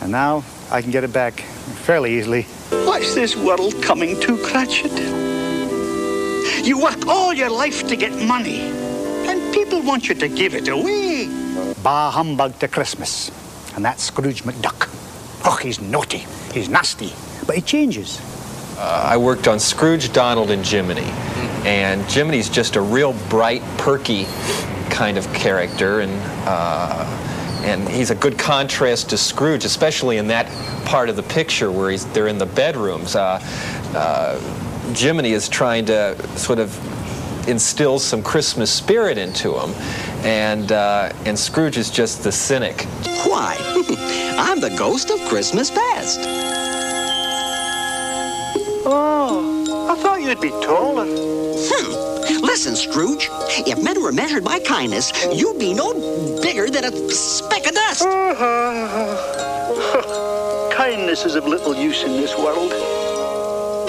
And 0.00 0.12
now 0.12 0.44
I 0.70 0.80
can 0.80 0.92
get 0.92 1.02
it 1.02 1.12
back 1.12 1.40
fairly 1.40 2.16
easily. 2.16 2.42
Why's 2.70 3.16
this 3.16 3.34
world 3.34 3.82
coming 3.82 4.20
to 4.20 4.36
Cratchit? 4.44 5.31
You 6.62 6.78
work 6.80 7.08
all 7.08 7.34
your 7.34 7.50
life 7.50 7.88
to 7.88 7.96
get 7.96 8.12
money, 8.12 8.60
and 8.60 9.52
people 9.52 9.82
want 9.82 10.08
you 10.08 10.14
to 10.14 10.28
give 10.28 10.54
it 10.54 10.68
away. 10.68 11.28
Bah 11.82 12.10
humbug 12.12 12.56
to 12.60 12.68
Christmas. 12.68 13.32
And 13.74 13.84
that's 13.84 14.04
Scrooge 14.04 14.44
McDuck. 14.44 14.88
Oh, 15.44 15.58
he's 15.60 15.80
naughty. 15.80 16.24
He's 16.54 16.68
nasty. 16.68 17.12
But 17.46 17.56
he 17.56 17.62
changes. 17.62 18.20
Uh, 18.78 19.08
I 19.10 19.16
worked 19.16 19.48
on 19.48 19.58
Scrooge, 19.58 20.12
Donald, 20.12 20.52
and 20.52 20.64
Jiminy. 20.64 21.10
And 21.66 22.08
Jiminy's 22.08 22.48
just 22.48 22.76
a 22.76 22.80
real 22.80 23.14
bright, 23.28 23.62
perky 23.78 24.26
kind 24.88 25.18
of 25.18 25.26
character, 25.34 26.00
and 26.00 26.12
uh, 26.46 27.04
and 27.64 27.88
he's 27.88 28.10
a 28.10 28.14
good 28.14 28.38
contrast 28.38 29.10
to 29.10 29.16
Scrooge, 29.16 29.64
especially 29.64 30.18
in 30.18 30.28
that 30.28 30.46
part 30.84 31.08
of 31.08 31.16
the 31.16 31.22
picture 31.24 31.72
where 31.72 31.90
he's 31.90 32.06
they're 32.12 32.28
in 32.28 32.38
the 32.38 32.46
bedrooms. 32.46 33.16
Uh, 33.16 33.40
uh, 33.96 34.38
Jiminy 34.96 35.32
is 35.32 35.48
trying 35.48 35.86
to 35.86 36.16
sort 36.38 36.58
of 36.58 36.78
instill 37.48 37.98
some 37.98 38.22
Christmas 38.22 38.70
spirit 38.70 39.18
into 39.18 39.58
him, 39.58 39.70
and 40.24 40.72
uh, 40.72 41.12
and 41.24 41.38
Scrooge 41.38 41.76
is 41.76 41.90
just 41.90 42.22
the 42.22 42.32
cynic. 42.32 42.82
Why? 43.26 43.56
I'm 44.38 44.60
the 44.60 44.74
ghost 44.76 45.10
of 45.10 45.20
Christmas 45.28 45.70
past. 45.70 46.20
Oh, 48.84 49.88
I 49.90 50.00
thought 50.00 50.22
you'd 50.22 50.40
be 50.40 50.50
taller. 50.50 51.06
Hmm. 51.08 52.44
Listen, 52.44 52.76
Scrooge, 52.76 53.28
if 53.66 53.82
men 53.82 54.02
were 54.02 54.12
measured 54.12 54.44
by 54.44 54.60
kindness, 54.60 55.12
you'd 55.32 55.58
be 55.58 55.74
no 55.74 55.92
bigger 56.42 56.68
than 56.68 56.84
a 56.84 57.10
speck 57.10 57.66
of 57.66 57.74
dust. 57.74 58.02
Kindness 60.72 61.24
is 61.24 61.34
of 61.34 61.46
little 61.46 61.74
use 61.74 62.02
in 62.02 62.12
this 62.12 62.36
world. 62.36 62.72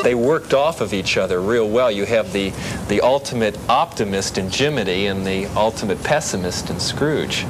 They 0.03 0.15
worked 0.15 0.53
off 0.53 0.81
of 0.81 0.93
each 0.93 1.17
other 1.17 1.41
real 1.41 1.67
well. 1.67 1.89
You 1.89 2.05
have 2.05 2.33
the 2.33 2.51
the 2.87 3.01
ultimate 3.01 3.57
optimist 3.69 4.37
in 4.37 4.49
Jiminy 4.49 5.07
and 5.07 5.25
the 5.25 5.45
ultimate 5.55 6.03
pessimist 6.03 6.69
in 6.69 6.79
Scrooge. 6.79 7.45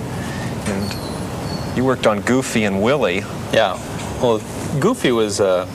And 0.65 1.77
you 1.77 1.83
worked 1.83 2.05
on 2.05 2.21
Goofy 2.21 2.63
and 2.65 2.81
Willie. 2.81 3.19
Yeah. 3.51 3.79
Well, 4.21 4.39
Goofy 4.79 5.11
was 5.11 5.39
a, 5.39 5.67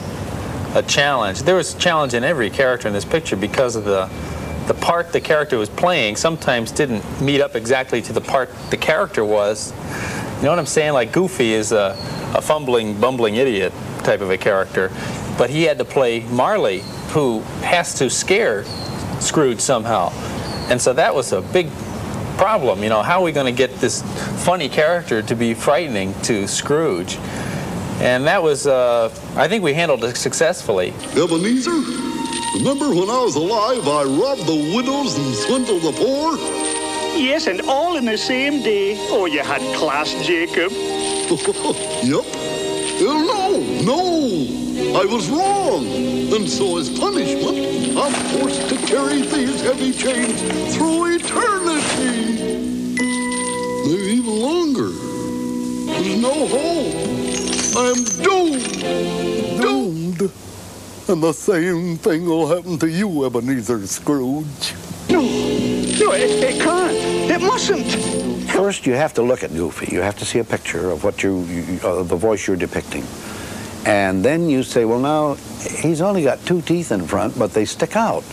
a 0.73 0.81
challenge. 0.83 1.43
There 1.43 1.55
was 1.55 1.75
a 1.75 1.77
challenge 1.77 2.13
in 2.13 2.23
every 2.23 2.49
character 2.49 2.87
in 2.87 2.93
this 2.93 3.05
picture 3.05 3.35
because 3.35 3.75
of 3.75 3.83
the 3.83 4.09
the 4.67 4.73
part 4.75 5.11
the 5.11 5.19
character 5.19 5.57
was 5.57 5.67
playing 5.67 6.15
sometimes 6.15 6.71
didn't 6.71 7.03
meet 7.21 7.41
up 7.41 7.55
exactly 7.55 8.03
to 8.03 8.13
the 8.13 8.21
part 8.21 8.49
the 8.69 8.77
character 8.77 9.25
was. 9.25 9.73
You 10.37 10.43
know 10.43 10.51
what 10.51 10.59
I'm 10.59 10.67
saying? 10.67 10.93
Like 10.93 11.11
Goofy 11.11 11.53
is 11.53 11.71
a, 11.71 11.97
a 12.35 12.41
fumbling, 12.41 12.99
bumbling 13.01 13.35
idiot 13.35 13.73
type 14.03 14.21
of 14.21 14.29
a 14.29 14.37
character, 14.37 14.89
but 15.39 15.49
he 15.49 15.63
had 15.63 15.77
to 15.77 15.85
play 15.85 16.19
Marley, 16.25 16.81
who 17.11 17.39
has 17.63 17.95
to 17.95 18.09
scare 18.09 18.65
Scrooge 19.21 19.61
somehow. 19.61 20.11
And 20.69 20.79
so 20.81 20.91
that 20.91 21.15
was 21.15 21.31
a 21.31 21.41
big 21.41 21.71
problem. 22.37 22.83
You 22.83 22.89
know, 22.89 23.01
how 23.01 23.21
are 23.21 23.23
we 23.23 23.31
going 23.31 23.45
to 23.45 23.57
get 23.57 23.73
this 23.79 24.01
funny 24.43 24.67
character 24.67 25.21
to 25.21 25.35
be 25.35 25.53
frightening 25.53 26.13
to 26.23 26.45
Scrooge? 26.45 27.15
And 28.01 28.27
that 28.27 28.43
was, 28.43 28.67
uh, 28.67 29.15
I 29.37 29.47
think 29.47 29.63
we 29.63 29.73
handled 29.73 30.03
it 30.03 30.17
successfully. 30.17 30.89
Ebenezer, 31.15 31.71
remember 32.57 32.89
when 32.89 33.09
I 33.09 33.23
was 33.23 33.35
alive, 33.35 33.87
I 33.87 34.03
robbed 34.03 34.45
the 34.45 34.73
widows 34.75 35.17
and 35.17 35.33
swindled 35.35 35.83
the 35.83 35.93
poor? 35.93 36.35
Yes, 37.17 37.47
and 37.47 37.61
all 37.61 37.95
in 37.95 38.03
the 38.03 38.17
same 38.17 38.61
day. 38.61 38.95
Oh, 39.09 39.25
you 39.25 39.39
had 39.39 39.61
class, 39.77 40.13
Jacob. 40.25 40.71
yep. 42.03 42.48
Uh, 42.99 43.03
no, 43.03 43.59
no, 43.83 44.99
I 44.99 45.05
was 45.05 45.29
wrong. 45.29 45.85
And 46.35 46.47
so 46.49 46.77
as 46.77 46.89
punishment, 46.99 47.97
I'm 47.97 48.11
forced 48.37 48.67
to 48.67 48.75
carry 48.87 49.21
these 49.21 49.61
heavy 49.61 49.93
chains 49.93 50.41
through 50.75 51.15
eternity. 51.15 52.97
Maybe 53.87 54.19
even 54.19 54.39
longer. 54.41 54.89
There's 54.89 56.21
no 56.21 56.45
hope. 56.47 56.95
I'm 57.77 58.03
doomed. 58.21 59.61
Doomed. 59.61 60.31
And 61.07 61.23
the 61.23 61.33
same 61.33 61.97
thing 61.97 62.25
will 62.25 62.47
happen 62.47 62.77
to 62.79 62.89
you, 62.89 63.25
Ebenezer 63.25 63.87
Scrooge. 63.87 64.73
No, 65.09 65.21
no, 65.97 66.11
it, 66.11 66.29
it 66.43 66.61
can't. 66.61 66.93
It 67.31 67.41
mustn't. 67.41 67.87
First, 68.51 68.85
you 68.85 68.93
have 68.93 69.13
to 69.13 69.21
look 69.21 69.43
at 69.43 69.51
Goofy. 69.53 69.93
You 69.93 70.01
have 70.01 70.17
to 70.19 70.25
see 70.25 70.39
a 70.39 70.43
picture 70.43 70.91
of 70.91 71.03
what 71.03 71.23
you, 71.23 71.41
you 71.43 71.79
uh, 71.83 72.03
the 72.03 72.15
voice 72.15 72.45
you're 72.47 72.57
depicting. 72.57 73.05
And 73.85 74.23
then 74.23 74.49
you 74.49 74.63
say, 74.63 74.85
well, 74.85 74.99
now, 74.99 75.35
he's 75.81 76.01
only 76.01 76.23
got 76.23 76.45
two 76.45 76.61
teeth 76.61 76.91
in 76.91 77.07
front, 77.07 77.39
but 77.39 77.53
they 77.53 77.65
stick 77.65 77.95
out. 77.95 78.23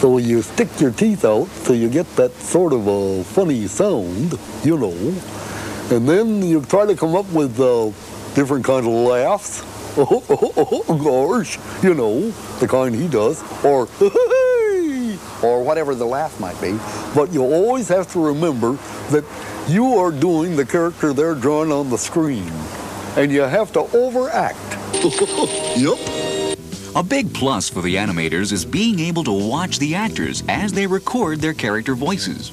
So 0.00 0.18
you 0.18 0.42
stick 0.42 0.68
your 0.80 0.90
teeth 0.90 1.24
out 1.24 1.48
so 1.48 1.72
you 1.72 1.88
get 1.88 2.06
that 2.16 2.32
sort 2.34 2.72
of 2.72 2.86
a 2.86 3.24
funny 3.24 3.66
sound, 3.66 4.34
you 4.64 4.78
know. 4.78 4.96
And 5.94 6.08
then 6.08 6.42
you 6.42 6.62
try 6.62 6.86
to 6.86 6.96
come 6.96 7.14
up 7.14 7.30
with 7.32 7.58
uh, 7.60 7.86
different 8.34 8.64
kinds 8.64 8.86
of 8.86 8.92
laughs. 8.92 9.64
Oh, 9.98 10.22
oh, 10.28 10.52
oh, 10.58 10.84
oh, 10.90 11.36
gosh, 11.38 11.58
you 11.82 11.94
know, 11.94 12.30
the 12.60 12.68
kind 12.68 12.94
he 12.94 13.08
does. 13.08 13.42
Or, 13.64 13.88
or 15.42 15.62
whatever 15.62 15.94
the 15.94 16.04
laugh 16.04 16.38
might 16.40 16.60
be. 16.60 16.78
But 17.14 17.32
you 17.32 17.42
always 17.42 17.88
have 17.88 18.10
to 18.12 18.24
remember 18.24 18.72
that 19.10 19.24
you 19.68 19.96
are 19.96 20.10
doing 20.10 20.56
the 20.56 20.64
character 20.64 21.12
they're 21.12 21.34
drawing 21.34 21.72
on 21.72 21.90
the 21.90 21.98
screen. 21.98 22.50
And 23.16 23.32
you 23.32 23.42
have 23.42 23.72
to 23.72 23.80
overact. 23.96 24.56
yep. 25.76 25.98
A 26.94 27.02
big 27.02 27.34
plus 27.34 27.68
for 27.68 27.82
the 27.82 27.96
animators 27.96 28.52
is 28.52 28.64
being 28.64 29.00
able 29.00 29.22
to 29.24 29.32
watch 29.32 29.78
the 29.78 29.94
actors 29.94 30.42
as 30.48 30.72
they 30.72 30.86
record 30.86 31.40
their 31.40 31.52
character 31.52 31.94
voices. 31.94 32.50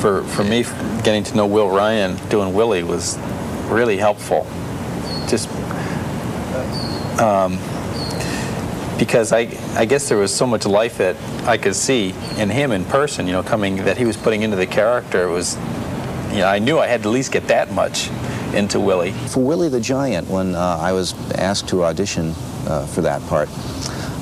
For, 0.00 0.22
for 0.22 0.44
me, 0.44 0.62
getting 1.02 1.24
to 1.24 1.36
know 1.36 1.46
Will 1.46 1.68
Ryan 1.68 2.16
doing 2.28 2.54
Willie 2.54 2.84
was 2.84 3.18
really 3.68 3.96
helpful. 3.96 4.46
Just 5.28 5.48
um, 7.20 7.58
because 9.00 9.32
I, 9.32 9.48
I 9.76 9.86
guess 9.86 10.10
there 10.10 10.18
was 10.18 10.32
so 10.32 10.46
much 10.46 10.66
life 10.66 10.98
that 10.98 11.16
I 11.48 11.56
could 11.56 11.74
see 11.74 12.10
in 12.36 12.50
him 12.50 12.70
in 12.70 12.84
person, 12.84 13.26
you 13.26 13.32
know, 13.32 13.42
coming 13.42 13.76
that 13.76 13.96
he 13.96 14.04
was 14.04 14.16
putting 14.16 14.42
into 14.42 14.56
the 14.56 14.66
character. 14.66 15.24
It 15.24 15.30
was, 15.30 15.56
you 16.28 16.40
know, 16.40 16.46
I 16.46 16.58
knew 16.58 16.78
I 16.78 16.86
had 16.86 17.02
to 17.04 17.08
at 17.08 17.12
least 17.12 17.32
get 17.32 17.48
that 17.48 17.72
much 17.72 18.10
into 18.52 18.78
Willie. 18.78 19.12
For 19.12 19.40
Willie 19.40 19.70
the 19.70 19.80
Giant, 19.80 20.28
when 20.28 20.54
uh, 20.54 20.78
I 20.78 20.92
was 20.92 21.14
asked 21.32 21.66
to 21.70 21.82
audition 21.84 22.34
uh, 22.66 22.86
for 22.86 23.00
that 23.00 23.22
part, 23.22 23.48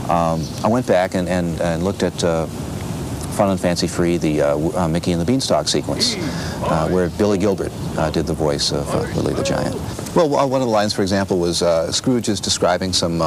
um, 0.09 0.45
I 0.63 0.69
went 0.69 0.87
back 0.87 1.17
and, 1.17 1.29
and, 1.29 1.61
and 1.61 1.83
looked 1.83 2.05
at 2.05 2.23
uh, 2.23 2.47
Fun 2.47 3.51
and 3.51 3.61
Fancy 3.61 3.89
Free, 3.89 4.17
the 4.17 4.43
uh, 4.43 4.85
uh, 4.85 4.89
Mickey 4.89 5.11
and 5.11 5.21
the 5.21 5.25
Beanstalk 5.25 5.67
sequence, 5.67 6.15
uh, 6.63 6.89
where 6.89 7.11
Billy 7.11 7.39
Gilbert 7.39 7.73
did 8.13 8.27
the 8.27 8.33
voice 8.33 8.71
of 8.71 8.87
Willie 9.17 9.35
the 9.35 9.43
Giant. 9.43 9.75
Well, 10.15 10.29
one 10.29 10.61
of 10.61 10.67
the 10.67 10.73
lines, 10.73 10.95
for 10.95 11.03
example, 11.03 11.41
was 11.41 11.65
Scrooge 11.95 12.29
is 12.29 12.41
describing 12.41 12.93
some 12.93 13.21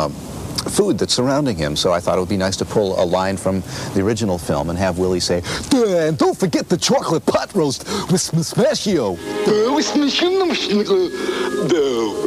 food 0.70 0.98
that's 0.98 1.14
surrounding 1.14 1.56
him, 1.56 1.76
so 1.76 1.92
I 1.92 2.00
thought 2.00 2.18
it 2.18 2.22
would 2.22 2.30
be 2.30 2.38
nice 2.38 2.58
to 2.58 2.66
pull 2.66 3.02
a 3.02 3.06
line 3.06 3.38
from 3.38 3.62
the 3.94 4.02
original 4.02 4.38
film 4.38 4.70
and 4.70 4.78
have 4.78 4.98
Willie 4.98 5.20
say, 5.20 5.42
and 5.74 6.18
don't 6.18 6.38
forget 6.38 6.70
the 6.70 6.78
chocolate 6.78 7.26
pot 7.26 7.54
roast 7.54 7.86
with 8.12 8.22
smashio. 8.22 9.18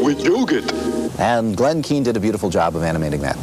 with 0.03 0.25
yogurt. 0.25 0.73
And 1.19 1.57
Glen 1.57 1.83
Keane 1.83 2.03
did 2.03 2.17
a 2.17 2.21
beautiful 2.21 2.51
job 2.51 2.77
of 2.77 2.83
animating 2.83 3.21
that. 3.21 3.39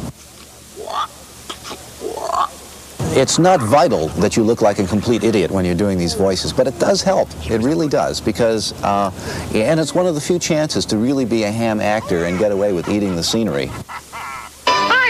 It's 3.14 3.38
not 3.38 3.60
vital 3.60 4.08
that 4.08 4.38
you 4.38 4.42
look 4.42 4.62
like 4.62 4.78
a 4.78 4.86
complete 4.86 5.22
idiot 5.22 5.50
when 5.50 5.66
you're 5.66 5.74
doing 5.74 5.98
these 5.98 6.14
voices, 6.14 6.50
but 6.50 6.66
it 6.66 6.78
does 6.78 7.02
help. 7.02 7.28
It 7.50 7.60
really 7.60 7.86
does, 7.86 8.22
because, 8.22 8.72
uh, 8.82 9.10
and 9.54 9.78
it's 9.78 9.94
one 9.94 10.06
of 10.06 10.14
the 10.14 10.20
few 10.20 10.38
chances 10.38 10.86
to 10.86 10.96
really 10.96 11.26
be 11.26 11.42
a 11.44 11.50
ham 11.50 11.78
actor 11.78 12.24
and 12.24 12.38
get 12.38 12.52
away 12.52 12.72
with 12.72 12.88
eating 12.88 13.14
the 13.14 13.22
scenery. 13.22 13.70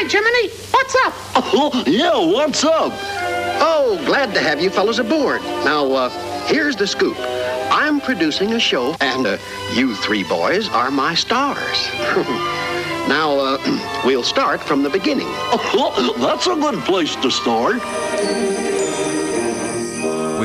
Hi, 0.03 0.09
Jiminy. 0.09 0.49
What's 0.73 0.97
up? 1.07 1.15
Oh, 1.55 1.85
yeah, 1.87 2.19
what's 2.19 2.65
up? 2.65 2.93
Oh, 3.63 4.03
glad 4.05 4.35
to 4.35 4.41
have 4.41 4.61
you 4.61 4.69
fellows 4.69 4.99
aboard. 4.99 5.43
Now, 5.43 5.93
uh, 5.93 6.47
here's 6.47 6.75
the 6.75 6.89
scoop. 6.89 7.17
I'm 7.71 8.01
producing 8.01 8.55
a 8.55 8.59
show, 8.59 8.97
and 9.01 9.29
uh, 9.29 9.39
you 9.75 9.95
three 9.95 10.25
boys 10.25 10.69
are 10.71 10.91
my 10.91 11.15
stars. 11.15 11.89
now, 13.07 13.39
uh, 13.39 14.03
we'll 14.05 14.25
start 14.25 14.61
from 14.61 14.83
the 14.83 14.91
beginning. 14.91 15.29
Oh, 15.31 16.17
that's 16.19 16.49
a 16.49 16.57
good 16.57 16.81
place 16.81 17.15
to 17.15 17.31
start. 17.31 17.81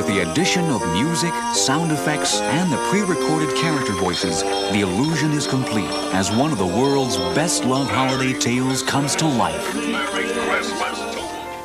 The 0.08 0.20
addition 0.30 0.64
of 0.70 0.80
music, 0.94 1.34
sound 1.52 1.92
effects, 1.92 2.40
and 2.40 2.72
the 2.72 2.78
pre-recorded 2.88 3.54
character 3.56 3.92
voices, 3.92 4.42
the 4.72 4.80
illusion 4.80 5.32
is 5.32 5.46
complete 5.46 5.90
as 6.14 6.32
one 6.32 6.50
of 6.50 6.56
the 6.56 6.66
world's 6.66 7.18
best-loved 7.36 7.90
holiday 7.90 8.32
tales 8.32 8.82
comes 8.82 9.14
to 9.16 9.26
life. 9.26 9.76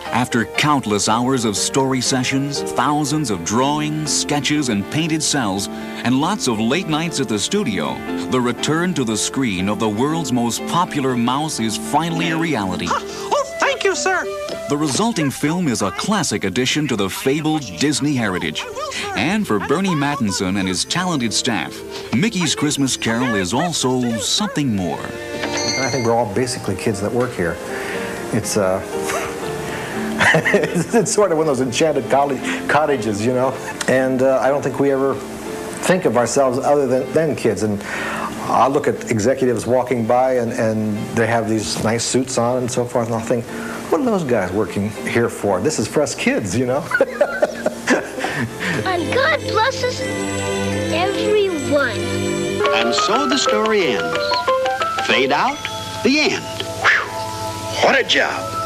After 0.08 0.44
countless 0.44 1.08
hours 1.08 1.46
of 1.46 1.56
story 1.56 2.02
sessions, 2.02 2.62
thousands 2.74 3.30
of 3.30 3.46
drawings, 3.46 4.12
sketches, 4.12 4.68
and 4.68 4.84
painted 4.92 5.22
cels, 5.22 5.70
and 5.70 6.20
lots 6.20 6.50
of 6.50 6.60
late 6.60 6.90
nights 6.90 7.22
at 7.22 7.30
the 7.30 7.40
studio, 7.40 7.96
the 8.30 8.42
return 8.42 8.94
to 8.96 9.06
the 9.06 9.16
screen 9.16 9.70
of 9.70 9.80
the 9.80 9.88
world's 9.88 10.34
most 10.34 10.60
popular 10.68 11.16
mouse 11.16 11.62
is 11.62 11.78
finally 11.78 12.32
a 12.32 12.38
reality. 12.38 12.90
Thank 13.84 13.98
you, 13.98 14.02
sir. 14.02 14.24
The 14.70 14.78
resulting 14.78 15.30
film 15.30 15.68
is 15.68 15.82
a 15.82 15.92
classic 15.92 16.46
addition 16.46 16.88
to 16.88 16.96
the 16.96 17.10
fabled 17.10 17.64
Disney 17.80 18.16
heritage. 18.16 18.64
And 19.18 19.46
for 19.46 19.60
Burny 19.60 19.94
Mattinson 19.94 20.58
and 20.58 20.70
his 20.70 20.86
talented 20.86 21.34
staff, 21.34 21.74
Mickey's 22.14 22.56
Christmas 22.56 22.96
Carol 22.96 23.36
is 23.36 23.54
also 23.54 24.18
something 24.20 24.74
more. 24.74 25.02
I 25.02 25.90
think 25.92 26.06
we're 26.06 26.16
all 26.16 26.34
basically 26.34 26.78
kids 26.78 27.02
that 27.02 27.12
work 27.12 27.34
here. 27.34 27.58
It's 28.32 28.56
uh, 28.56 28.82
it's, 30.34 30.96
it's 30.96 31.14
sort 31.14 31.34
of 31.34 31.38
one 31.38 31.50
of 31.50 31.58
those 31.58 31.68
enchanted 31.68 32.10
cottages, 32.10 33.26
you 33.26 33.34
know. 33.34 33.52
And 33.90 34.22
uh, 34.22 34.40
I 34.42 34.48
don't 34.48 34.62
think 34.62 34.80
we 34.80 34.92
ever 34.92 35.16
think 35.84 36.06
of 36.06 36.16
ourselves 36.16 36.58
other 36.58 36.88
than, 36.88 37.12
than 37.12 37.36
kids. 37.36 37.64
And 37.64 37.84
I 38.46 38.68
look 38.68 38.88
at 38.88 39.10
executives 39.10 39.66
walking 39.66 40.06
by 40.06 40.38
and, 40.38 40.52
and 40.52 40.98
they 41.16 41.28
have 41.28 41.50
these 41.50 41.84
nice 41.84 42.04
suits 42.04 42.38
on 42.38 42.58
and 42.58 42.70
so 42.70 42.86
forth, 42.86 43.08
and 43.08 43.16
I'll 43.16 43.22
think, 43.22 43.46
what 43.92 44.02
are 44.02 44.06
those 44.06 44.24
guys 44.24 44.52
working 44.52 44.90
here 45.08 45.30
for? 45.30 45.62
This 45.62 45.80
is 45.80 45.88
for 45.88 46.02
us 46.02 46.14
kids, 46.16 46.58
you 46.58 46.66
know. 46.66 46.86
And 48.86 49.14
God 49.14 49.40
blesses 49.42 50.00
everyone. 50.92 51.98
And 52.76 52.94
so 52.94 53.28
the 53.28 53.38
story 53.38 53.88
ends. 53.88 54.18
Fade 55.08 55.32
out, 55.32 55.58
the 56.04 56.20
end. 56.20 56.44
Whew, 56.82 57.88
what 57.88 58.00
a 58.00 58.04
job. 58.04 58.63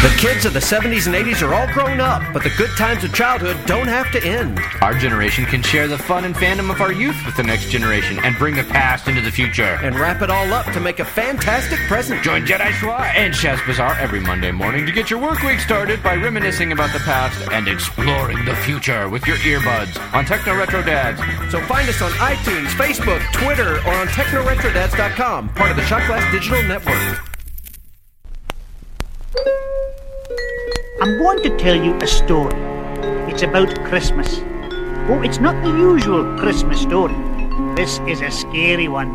The 0.00 0.08
kids 0.16 0.46
of 0.46 0.54
the 0.54 0.60
70s 0.60 1.06
and 1.06 1.14
80s 1.14 1.46
are 1.46 1.52
all 1.52 1.70
grown 1.74 2.00
up, 2.00 2.22
but 2.32 2.42
the 2.42 2.48
good 2.56 2.70
times 2.78 3.04
of 3.04 3.12
childhood 3.12 3.58
don't 3.66 3.86
have 3.86 4.10
to 4.12 4.24
end. 4.24 4.58
Our 4.80 4.94
generation 4.94 5.44
can 5.44 5.62
share 5.62 5.88
the 5.88 5.98
fun 5.98 6.24
and 6.24 6.34
fandom 6.34 6.70
of 6.70 6.80
our 6.80 6.90
youth 6.90 7.22
with 7.26 7.36
the 7.36 7.42
next 7.42 7.68
generation 7.68 8.18
and 8.20 8.34
bring 8.38 8.56
the 8.56 8.64
past 8.64 9.08
into 9.08 9.20
the 9.20 9.30
future. 9.30 9.78
And 9.82 9.94
wrap 9.94 10.22
it 10.22 10.30
all 10.30 10.50
up 10.54 10.64
to 10.72 10.80
make 10.80 11.00
a 11.00 11.04
fantastic 11.04 11.78
present. 11.80 12.22
Join 12.22 12.46
Jedi 12.46 12.70
Schwa 12.70 13.12
and 13.14 13.34
Chef's 13.34 13.60
Bazaar 13.66 13.92
every 14.00 14.20
Monday 14.20 14.52
morning 14.52 14.86
to 14.86 14.92
get 14.92 15.10
your 15.10 15.20
work 15.20 15.42
week 15.42 15.60
started 15.60 16.02
by 16.02 16.16
reminiscing 16.16 16.72
about 16.72 16.94
the 16.94 17.00
past 17.00 17.38
and 17.52 17.68
exploring 17.68 18.42
the 18.46 18.56
future 18.56 19.06
with 19.10 19.26
your 19.26 19.36
earbuds 19.36 20.00
on 20.14 20.24
Techno 20.24 20.56
Retro 20.56 20.82
Dads. 20.82 21.20
So 21.52 21.60
find 21.66 21.86
us 21.86 22.00
on 22.00 22.10
iTunes, 22.12 22.68
Facebook, 22.68 23.20
Twitter, 23.34 23.74
or 23.86 23.92
on 23.96 24.06
TechnoRetrodads.com, 24.06 25.50
part 25.50 25.70
of 25.70 25.76
the 25.76 25.84
Shot 25.84 26.06
Glass 26.06 26.32
Digital 26.32 26.62
Network. 26.62 27.29
I'm 31.10 31.18
going 31.18 31.42
to 31.42 31.58
tell 31.58 31.74
you 31.74 31.96
a 31.96 32.06
story. 32.06 32.54
It's 33.28 33.42
about 33.42 33.74
Christmas. 33.84 34.38
Oh, 35.08 35.20
it's 35.24 35.40
not 35.40 35.60
the 35.64 35.70
usual 35.70 36.38
Christmas 36.38 36.80
story. 36.80 37.16
This 37.74 37.98
is 38.06 38.20
a 38.20 38.30
scary 38.30 38.86
one, 38.86 39.10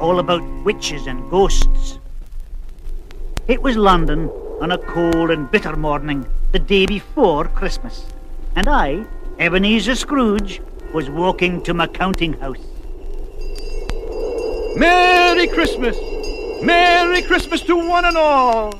all 0.00 0.20
about 0.20 0.42
witches 0.64 1.06
and 1.06 1.30
ghosts. 1.30 1.98
It 3.46 3.60
was 3.60 3.76
London 3.76 4.30
on 4.62 4.72
a 4.72 4.78
cold 4.78 5.30
and 5.30 5.50
bitter 5.50 5.76
morning 5.76 6.26
the 6.52 6.58
day 6.58 6.86
before 6.86 7.44
Christmas, 7.48 8.06
and 8.56 8.66
I, 8.66 9.04
Ebenezer 9.38 9.96
Scrooge, 9.96 10.62
was 10.94 11.10
walking 11.10 11.62
to 11.64 11.74
my 11.74 11.86
counting 11.86 12.32
house. 12.40 12.64
Merry 14.76 15.46
Christmas! 15.48 15.98
Merry 16.62 17.20
Christmas 17.20 17.60
to 17.64 17.76
one 17.76 18.06
and 18.06 18.16
all! 18.16 18.72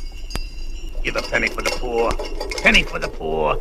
Give 1.04 1.16
a 1.16 1.22
penny 1.22 1.48
for 1.48 1.60
the 1.60 1.70
poor. 1.72 2.10
Penny 2.62 2.82
for 2.82 2.98
the 2.98 3.08
poor. 3.08 3.56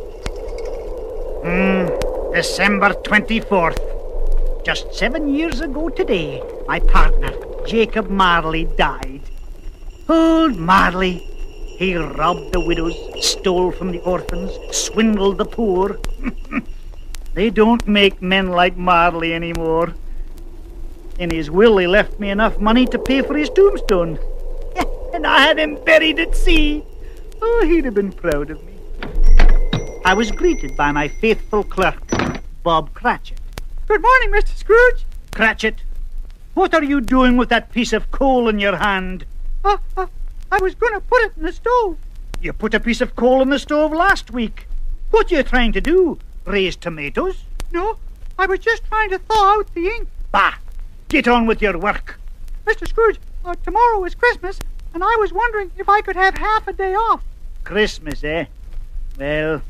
Hmm, 1.44 2.32
December 2.32 2.94
24th. 3.02 4.64
Just 4.64 4.94
seven 4.94 5.28
years 5.28 5.60
ago 5.60 5.90
today, 5.90 6.42
my 6.66 6.80
partner, 6.80 7.32
Jacob 7.66 8.08
Marley, 8.08 8.64
died. 8.78 9.20
Old 10.08 10.56
Marley. 10.56 11.18
He 11.76 11.94
robbed 11.96 12.54
the 12.54 12.60
widows, 12.60 12.96
stole 13.20 13.72
from 13.72 13.92
the 13.92 14.00
orphans, 14.00 14.52
swindled 14.74 15.36
the 15.36 15.44
poor. 15.44 15.98
they 17.34 17.50
don't 17.50 17.86
make 17.86 18.22
men 18.22 18.52
like 18.52 18.78
Marley 18.78 19.34
anymore. 19.34 19.92
In 21.18 21.28
his 21.28 21.50
will, 21.50 21.76
he 21.76 21.86
left 21.86 22.18
me 22.18 22.30
enough 22.30 22.58
money 22.58 22.86
to 22.86 22.98
pay 22.98 23.20
for 23.20 23.36
his 23.36 23.50
tombstone. 23.50 24.18
and 25.12 25.26
I 25.26 25.40
had 25.40 25.58
him 25.58 25.76
buried 25.84 26.18
at 26.18 26.34
sea. 26.34 26.84
Oh, 27.42 27.64
he'd 27.66 27.84
have 27.84 27.94
been 27.94 28.12
proud 28.12 28.50
of 28.50 28.62
me. 28.64 28.72
I 30.04 30.14
was 30.14 30.30
greeted 30.30 30.76
by 30.76 30.92
my 30.92 31.08
faithful 31.08 31.64
clerk, 31.64 32.02
Bob 32.62 32.92
Cratchit. 32.94 33.40
Good 33.88 34.02
morning, 34.02 34.30
Mr. 34.30 34.56
Scrooge. 34.56 35.04
Cratchit, 35.32 35.82
what 36.54 36.74
are 36.74 36.84
you 36.84 37.00
doing 37.00 37.36
with 37.36 37.48
that 37.48 37.72
piece 37.72 37.92
of 37.92 38.10
coal 38.10 38.48
in 38.48 38.58
your 38.58 38.76
hand? 38.76 39.24
Uh, 39.64 39.78
uh, 39.96 40.06
I 40.52 40.58
was 40.60 40.74
going 40.74 40.94
to 40.94 41.00
put 41.00 41.22
it 41.22 41.32
in 41.36 41.42
the 41.42 41.52
stove. 41.52 41.98
You 42.40 42.52
put 42.52 42.74
a 42.74 42.80
piece 42.80 43.00
of 43.00 43.16
coal 43.16 43.42
in 43.42 43.50
the 43.50 43.58
stove 43.58 43.92
last 43.92 44.30
week. 44.30 44.68
What 45.10 45.32
are 45.32 45.36
you 45.36 45.42
trying 45.42 45.72
to 45.72 45.80
do? 45.80 46.18
Raise 46.44 46.76
tomatoes? 46.76 47.44
No, 47.72 47.96
I 48.38 48.46
was 48.46 48.58
just 48.60 48.84
trying 48.84 49.10
to 49.10 49.18
thaw 49.18 49.58
out 49.58 49.74
the 49.74 49.86
ink. 49.86 50.08
Bah! 50.30 50.54
Get 51.08 51.26
on 51.26 51.46
with 51.46 51.62
your 51.62 51.78
work. 51.78 52.20
Mr. 52.66 52.86
Scrooge, 52.86 53.18
uh, 53.44 53.54
tomorrow 53.64 54.04
is 54.04 54.14
Christmas, 54.14 54.58
and 54.94 55.02
I 55.02 55.16
was 55.18 55.32
wondering 55.32 55.72
if 55.76 55.88
I 55.88 56.00
could 56.00 56.16
have 56.16 56.36
half 56.36 56.66
a 56.68 56.72
day 56.72 56.94
off. 56.94 57.22
Christmas, 57.64 58.22
eh? 58.22 58.46
Well, 59.18 59.60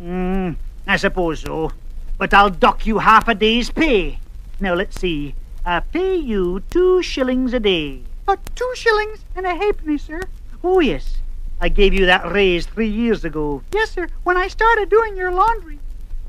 mm, 0.00 0.56
I 0.86 0.96
suppose 0.96 1.40
so. 1.40 1.72
But 2.16 2.32
I'll 2.32 2.50
dock 2.50 2.86
you 2.86 2.98
half 2.98 3.28
a 3.28 3.34
day's 3.34 3.70
pay. 3.70 4.20
Now, 4.60 4.74
let's 4.74 4.98
see. 4.98 5.34
I 5.64 5.80
pay 5.80 6.16
you 6.16 6.62
two 6.70 7.02
shillings 7.02 7.52
a 7.52 7.60
day. 7.60 8.02
Uh, 8.26 8.36
two 8.54 8.72
shillings 8.74 9.24
and 9.34 9.46
a 9.46 9.54
halfpenny, 9.54 9.98
sir. 9.98 10.22
Oh, 10.62 10.80
yes. 10.80 11.18
I 11.60 11.68
gave 11.68 11.92
you 11.92 12.06
that 12.06 12.30
raise 12.30 12.66
three 12.66 12.88
years 12.88 13.24
ago. 13.24 13.62
Yes, 13.72 13.90
sir, 13.90 14.08
when 14.22 14.36
I 14.36 14.48
started 14.48 14.88
doing 14.88 15.16
your 15.16 15.32
laundry. 15.32 15.80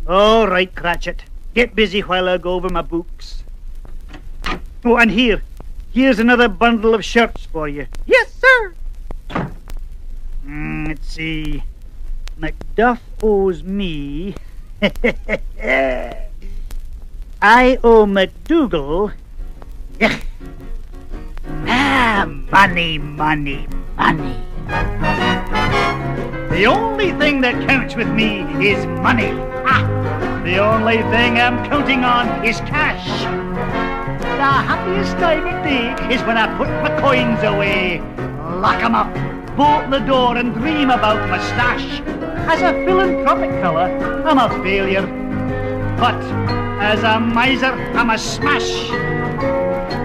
All 0.08 0.48
right, 0.48 0.74
Cratchit. 0.74 1.24
Get 1.54 1.76
busy 1.76 2.02
while 2.02 2.28
I 2.28 2.38
go 2.38 2.54
over 2.54 2.70
my 2.70 2.82
books. 2.82 3.44
Oh, 4.84 4.98
and 4.98 5.12
here. 5.12 5.44
Here's 5.92 6.20
another 6.20 6.48
bundle 6.48 6.94
of 6.94 7.04
shirts 7.04 7.46
for 7.46 7.68
you. 7.68 7.88
Yes, 8.06 8.32
sir. 8.34 8.76
Mm, 10.46 10.88
let's 10.88 11.08
see. 11.08 11.64
Macduff 12.40 13.00
owes 13.24 13.64
me. 13.64 14.36
I 17.42 17.80
owe 17.84 18.06
McDougal. 18.06 19.14
ah, 21.68 22.26
money, 22.52 22.98
money, 23.00 23.68
money. 23.98 24.38
The 26.52 26.66
only 26.68 27.14
thing 27.14 27.42
that 27.42 27.68
counts 27.68 27.96
with 27.96 28.10
me 28.10 28.42
is 28.64 28.86
money. 28.86 29.32
Ah, 29.66 30.42
the 30.46 30.60
only 30.60 30.98
thing 31.10 31.40
I'm 31.40 31.68
counting 31.68 32.04
on 32.04 32.46
is 32.46 32.60
cash. 32.62 33.49
The 34.40 34.46
happiest 34.46 35.18
time 35.18 35.46
of 35.48 35.64
day 35.66 35.92
is 36.16 36.22
when 36.24 36.38
I 36.38 36.48
put 36.56 36.70
my 36.82 36.98
coins 37.02 37.44
away, 37.44 38.02
lock 38.64 38.82
'em 38.82 38.96
up, 38.96 39.14
bolt 39.58 39.90
the 39.92 40.00
door 40.00 40.38
and 40.38 40.54
dream 40.54 40.90
about 40.90 41.28
my 41.28 41.40
stash. 41.40 42.02
As 42.48 42.62
a 42.62 42.72
philanthropic 42.86 43.52
fella, 43.60 43.92
I'm 44.24 44.38
a 44.38 44.48
failure. 44.64 45.06
But 46.00 46.16
as 46.80 47.04
a 47.04 47.20
miser, 47.20 47.74
I'm 47.98 48.12
a 48.12 48.18
smash. 48.18 48.72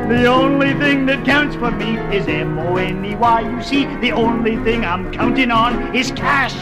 The 0.08 0.26
only 0.26 0.74
thing 0.74 1.06
that 1.06 1.24
counts 1.24 1.54
for 1.54 1.70
me 1.70 1.96
is 2.10 2.26
M-O-N-E-Y. 2.26 3.40
You 3.40 3.62
see, 3.62 3.86
the 4.00 4.10
only 4.10 4.56
thing 4.64 4.84
I'm 4.84 5.12
counting 5.12 5.52
on 5.52 5.94
is 5.94 6.10
cash. 6.10 6.56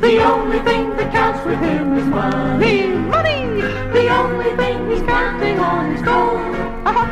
The 0.00 0.22
only 0.22 0.60
thing 0.60 0.90
that 0.96 1.10
counts 1.10 1.44
with 1.44 1.58
him 1.58 1.98
is 1.98 2.06
money. 2.06 2.86
Money! 2.86 3.60
The 3.92 4.08
only 4.08 4.54
thing 4.56 4.88
he's 4.88 5.02
counting 5.02 5.58
on 5.58 5.92
is 5.92 6.02
gold. 6.02 6.38
Uh-huh. 6.86 7.06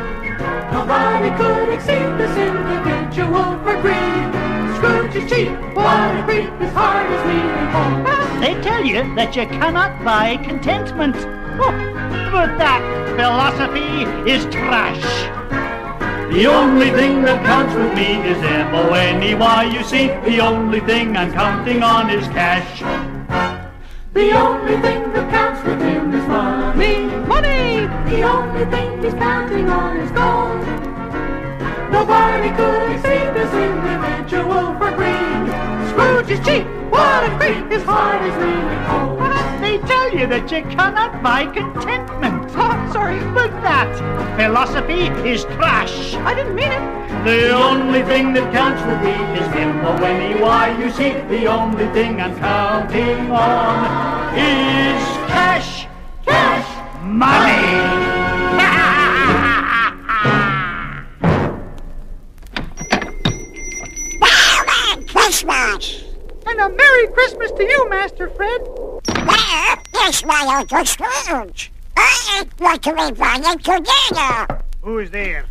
Nobody 0.71 1.29
could 1.35 1.67
exceed 1.73 2.15
this 2.17 2.37
individual 2.37 3.59
for 3.63 3.75
greed. 3.81 4.31
Scrooge 4.77 5.15
is 5.21 5.29
cheap, 5.29 5.51
what 5.75 6.15
a 6.15 6.23
creep, 6.23 6.49
his 6.61 6.71
heart 6.71 7.11
is 7.11 7.21
really 7.27 7.67
cold. 7.75 8.41
They 8.41 8.53
tell 8.61 8.85
you 8.85 9.03
that 9.15 9.35
you 9.35 9.45
cannot 9.47 10.01
buy 10.05 10.37
contentment. 10.37 11.17
Oh, 11.59 11.73
but 12.31 12.57
that 12.57 12.81
philosophy 13.17 14.05
is 14.31 14.45
trash. 14.45 15.03
The 16.29 16.45
only 16.45 16.91
thing 16.91 17.21
that 17.23 17.43
counts 17.45 17.73
with 17.73 17.95
me 17.95 18.21
is 18.29 18.37
M-O-N-E-Y. 18.43 19.63
You 19.73 19.83
see, 19.83 20.07
the 20.29 20.39
only 20.41 20.81
thing 20.81 21.15
I'm 21.15 21.31
counting 21.31 21.81
on 21.81 22.09
is 22.09 22.27
cash. 22.27 22.81
The 24.13 24.31
only 24.33 24.73
thing 24.81 25.13
that 25.13 25.31
counts 25.31 25.65
with 25.65 25.79
him 25.79 26.13
is 26.13 26.27
money. 26.27 27.05
Money! 27.25 27.87
The 28.11 28.21
only 28.23 28.65
thing 28.65 29.01
he's 29.01 29.13
counting 29.13 29.69
on 29.69 29.97
is 29.97 30.11
gold. 30.11 30.61
Nobody 31.91 32.49
could 32.59 32.91
exceed 32.91 33.33
this 33.33 33.53
individual 33.53 34.75
for 34.77 34.91
greed. 34.91 35.47
Scrooge 35.89 36.29
is 36.29 36.45
cheap, 36.45 36.67
what 36.91 37.23
a 37.23 37.29
creep, 37.39 37.71
His 37.71 37.83
heart 37.83 38.21
is 38.21 38.35
really 38.35 38.85
cold. 38.87 39.26
Tell 39.85 40.11
you 40.17 40.25
that 40.27 40.51
you 40.51 40.63
cannot 40.75 41.21
buy 41.21 41.45
contentment. 41.45 42.45
Oh, 42.59 42.89
sorry. 42.91 43.19
But 43.35 43.51
that 43.61 43.93
philosophy 44.35 45.07
is 45.29 45.43
trash. 45.43 46.15
I 46.15 46.33
didn't 46.33 46.55
mean 46.55 46.71
it. 46.71 47.23
The 47.23 47.51
only 47.51 48.01
thing 48.01 48.33
that 48.33 48.51
counts 48.51 48.81
with 48.81 48.99
me 49.03 49.13
is 49.39 49.47
him 49.53 49.85
or 49.85 50.03
any 50.03 50.41
why 50.41 50.75
You 50.79 50.89
see, 50.89 51.11
the 51.29 51.45
only 51.45 51.87
thing 51.89 52.19
I'm 52.19 52.35
counting 52.39 53.29
on 53.29 54.33
is 54.33 55.03
cash. 55.29 55.85
Cash. 56.25 56.67
Money. 57.03 58.17
Merry 64.19 65.05
Christmas! 65.05 66.03
And 66.47 66.59
a 66.59 66.69
Merry 66.69 67.07
Christmas 67.09 67.51
to 67.51 67.63
you, 67.63 67.87
Master 67.89 68.29
Fred. 68.29 68.86
Where 70.27 70.41
is 70.41 70.45
my 70.45 70.55
Uncle 70.57 70.85
Scrooge? 70.85 71.71
I 71.95 72.45
want 72.59 72.83
to 72.83 72.91
be 72.91 73.11
bonded 73.17 73.63
together. 73.63 74.61
Who's 74.81 75.09
there? 75.09 75.45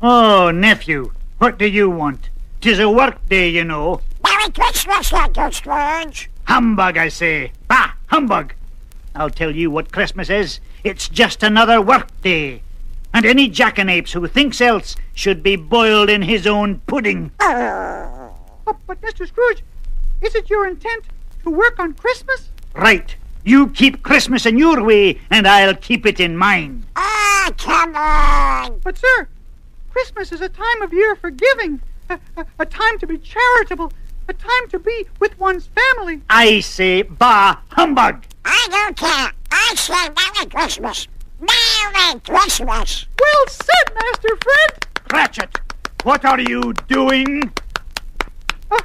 Oh, 0.00 0.52
nephew, 0.52 1.10
what 1.38 1.58
do 1.58 1.66
you 1.66 1.90
want? 1.90 2.30
Tis 2.60 2.78
a 2.78 2.88
work 2.88 3.28
day, 3.28 3.48
you 3.48 3.64
know. 3.64 4.00
Merry 4.22 4.52
Christmas, 4.52 5.12
Uncle 5.12 5.50
Scrooge. 5.50 6.30
Humbug, 6.44 6.96
I 6.96 7.08
say. 7.08 7.50
Bah, 7.66 7.94
humbug. 8.06 8.54
I'll 9.16 9.30
tell 9.30 9.54
you 9.54 9.72
what 9.72 9.90
Christmas 9.90 10.30
is. 10.30 10.60
It's 10.84 11.08
just 11.08 11.42
another 11.42 11.82
work 11.82 12.08
day. 12.20 12.62
And 13.12 13.26
any 13.26 13.50
jackanapes 13.50 14.12
who 14.12 14.28
thinks 14.28 14.60
else 14.60 14.94
should 15.14 15.42
be 15.42 15.56
boiled 15.56 16.10
in 16.10 16.22
his 16.22 16.46
own 16.46 16.78
pudding. 16.86 17.32
Oh, 17.40 18.36
but 18.86 19.00
Mr. 19.00 19.26
Scrooge, 19.26 19.64
is 20.22 20.36
it 20.36 20.48
your 20.48 20.66
intent 20.66 21.06
to 21.42 21.50
work 21.50 21.80
on 21.80 21.94
Christmas? 21.94 22.50
Right. 22.74 23.16
You 23.48 23.68
keep 23.68 24.02
Christmas 24.02 24.44
in 24.44 24.58
your 24.58 24.84
way, 24.84 25.18
and 25.30 25.48
I'll 25.48 25.74
keep 25.74 26.04
it 26.04 26.20
in 26.20 26.36
mine. 26.36 26.84
Ah, 26.96 27.50
come 27.56 27.96
on. 27.96 28.78
But, 28.84 28.98
sir, 28.98 29.26
Christmas 29.90 30.32
is 30.32 30.42
a 30.42 30.50
time 30.50 30.82
of 30.82 30.92
year 30.92 31.16
for 31.16 31.30
giving, 31.30 31.80
a, 32.10 32.20
a, 32.36 32.44
a 32.58 32.66
time 32.66 32.98
to 32.98 33.06
be 33.06 33.16
charitable, 33.16 33.90
a 34.28 34.34
time 34.34 34.68
to 34.68 34.78
be 34.78 35.06
with 35.18 35.40
one's 35.40 35.66
family. 35.68 36.20
I 36.28 36.60
say, 36.60 37.00
bah, 37.00 37.56
humbug. 37.70 38.22
I 38.44 38.66
don't 38.70 38.94
care. 38.98 39.32
I 39.50 39.74
say 39.76 39.94
Merry 39.94 40.50
Christmas. 40.50 41.08
Merry 41.40 42.20
Christmas. 42.20 43.06
Well 43.18 43.46
said, 43.48 43.94
Master 43.94 44.36
Fred. 44.42 44.86
Cratchit, 45.08 45.58
what 46.02 46.22
are 46.26 46.40
you 46.40 46.74
doing? 46.86 47.50
Uh, 48.70 48.82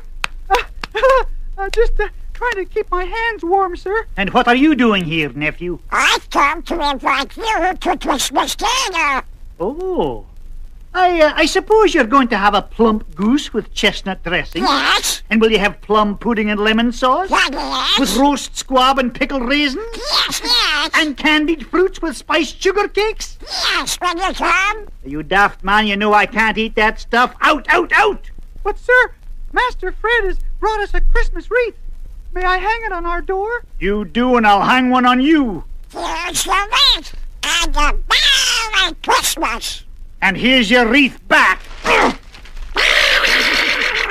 just 1.74 2.00
uh, 2.00 2.08
trying 2.44 2.66
to 2.66 2.74
keep 2.74 2.92
my 2.92 3.06
hands 3.06 3.44
warm, 3.44 3.76
sir. 3.76 4.06
And 4.18 4.32
what 4.32 4.48
are 4.48 4.56
you 4.56 4.76
doing 4.76 5.06
here, 5.06 5.30
nephew? 5.30 5.80
I've 5.92 6.30
come 6.30 6.62
to 6.64 6.92
invite 6.92 7.38
you 7.38 7.74
to 7.74 7.98
Christmas 7.98 8.56
dinner. 8.56 9.24
Oh. 9.60 10.26
I, 10.96 11.22
uh, 11.22 11.34
I 11.36 11.48
suppose 11.48 11.96
you're 11.96 12.04
going 12.04 12.28
to 12.28 12.38
have 12.38 12.54
a 12.54 12.62
plump 12.62 13.16
goose 13.16 13.52
with 13.52 13.74
chestnut 13.74 14.22
dressing. 14.24 14.62
Yes. 14.62 15.24
And 15.30 15.42
will 15.42 15.52
you 15.52 15.58
have 15.58 15.82
plum 15.82 16.18
pudding 16.20 16.52
and 16.52 16.60
lemon 16.60 16.92
sauce? 16.92 17.32
Yes. 17.32 18.00
With 18.00 18.16
roast 18.16 18.56
squab 18.56 19.00
and 19.00 19.14
pickled 19.14 19.44
raisins? 19.44 19.88
Yes, 19.96 20.42
yes. 20.44 20.92
And 20.94 21.18
candied 21.18 21.66
fruits 21.66 22.00
with 22.02 22.16
spiced 22.16 22.62
sugar 22.62 22.88
cakes? 22.88 23.40
Yes, 23.42 23.96
when 24.00 24.18
you 24.18 24.34
come. 24.34 24.88
You 25.04 25.24
daft 25.24 25.64
man, 25.64 25.88
you 25.88 25.96
know 25.96 26.14
I 26.14 26.28
can't 26.28 26.58
eat 26.60 26.76
that 26.76 27.00
stuff. 27.00 27.36
Out, 27.42 27.66
out, 27.70 27.92
out! 27.94 28.30
But, 28.64 28.78
sir, 28.78 29.12
Master 29.52 29.92
Fred 29.92 30.26
has 30.26 30.40
brought 30.60 30.82
us 30.82 30.94
a 30.94 31.02
Christmas 31.02 31.50
wreath. 31.50 31.76
May 32.34 32.44
I 32.44 32.58
hang 32.58 32.82
it 32.86 32.92
on 32.92 33.06
our 33.06 33.22
door? 33.22 33.64
You 33.80 34.06
do, 34.06 34.38
and 34.38 34.48
I'll 34.48 34.62
hang 34.64 34.90
one 34.90 35.06
on 35.06 35.22
you. 35.22 35.66
Here's 35.92 36.46
your 36.48 36.66
wreath. 36.66 37.16
And 37.44 37.76
a 37.76 37.94
Merry 37.94 38.96
Christmas. 39.04 39.86
And 40.20 40.36
here's 40.36 40.72
your 40.72 40.88
wreath 40.88 41.20
back. 41.28 41.62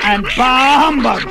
and 0.03 0.23
bah 0.37 0.79
humbug. 0.79 1.25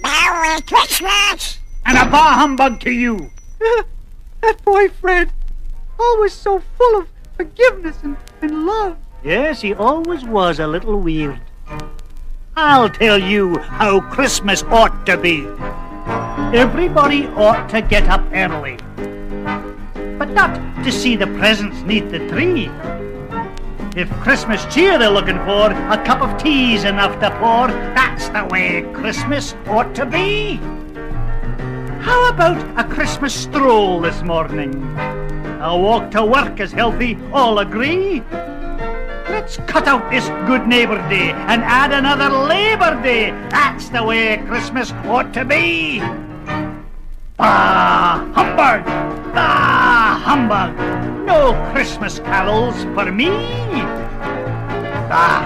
Merry 0.00 0.62
Christmas. 0.62 1.58
And 1.84 1.98
a 1.98 2.06
bah 2.10 2.34
humbug 2.38 2.80
to 2.80 2.90
you. 2.90 3.30
that 4.40 4.64
boy 4.64 4.88
Fred, 4.88 5.30
always 5.98 6.32
so 6.32 6.62
full 6.78 7.00
of 7.00 7.08
forgiveness 7.36 7.98
and, 8.02 8.16
and 8.40 8.64
love. 8.64 8.96
Yes, 9.22 9.60
he 9.60 9.74
always 9.74 10.24
was 10.24 10.58
a 10.58 10.66
little 10.66 11.00
weird. 11.00 11.40
I'll 12.56 12.88
tell 12.88 13.18
you 13.18 13.58
how 13.58 14.00
Christmas 14.00 14.62
ought 14.64 15.06
to 15.06 15.16
be. 15.16 15.46
Everybody 16.56 17.26
ought 17.28 17.68
to 17.70 17.80
get 17.82 18.08
up 18.08 18.24
early. 18.32 18.76
But 20.18 20.30
not 20.30 20.84
to 20.84 20.90
see 20.90 21.14
the 21.14 21.26
presents 21.38 21.82
neath 21.82 22.10
the 22.10 22.26
tree. 22.28 22.70
If 23.96 24.10
Christmas 24.20 24.64
cheer 24.72 24.98
they're 24.98 25.10
looking 25.10 25.38
for, 25.38 25.70
a 25.70 26.02
cup 26.04 26.20
of 26.20 26.40
tea's 26.42 26.84
enough 26.84 27.20
to 27.20 27.30
pour. 27.38 27.68
That's 27.68 28.28
the 28.28 28.44
way 28.50 28.82
Christmas 28.92 29.54
ought 29.66 29.94
to 29.94 30.06
be. 30.06 30.56
How 32.00 32.28
about 32.28 32.58
a 32.78 32.88
Christmas 32.88 33.34
stroll 33.34 34.00
this 34.00 34.22
morning? 34.22 34.74
A 35.60 35.76
walk 35.76 36.10
to 36.12 36.24
work 36.24 36.60
is 36.60 36.72
healthy, 36.72 37.18
all 37.32 37.58
agree? 37.58 38.22
Let's 39.48 39.56
cut 39.64 39.88
out 39.88 40.10
this 40.10 40.28
Good 40.46 40.68
Neighbor 40.68 40.98
Day 41.08 41.30
and 41.32 41.62
add 41.62 41.90
another 41.90 42.28
Labor 42.28 43.02
Day. 43.02 43.30
That's 43.48 43.88
the 43.88 44.04
way 44.04 44.36
Christmas 44.46 44.92
ought 45.08 45.32
to 45.32 45.42
be. 45.42 46.00
Bah, 47.38 48.28
humbug! 48.36 48.84
Bah, 49.32 50.20
humbug! 50.20 50.76
No 51.24 51.56
Christmas 51.72 52.18
carols 52.18 52.76
for 52.92 53.10
me. 53.10 53.30
Bah, 55.08 55.40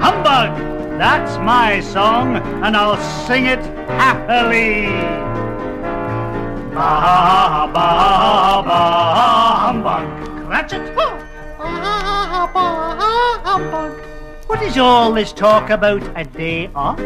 humbug! 0.00 0.56
That's 0.96 1.36
my 1.36 1.80
song, 1.80 2.36
and 2.64 2.74
I'll 2.74 2.96
sing 3.26 3.44
it 3.44 3.60
happily. 4.00 4.86
Bah, 6.72 7.68
bah, 7.74 8.62
bah, 8.64 9.68
humbug! 9.68 10.48
Cratchit! 10.48 10.96
Bah, 10.96 12.48
bah, 12.54 12.73
humbug! 13.54 13.96
What 14.48 14.62
is 14.62 14.76
all 14.78 15.12
this 15.12 15.32
talk 15.32 15.70
about 15.70 16.02
a 16.16 16.24
day 16.24 16.68
off? 16.74 16.98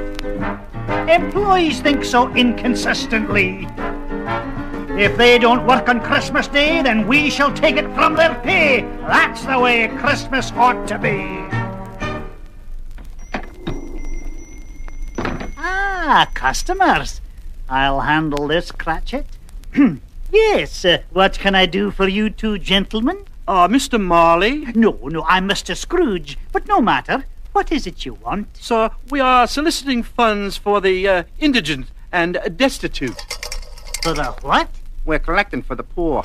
Employees 1.07 1.81
think 1.83 2.05
so 2.05 2.35
inconsistently. 2.35 3.69
If 4.99 5.19
they 5.19 5.39
don't 5.39 5.67
work 5.67 5.91
on 5.91 6.01
Christmas 6.01 6.49
Day, 6.49 6.81
then 6.81 7.07
we 7.07 7.29
shall 7.29 7.53
take 7.53 7.77
it 7.77 7.93
from 7.95 8.15
their 8.15 8.35
pay. 8.37 8.81
That's 9.03 9.45
the 9.45 9.61
way 9.61 9.89
Christmas 9.89 10.51
ought 10.53 10.89
to 10.89 10.99
be. 10.99 11.45
Ah, 15.59 16.31
customers. 16.33 17.21
I'll 17.69 18.01
handle 18.01 18.49
this, 18.49 18.73
Cratchit. 18.73 19.27
yes, 20.33 20.85
uh, 20.87 21.03
what 21.11 21.39
can 21.39 21.55
I 21.55 21.67
do 21.67 21.91
for 21.91 22.09
you 22.09 22.31
two 22.31 22.59
gentlemen? 22.59 23.28
Uh, 23.49 23.67
Mr. 23.67 23.99
Marley? 23.99 24.67
No, 24.75 24.99
no, 25.05 25.25
I'm 25.25 25.49
Mr. 25.49 25.75
Scrooge, 25.75 26.37
but 26.53 26.69
no 26.69 26.83
matter. 26.83 27.25
What 27.53 27.73
is 27.73 27.87
it 27.87 28.05
you 28.05 28.13
want? 28.13 28.55
Sir, 28.59 28.91
we 29.11 29.21
are 29.21 29.47
soliciting 29.47 30.03
funds 30.03 30.59
for 30.59 30.83
the 30.83 31.09
uh, 31.09 31.23
indigent 31.39 31.87
and 32.13 32.39
destitute. 32.57 33.19
For 34.03 34.13
the 34.13 34.37
what? 34.43 34.69
We're 35.07 35.19
collecting 35.19 35.63
for 35.63 35.75
the 35.75 35.83
poor. 35.83 36.25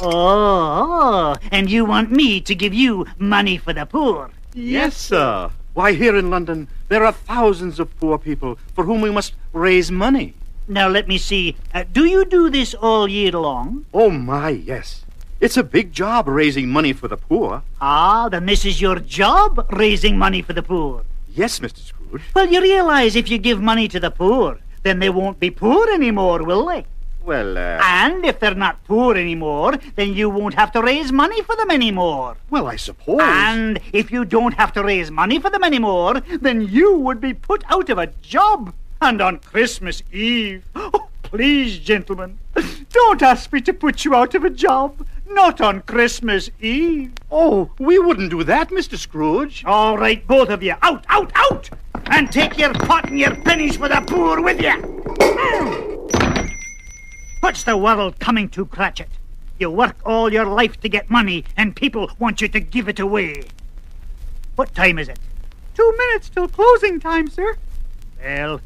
Oh, 0.00 1.36
and 1.50 1.70
you 1.70 1.86
want 1.86 2.12
me 2.12 2.38
to 2.42 2.54
give 2.54 2.74
you 2.74 3.06
money 3.16 3.56
for 3.56 3.72
the 3.72 3.86
poor? 3.86 4.30
Yes, 4.52 4.94
sir. 4.94 5.50
Why, 5.72 5.94
here 5.94 6.18
in 6.18 6.28
London, 6.28 6.68
there 6.88 7.02
are 7.02 7.12
thousands 7.12 7.80
of 7.80 7.98
poor 7.98 8.18
people 8.18 8.58
for 8.74 8.84
whom 8.84 9.00
we 9.00 9.10
must 9.10 9.32
raise 9.54 9.90
money. 9.90 10.34
Now, 10.68 10.88
let 10.88 11.08
me 11.08 11.16
see. 11.16 11.56
Uh, 11.72 11.84
do 11.90 12.04
you 12.04 12.26
do 12.26 12.50
this 12.50 12.74
all 12.74 13.08
year 13.08 13.32
long? 13.32 13.86
Oh, 13.94 14.10
my, 14.10 14.50
yes. 14.50 15.06
It's 15.40 15.56
a 15.56 15.62
big 15.62 15.92
job 15.92 16.26
raising 16.26 16.68
money 16.68 16.92
for 16.92 17.06
the 17.06 17.16
poor. 17.16 17.62
Ah, 17.80 18.28
then 18.28 18.46
this 18.46 18.64
is 18.64 18.80
your 18.80 18.98
job, 18.98 19.64
raising 19.70 20.18
money 20.18 20.42
for 20.42 20.52
the 20.52 20.64
poor. 20.64 21.04
Yes, 21.32 21.60
Mr. 21.60 21.78
Scrooge. 21.78 22.22
Well, 22.34 22.48
you 22.48 22.60
realize 22.60 23.14
if 23.14 23.30
you 23.30 23.38
give 23.38 23.60
money 23.60 23.86
to 23.86 24.00
the 24.00 24.10
poor, 24.10 24.58
then 24.82 24.98
they 24.98 25.10
won't 25.10 25.38
be 25.38 25.50
poor 25.52 25.88
anymore, 25.92 26.42
will 26.42 26.66
they? 26.66 26.86
Well, 27.22 27.56
uh... 27.56 27.78
And 27.84 28.24
if 28.24 28.40
they're 28.40 28.56
not 28.56 28.82
poor 28.84 29.14
anymore, 29.14 29.76
then 29.94 30.12
you 30.12 30.28
won't 30.28 30.54
have 30.54 30.72
to 30.72 30.82
raise 30.82 31.12
money 31.12 31.40
for 31.42 31.54
them 31.54 31.70
anymore. 31.70 32.36
Well, 32.50 32.66
I 32.66 32.74
suppose. 32.74 33.20
And 33.22 33.78
if 33.92 34.10
you 34.10 34.24
don't 34.24 34.54
have 34.54 34.72
to 34.72 34.82
raise 34.82 35.08
money 35.08 35.38
for 35.38 35.50
them 35.50 35.62
anymore, 35.62 36.20
then 36.40 36.62
you 36.62 36.98
would 36.98 37.20
be 37.20 37.32
put 37.32 37.62
out 37.70 37.90
of 37.90 37.98
a 37.98 38.08
job. 38.22 38.74
And 39.00 39.20
on 39.20 39.38
Christmas 39.38 40.02
Eve. 40.10 40.64
Oh, 40.74 41.08
please, 41.22 41.78
gentlemen, 41.78 42.38
don't 42.90 43.20
ask 43.20 43.52
me 43.52 43.60
to 43.60 43.74
put 43.74 44.06
you 44.06 44.14
out 44.14 44.34
of 44.34 44.44
a 44.44 44.50
job. 44.50 45.06
Not 45.30 45.60
on 45.60 45.82
Christmas 45.82 46.50
Eve. 46.60 47.12
Oh, 47.30 47.70
we 47.78 47.98
wouldn't 47.98 48.30
do 48.30 48.42
that, 48.44 48.70
Mr. 48.70 48.96
Scrooge. 48.96 49.62
All 49.64 49.98
right, 49.98 50.26
both 50.26 50.48
of 50.48 50.62
you. 50.62 50.74
Out, 50.80 51.04
out, 51.08 51.30
out! 51.34 51.68
And 52.06 52.32
take 52.32 52.56
your 52.56 52.72
pot 52.72 53.08
and 53.10 53.18
your 53.18 53.36
pennies 53.36 53.76
for 53.76 53.88
the 53.88 54.00
poor 54.06 54.40
with 54.40 54.60
you. 54.62 54.72
Hmm. 55.20 56.48
What's 57.40 57.62
the 57.62 57.76
world 57.76 58.18
coming 58.18 58.48
to, 58.50 58.64
Cratchit? 58.64 59.10
You 59.58 59.70
work 59.70 59.96
all 60.04 60.32
your 60.32 60.46
life 60.46 60.80
to 60.80 60.88
get 60.88 61.10
money, 61.10 61.44
and 61.56 61.76
people 61.76 62.10
want 62.18 62.40
you 62.40 62.48
to 62.48 62.60
give 62.60 62.88
it 62.88 62.98
away. 62.98 63.42
What 64.56 64.74
time 64.74 64.98
is 64.98 65.08
it? 65.08 65.18
Two 65.74 65.94
minutes 65.98 66.30
till 66.30 66.48
closing 66.48 67.00
time, 67.00 67.28
sir. 67.28 67.56
Well, 68.22 68.60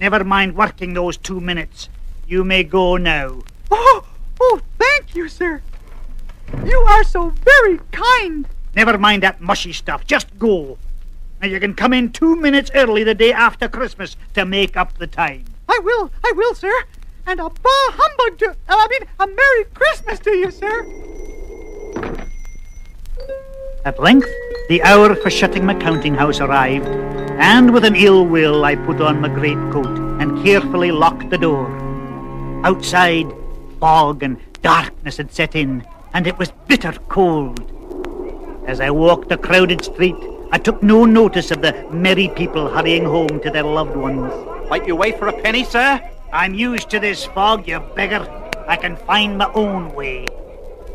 never 0.00 0.24
mind 0.24 0.56
working 0.56 0.94
those 0.94 1.16
two 1.16 1.40
minutes. 1.40 1.88
You 2.26 2.42
may 2.42 2.64
go 2.64 2.96
now. 2.96 3.42
Oh, 3.70 4.06
oh, 4.40 4.60
thank 4.78 5.14
you, 5.14 5.28
sir. 5.28 5.62
You 6.64 6.78
are 6.80 7.04
so 7.04 7.30
very 7.30 7.80
kind. 7.92 8.46
Never 8.74 8.98
mind 8.98 9.22
that 9.22 9.40
mushy 9.40 9.72
stuff. 9.72 10.06
Just 10.06 10.38
go. 10.38 10.78
And 11.40 11.52
you 11.52 11.60
can 11.60 11.74
come 11.74 11.92
in 11.92 12.12
two 12.12 12.36
minutes 12.36 12.70
early 12.74 13.04
the 13.04 13.14
day 13.14 13.32
after 13.32 13.68
Christmas 13.68 14.16
to 14.34 14.44
make 14.44 14.76
up 14.76 14.98
the 14.98 15.06
time. 15.06 15.44
I 15.68 15.78
will, 15.82 16.10
I 16.24 16.32
will, 16.36 16.54
sir. 16.54 16.72
And 17.26 17.40
a 17.40 17.50
bah 17.50 17.90
humbug 17.90 18.38
to, 18.38 18.50
uh, 18.50 18.54
I 18.68 18.88
mean, 18.88 19.08
a 19.18 19.26
Merry 19.26 19.64
Christmas 19.74 20.18
to 20.20 20.30
you, 20.30 20.50
sir. 20.50 20.86
At 23.84 24.00
length, 24.00 24.28
the 24.68 24.82
hour 24.82 25.14
for 25.14 25.30
shutting 25.30 25.64
my 25.64 25.74
counting 25.74 26.14
house 26.14 26.40
arrived, 26.40 26.86
and 27.38 27.72
with 27.72 27.84
an 27.84 27.94
ill 27.94 28.26
will 28.26 28.64
I 28.64 28.74
put 28.76 29.00
on 29.00 29.20
my 29.20 29.28
great 29.28 29.58
coat 29.72 29.98
and 30.20 30.44
carefully 30.44 30.90
locked 30.90 31.30
the 31.30 31.38
door. 31.38 31.68
Outside, 32.64 33.26
fog 33.78 34.22
and 34.22 34.38
darkness 34.62 35.18
had 35.18 35.32
set 35.32 35.54
in, 35.54 35.86
and 36.16 36.26
it 36.26 36.38
was 36.38 36.50
bitter 36.66 36.92
cold. 37.08 37.60
As 38.66 38.80
I 38.80 38.88
walked 38.88 39.28
the 39.28 39.36
crowded 39.36 39.84
street, 39.84 40.16
I 40.50 40.56
took 40.56 40.82
no 40.82 41.04
notice 41.04 41.50
of 41.50 41.60
the 41.60 41.74
merry 41.90 42.28
people 42.28 42.70
hurrying 42.70 43.04
home 43.04 43.38
to 43.40 43.50
their 43.50 43.62
loved 43.62 43.94
ones. 43.94 44.32
Like 44.70 44.86
you 44.86 44.96
way 44.96 45.12
for 45.12 45.28
a 45.28 45.42
penny, 45.42 45.62
sir? 45.62 46.00
I'm 46.32 46.54
used 46.54 46.88
to 46.88 47.00
this 47.00 47.26
fog, 47.26 47.68
you 47.68 47.80
beggar. 47.94 48.24
I 48.66 48.76
can 48.76 48.96
find 48.96 49.36
my 49.36 49.52
own 49.52 49.94
way. 49.94 50.26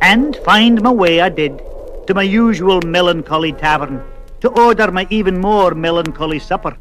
And 0.02 0.38
find 0.38 0.82
my 0.82 0.90
way 0.90 1.22
I 1.22 1.30
did 1.30 1.62
to 2.08 2.16
my 2.16 2.24
usual 2.24 2.82
melancholy 2.82 3.54
tavern 3.54 4.04
to 4.40 4.50
order 4.50 4.92
my 4.92 5.06
even 5.12 5.40
more 5.40 5.76
melancholy 5.76 6.40
supper. 6.40 6.76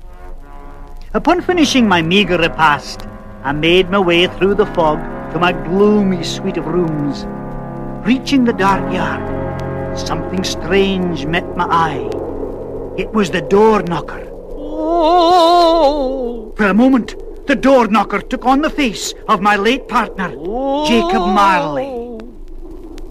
Upon 1.12 1.43
finishing 1.43 1.86
my 1.86 2.01
meagre 2.01 2.38
repast, 2.38 3.07
I 3.45 3.53
made 3.53 3.91
my 3.91 3.99
way 3.99 4.28
through 4.28 4.55
the 4.55 4.72
fog 4.72 4.99
to 5.34 5.38
my 5.38 5.53
gloomy 5.53 6.24
suite 6.24 6.57
of 6.57 6.66
rooms. 6.66 7.26
Reaching 8.05 8.44
the 8.44 8.53
dark 8.55 8.92
yard, 8.94 9.98
something 9.98 10.42
strange 10.42 11.26
met 11.26 11.55
my 11.55 11.66
eye. 11.66 12.09
It 12.96 13.12
was 13.12 13.30
the 13.30 13.42
door 13.42 13.82
knocker. 13.82 14.26
Oh! 14.57 15.74
For 16.57 16.64
a 16.64 16.74
moment, 16.74 17.14
the 17.46 17.55
door 17.55 17.88
knocker 17.88 18.22
took 18.22 18.46
on 18.46 18.62
the 18.62 18.70
face 18.70 19.12
of 19.28 19.42
my 19.42 19.57
late 19.57 19.86
partner, 19.86 20.30
Jacob 20.30 21.26
Marley. 21.34 22.18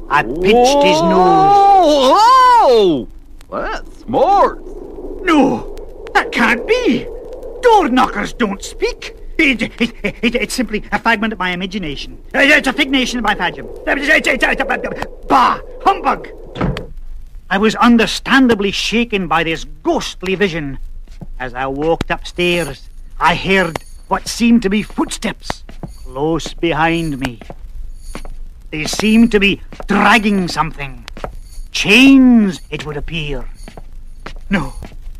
I 0.09 0.23
pinched 0.23 0.83
his 0.83 1.01
nose. 1.03 2.15
Oh! 2.17 3.07
Well, 3.47 3.61
that's 3.61 3.99
smart. 3.99 4.59
No, 5.23 5.75
that 6.15 6.31
can't 6.31 6.65
be. 6.67 7.05
Door 7.61 7.89
knockers 7.89 8.33
don't 8.33 8.63
speak. 8.63 9.15
It, 9.39 9.61
it, 9.61 9.93
it, 10.03 10.35
it's 10.35 10.53
simply 10.53 10.83
a 10.91 10.99
fragment 10.99 11.31
of 11.31 11.39
my 11.39 11.51
imagination. 11.51 12.21
Uh, 12.35 12.39
it's 12.39 12.67
a 12.67 12.73
fignation 12.73 13.19
of 13.19 13.23
my 13.23 13.35
fagium. 13.35 13.67
Uh, 13.87 13.91
uh, 13.91 15.03
bah! 15.29 15.61
Humbug! 15.81 16.27
I 17.49 17.57
was 17.57 17.73
understandably 17.75 18.71
shaken 18.71 19.29
by 19.29 19.45
this 19.45 19.63
ghostly 19.81 20.35
vision. 20.35 20.77
As 21.39 21.53
I 21.53 21.67
walked 21.67 22.11
upstairs, 22.11 22.89
I 23.17 23.33
heard 23.35 23.77
what 24.09 24.27
seemed 24.27 24.61
to 24.63 24.69
be 24.69 24.83
footsteps 24.83 25.63
close 26.03 26.53
behind 26.53 27.19
me. 27.19 27.39
They 28.71 28.85
seemed 28.85 29.31
to 29.31 29.39
be 29.39 29.61
dragging 29.87 30.49
something. 30.49 31.05
Chains, 31.71 32.59
it 32.69 32.85
would 32.85 32.97
appear. 32.97 33.47
No, 34.49 34.73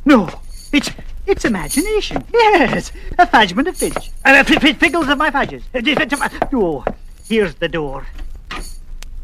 no, 0.04 0.30
it's 0.74 0.92
it's 1.30 1.46
imagination. 1.46 2.24
Yes, 2.34 2.92
a 3.18 3.26
fagement 3.26 3.68
of 3.68 3.78
Fidge. 3.78 4.12
Uh, 4.26 4.44
figgles 4.44 5.08
of 5.08 5.18
my 5.18 5.30
fadges. 5.30 5.64
Oh, 6.54 6.84
here's 7.28 7.56
the 7.56 7.70
door. 7.70 8.08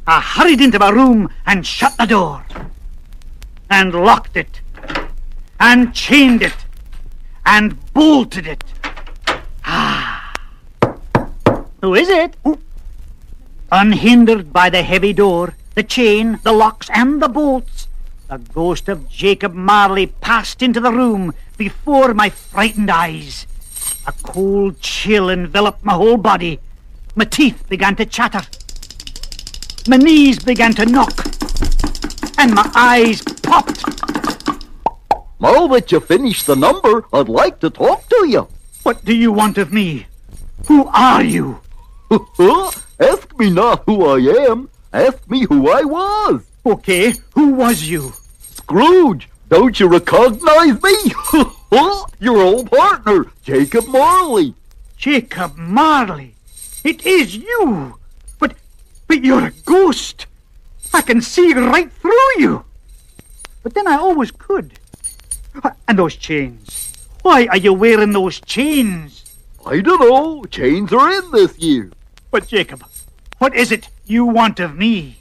I 0.08 0.22
hurried 0.22 0.62
into 0.62 0.78
my 0.78 0.90
room 0.90 1.30
and 1.46 1.66
shut 1.66 1.98
the 1.98 2.06
door. 2.06 2.46
And 3.70 3.94
locked 3.94 4.38
it. 4.38 4.62
And 5.60 5.94
chained 5.94 6.44
it. 6.44 6.56
And 7.46 7.94
bolted 7.94 8.46
it. 8.46 8.64
Ah. 9.66 10.34
Who 11.82 11.96
is 11.96 12.10
it? 12.10 12.36
Unhindered 13.72 14.54
by 14.54 14.70
the 14.70 14.84
heavy 14.84 15.12
door, 15.12 15.56
the 15.74 15.84
chain, 15.84 16.40
the 16.44 16.52
locks, 16.52 16.90
and 16.94 17.22
the 17.22 17.28
bolts, 17.28 17.85
the 18.28 18.38
ghost 18.38 18.90
of 18.90 19.08
Jacob 19.08 19.54
Marley 19.54 20.08
passed 20.08 20.62
into 20.64 20.80
the 20.80 20.92
room 20.92 21.34
before 21.58 22.14
my 22.14 22.30
frightened 22.30 22.90
eyes. 22.90 23.46
A 24.08 24.12
cold 24.24 24.80
chill 24.82 25.30
enveloped 25.30 25.86
my 25.86 25.94
whole 25.94 26.18
body. 26.18 26.60
My 27.16 27.26
teeth 27.26 27.68
began 27.70 27.96
to 27.98 28.06
chatter. 28.06 28.42
my 29.88 29.98
knees 29.98 30.40
began 30.40 30.74
to 30.74 30.86
knock, 30.86 31.26
and 32.38 32.56
my 32.56 32.70
eyes 32.76 33.22
popped. 33.22 33.84
Now 35.40 35.68
that 35.68 35.92
you 35.92 36.00
finished 36.00 36.48
the 36.48 36.56
number, 36.56 37.06
I'd 37.14 37.30
like 37.30 37.60
to 37.60 37.70
talk 37.70 38.10
to 38.10 38.28
you. 38.28 38.48
What 38.84 39.06
do 39.06 39.14
you 39.16 39.32
want 39.32 39.58
of 39.58 39.72
me? 39.72 40.08
Who 40.68 40.86
are 40.88 41.24
you? 41.24 41.62
Ask 43.00 43.38
me 43.38 43.50
not 43.52 43.84
who 43.86 44.06
I 44.06 44.18
am. 44.50 44.70
Ask 44.92 45.30
me 45.30 45.46
who 45.46 45.70
I 45.70 45.84
was. 45.84 46.42
Okay, 46.66 47.14
who 47.36 47.54
was 47.54 47.84
you? 47.84 48.14
Scrooge, 48.40 49.30
don't 49.50 49.80
you 49.80 49.88
recognize 49.88 50.82
me? 50.82 51.14
Your 52.20 52.42
old 52.42 52.72
partner, 52.72 53.28
Jacob 53.44 53.88
Marley. 53.88 54.56
Jacob 54.98 55.56
Marley. 55.58 56.34
It 56.84 57.06
is 57.06 57.36
you. 57.36 58.00
But, 58.40 58.56
but 59.08 59.24
you're 59.24 59.46
a 59.46 59.52
ghost. 59.52 60.26
I 60.92 61.02
can 61.02 61.22
see 61.22 61.54
right 61.54 61.92
through 61.92 62.40
you. 62.40 62.66
But 63.62 63.76
then 63.76 63.88
I 63.88 63.98
always 63.98 64.32
could. 64.32 64.80
Uh, 65.64 65.70
and 65.88 66.00
those 66.00 66.16
chains. 66.16 66.94
Why 67.22 67.46
are 67.48 67.58
you 67.58 67.74
wearing 67.74 68.14
those 68.14 68.40
chains? 68.40 69.36
I 69.66 69.82
don't 69.82 70.00
know. 70.00 70.46
Chains 70.46 70.92
are 70.94 71.12
in 71.12 71.30
this 71.30 71.60
year. 71.60 71.92
But 72.32 72.48
Jacob, 72.48 72.84
what 73.38 73.54
is 73.54 73.72
it 73.72 73.90
you 74.06 74.26
want 74.26 74.60
of 74.60 74.76
me? 74.76 75.18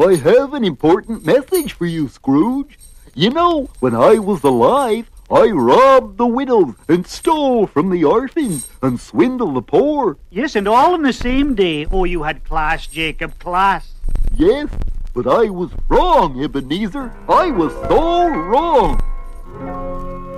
I 0.00 0.14
have 0.14 0.54
an 0.54 0.62
important 0.62 1.26
message 1.26 1.72
for 1.72 1.84
you, 1.84 2.06
Scrooge. 2.06 2.78
You 3.16 3.30
know, 3.30 3.68
when 3.80 3.96
I 3.96 4.20
was 4.20 4.44
alive, 4.44 5.10
I 5.28 5.46
robbed 5.46 6.18
the 6.18 6.26
widows 6.26 6.76
and 6.86 7.04
stole 7.04 7.66
from 7.66 7.90
the 7.90 8.04
orphans 8.04 8.70
and 8.80 9.00
swindled 9.00 9.56
the 9.56 9.62
poor. 9.62 10.16
Yes, 10.30 10.54
and 10.54 10.68
all 10.68 10.94
in 10.94 11.02
the 11.02 11.12
same 11.12 11.56
day. 11.56 11.84
Oh, 11.90 12.04
you 12.04 12.22
had 12.22 12.44
class, 12.44 12.86
Jacob, 12.86 13.40
class. 13.40 13.92
Yes, 14.36 14.68
but 15.14 15.26
I 15.26 15.50
was 15.50 15.70
wrong, 15.88 16.40
Ebenezer. 16.44 17.12
I 17.28 17.50
was 17.50 17.72
so 17.88 18.28
wrong. 18.28 19.02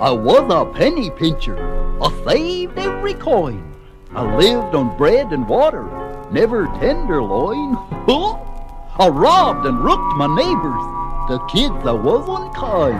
I 0.01 0.09
was 0.09 0.51
a 0.51 0.65
penny 0.73 1.11
pincher. 1.11 1.55
I 2.01 2.11
saved 2.25 2.79
every 2.79 3.13
coin. 3.13 3.75
I 4.15 4.35
lived 4.37 4.73
on 4.73 4.97
bread 4.97 5.31
and 5.31 5.47
water, 5.47 5.83
never 6.31 6.65
tenderloin. 6.79 7.77
I 8.99 9.07
robbed 9.07 9.65
and 9.65 9.79
rooked 9.79 10.15
my 10.17 10.27
neighbors, 10.27 10.83
the 11.29 11.39
kids 11.47 11.85
I 11.85 11.93
was 11.93 12.27
unkind. 12.27 12.99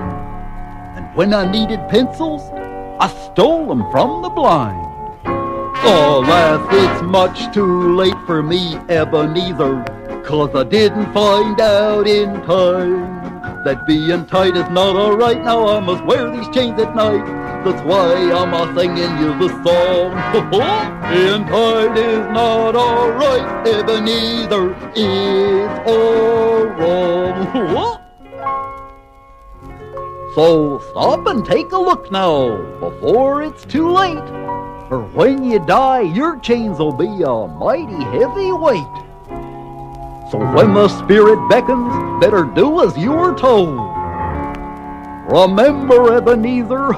And 0.97 1.15
when 1.15 1.33
I 1.33 1.49
needed 1.51 1.87
pencils, 1.89 2.41
I 2.99 3.07
stole 3.09 3.67
them 3.67 3.89
from 3.91 4.21
the 4.21 4.29
blind. 4.29 4.87
Alas, 5.83 6.65
it's 6.71 7.01
much 7.03 7.53
too 7.53 7.95
late 7.95 8.15
for 8.25 8.41
me, 8.41 8.75
Ebenezer, 8.87 9.83
cause 10.23 10.55
I 10.55 10.63
didn't 10.63 11.13
find 11.13 11.59
out 11.59 12.07
in 12.07 12.33
time 12.43 13.21
that 13.63 13.85
being 13.85 14.25
tight 14.25 14.55
is 14.55 14.69
not 14.69 14.95
alright. 14.95 15.43
Now 15.43 15.67
I 15.67 15.79
must 15.79 16.03
wear 16.05 16.29
these 16.31 16.47
chains 16.49 16.79
at 16.79 16.95
night. 16.95 17.25
That's 17.63 17.81
why 17.85 18.13
I'm 18.31 18.53
a 18.53 18.73
singing 18.75 19.17
you 19.19 19.37
the 19.37 19.49
song. 19.63 20.11
being 21.11 21.45
tight 21.45 21.97
is 21.97 22.25
not 22.31 22.75
alright, 22.75 23.67
Ebenezer. 23.67 24.75
It's 24.95 25.87
all 25.87 26.65
wrong. 26.65 27.97
So 30.33 30.79
stop 30.91 31.27
and 31.27 31.45
take 31.45 31.73
a 31.73 31.77
look 31.77 32.09
now, 32.09 32.55
before 32.79 33.43
it's 33.43 33.65
too 33.65 33.91
late. 33.91 34.29
For 34.87 35.01
when 35.13 35.43
you 35.43 35.59
die, 35.65 36.01
your 36.01 36.39
chains 36.39 36.79
will 36.79 36.93
be 36.93 37.21
a 37.21 37.47
mighty 37.47 38.01
heavy 38.05 38.53
weight. 38.53 39.10
So 40.31 40.37
when 40.37 40.73
the 40.73 40.87
spirit 40.87 41.45
beckons, 41.49 42.21
better 42.21 42.45
do 42.45 42.87
as 42.87 42.97
you 42.97 43.11
are 43.11 43.35
told. 43.37 43.75
Remember, 45.29 46.15
Ebenezer, 46.15 46.93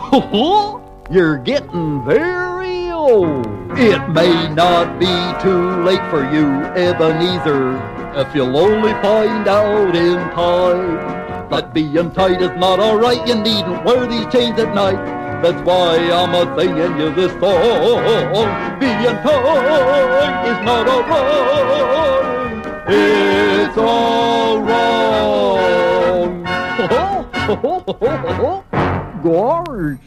you're 1.10 1.40
getting 1.40 2.06
very 2.06 2.92
old. 2.92 3.48
It 3.76 4.08
may 4.10 4.54
not 4.54 5.00
be 5.00 5.10
too 5.42 5.82
late 5.82 6.08
for 6.12 6.22
you, 6.32 6.46
Ebenezer, 6.78 7.74
if 8.22 8.36
you'll 8.36 8.56
only 8.56 8.92
find 9.02 9.48
out 9.48 9.96
in 9.96 10.20
time. 10.36 11.50
But 11.50 11.74
being 11.74 12.12
tight 12.12 12.40
is 12.40 12.52
not 12.60 12.80
alright, 12.80 13.28
you 13.28 13.34
needn't 13.34 13.84
wear 13.84 14.06
these 14.06 14.32
chains 14.32 14.60
at 14.60 14.76
night. 14.76 15.42
That's 15.42 15.60
why 15.66 15.98
I'm 15.98 16.36
a 16.36 16.56
singing 16.56 17.00
you 17.00 17.12
this 17.16 17.32
song. 17.42 18.80
Being 18.80 19.18
tight 19.26 20.46
is 20.52 20.66
not 20.68 20.88
alright. 20.88 22.23
It's 22.86 23.78
all 23.78 24.62
wrong. 24.62 26.44
Gosh. 29.24 29.98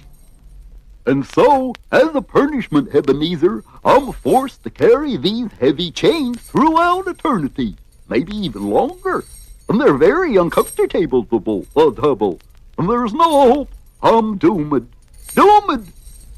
And 1.07 1.25
so, 1.25 1.73
as 1.93 2.15
a 2.15 2.21
punishment, 2.21 2.95
Ebenezer, 2.95 3.63
I'm 3.85 4.13
forced 4.13 4.65
to 4.65 4.71
carry 4.71 5.17
these 5.17 5.51
heavy 5.53 5.91
chains 5.91 6.41
throughout 6.41 7.07
eternity, 7.07 7.77
maybe 8.09 8.37
even 8.37 8.69
longer. 8.69 9.25
And 9.69 9.81
they're 9.81 9.95
very 9.95 10.37
uncomfortable, 10.37 11.67
uh, 11.77 11.91
double. 11.91 12.41
And 12.77 12.91
there's 12.91 13.15
no 13.15 13.55
hope. 13.55 13.71
I'm 14.03 14.37
doomed. 14.37 14.89
Doomed! 15.35 15.93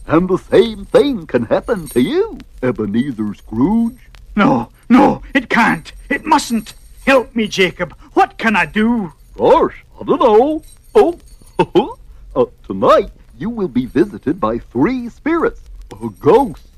And 0.06 0.28
the 0.28 0.38
same 0.38 0.84
thing 0.86 1.26
can 1.26 1.46
happen 1.46 1.88
to 1.88 2.00
you, 2.00 2.38
Ebenezer 2.62 3.34
Scrooge. 3.34 4.07
No, 4.38 4.70
no, 4.88 5.20
it 5.34 5.48
can't. 5.48 5.90
It 6.08 6.24
mustn't. 6.24 6.74
Help 7.04 7.34
me, 7.34 7.48
Jacob. 7.48 7.92
What 8.12 8.38
can 8.38 8.54
I 8.54 8.66
do? 8.66 9.12
Gosh, 9.36 9.84
I 10.00 10.04
don't 10.04 10.20
know. 10.20 10.62
Oh, 10.94 11.18
uh, 12.36 12.44
tonight 12.64 13.10
you 13.36 13.50
will 13.50 13.66
be 13.66 13.86
visited 13.86 14.38
by 14.38 14.58
three 14.58 15.08
spirits, 15.08 15.60
uh, 15.92 16.06
ghosts. 16.20 16.68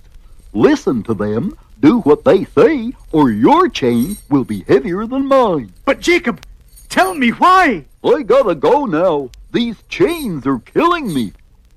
Listen 0.54 1.02
to 1.02 1.12
them, 1.12 1.54
do 1.80 2.00
what 2.00 2.24
they 2.24 2.46
say, 2.46 2.94
or 3.12 3.30
your 3.30 3.68
chain 3.68 4.16
will 4.30 4.44
be 4.44 4.62
heavier 4.62 5.04
than 5.04 5.26
mine. 5.26 5.70
But 5.84 6.00
Jacob, 6.00 6.40
tell 6.88 7.14
me 7.14 7.28
why. 7.28 7.84
I 8.02 8.22
gotta 8.22 8.54
go 8.54 8.86
now. 8.86 9.28
These 9.52 9.76
chains 9.90 10.46
are 10.46 10.60
killing 10.60 11.12
me. 11.12 11.34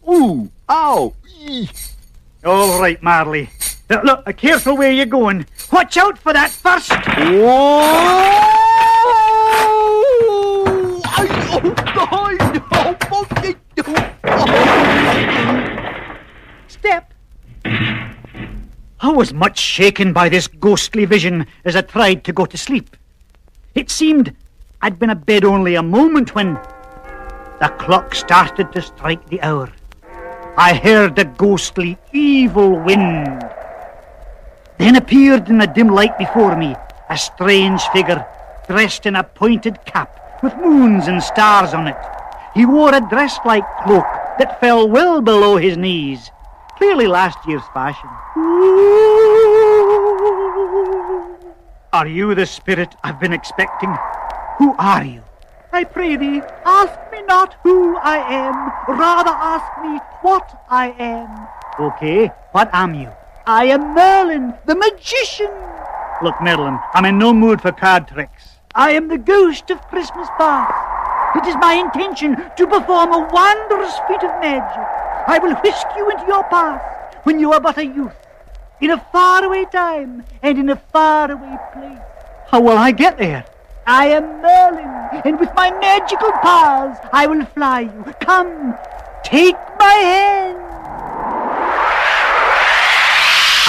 Ooh, 0.10 0.50
ow, 0.70 1.14
eesh. 1.46 1.92
All 2.46 2.80
right, 2.80 3.04
Marley. 3.04 3.50
Look, 4.02 4.24
uh, 4.26 4.32
careful 4.34 4.76
where 4.76 4.92
you're 4.92 5.06
going. 5.06 5.46
Watch 5.72 5.98
out 5.98 6.18
for 6.18 6.34
that 6.34 6.50
first. 6.50 6.92
Whoa! 6.92 8.54
Step. 16.68 17.14
I 17.66 19.10
was 19.10 19.34
much 19.34 19.60
shaken 19.60 20.12
by 20.12 20.30
this 20.30 20.48
ghostly 20.48 21.06
vision 21.06 21.46
as 21.66 21.76
I 21.76 21.82
tried 21.82 22.24
to 22.24 22.34
go 22.34 22.46
to 22.46 22.58
sleep. 22.58 22.98
It 23.76 23.92
seemed 23.92 24.36
I'd 24.82 24.98
been 24.98 25.12
abed 25.12 25.46
only 25.46 25.76
a 25.76 25.84
moment 25.84 26.34
when 26.36 26.56
the 27.60 27.74
clock 27.78 28.16
started 28.16 28.72
to 28.74 28.82
strike 28.82 29.28
the 29.30 29.42
hour. 29.42 29.72
I 30.58 30.74
heard 30.74 31.18
a 31.20 31.26
ghostly, 31.26 31.98
evil 32.12 32.80
wind. 32.80 33.44
Then 34.78 34.96
appeared 34.96 35.50
in 35.50 35.58
the 35.58 35.68
dim 35.68 35.88
light 35.90 36.18
before 36.18 36.56
me 36.56 36.76
a 37.10 37.18
strange 37.18 37.82
figure 37.94 38.26
dressed 38.68 39.06
in 39.06 39.16
a 39.16 39.24
pointed 39.24 39.84
cap 39.86 40.42
with 40.42 40.56
moons 40.58 41.08
and 41.08 41.22
stars 41.22 41.74
on 41.74 41.88
it. 41.88 41.98
He 42.54 42.66
wore 42.66 42.94
a 42.94 43.02
dress-like 43.02 43.66
cloak 43.84 44.06
that 44.40 44.60
fell 44.60 44.88
well 44.88 45.22
below 45.22 45.58
his 45.58 45.78
knees, 45.78 46.32
clearly 46.78 47.08
last 47.08 47.38
year's 47.48 47.64
fashion. 47.74 48.10
Are 51.94 52.08
you 52.08 52.34
the 52.36 52.46
spirit 52.46 52.96
I've 53.04 53.20
been 53.20 53.34
expecting? 53.34 53.96
Who 54.58 54.76
are 54.78 55.06
you? 55.06 55.24
I 55.72 55.84
pray 55.84 56.16
thee, 56.16 56.42
ask 56.66 56.94
me 57.12 57.22
not 57.24 57.56
who 57.64 57.98
I 57.98 58.18
am, 58.18 58.98
rather 58.98 59.32
ask 59.32 59.82
me 59.84 60.00
what 60.22 60.64
I 60.70 60.94
am. 61.00 61.48
Okay, 61.80 62.28
what 62.52 62.70
am 62.74 62.94
you? 62.94 63.12
I 63.46 63.66
am 63.66 63.94
Merlin, 63.94 64.54
the 64.66 64.76
magician. 64.76 65.52
Look, 66.22 66.40
Merlin, 66.42 66.80
I'm 66.94 67.04
in 67.04 67.18
no 67.18 67.34
mood 67.34 67.62
for 67.62 67.74
card 67.74 68.08
tricks. 68.08 68.56
I 68.74 68.92
am 68.92 69.10
the 69.10 69.18
ghost 69.18 69.70
of 69.70 69.82
Christmas 69.90 70.30
past. 70.38 71.36
It 71.36 71.50
is 71.50 71.56
my 71.58 71.74
intention 71.74 72.38
to 72.38 72.68
perform 72.68 73.12
a 73.12 73.28
wondrous 73.34 73.94
feat 74.08 74.24
of 74.24 74.40
magic. 74.40 74.88
I 75.28 75.40
will 75.42 75.56
whisk 75.56 75.86
you 75.98 76.10
into 76.10 76.26
your 76.26 76.46
past 76.46 77.18
when 77.26 77.38
you 77.38 77.52
are 77.52 77.60
but 77.60 77.78
a 77.78 77.86
youth, 77.86 78.16
in 78.80 78.92
a 78.92 79.06
faraway 79.12 79.66
time 79.66 80.24
and 80.42 80.58
in 80.58 80.70
a 80.70 80.78
faraway 80.78 81.58
place. 81.74 82.00
How 82.48 82.62
will 82.62 82.78
I 82.78 82.92
get 82.92 83.18
there? 83.18 83.44
I 83.86 84.08
am 84.08 84.42
Merlin, 84.42 85.22
and 85.26 85.38
with 85.38 85.54
my 85.54 85.70
magical 85.70 86.32
powers 86.32 86.96
I 87.12 87.28
will 87.28 87.44
fly 87.48 87.82
you. 87.82 88.06
Come, 88.22 88.74
take 89.26 89.58
my 89.78 89.94
hand. 89.94 91.13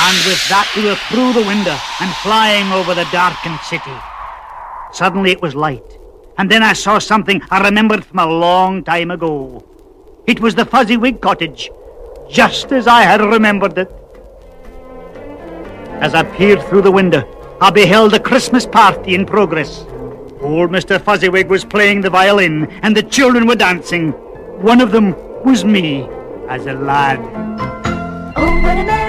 And 0.06 0.16
with 0.26 0.48
that 0.50 0.70
we 0.76 0.84
were 0.84 1.00
through 1.08 1.32
the 1.32 1.48
window 1.48 1.76
and 2.00 2.12
flying 2.16 2.70
over 2.72 2.94
the 2.94 3.08
darkened 3.10 3.58
city. 3.60 3.96
Suddenly 4.92 5.32
it 5.32 5.40
was 5.40 5.54
light. 5.54 5.98
And 6.36 6.50
then 6.50 6.62
I 6.62 6.74
saw 6.74 6.98
something 6.98 7.40
I 7.50 7.62
remembered 7.62 8.04
from 8.04 8.18
a 8.18 8.26
long 8.26 8.84
time 8.84 9.10
ago. 9.10 9.64
It 10.26 10.40
was 10.40 10.54
the 10.54 10.66
Fezziwig 10.66 11.22
cottage, 11.22 11.70
just 12.28 12.70
as 12.70 12.86
I 12.86 13.02
had 13.02 13.22
remembered 13.22 13.78
it. 13.78 13.90
As 16.00 16.14
I 16.14 16.22
peered 16.22 16.62
through 16.64 16.82
the 16.82 16.92
window, 16.92 17.22
I 17.62 17.70
beheld 17.70 18.12
a 18.12 18.20
Christmas 18.20 18.66
party 18.66 19.14
in 19.14 19.24
progress. 19.24 19.86
Old 20.42 20.70
Mr. 20.70 21.00
Fezziwig 21.00 21.48
was 21.48 21.64
playing 21.64 22.02
the 22.02 22.10
violin, 22.10 22.66
and 22.82 22.94
the 22.94 23.02
children 23.02 23.46
were 23.46 23.56
dancing. 23.56 24.12
One 24.60 24.82
of 24.82 24.92
them 24.92 25.14
was 25.44 25.64
me, 25.64 26.02
as 26.48 26.66
a 26.66 26.74
lad. 26.74 27.20
Oh, 28.36 29.03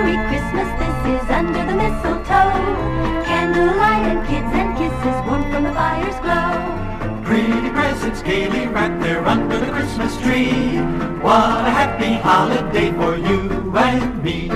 Pretty 8.23 8.47
presents 8.47 8.53
gaily 8.53 8.67
wrapped 8.67 9.01
there 9.01 9.25
under 9.25 9.59
the 9.59 9.71
Christmas 9.71 10.15
tree. 10.21 10.77
What 11.21 11.65
a 11.65 11.69
happy 11.69 12.13
holiday 12.13 12.91
for 12.91 13.17
you 13.17 13.75
and 13.75 14.23
me. 14.23 14.47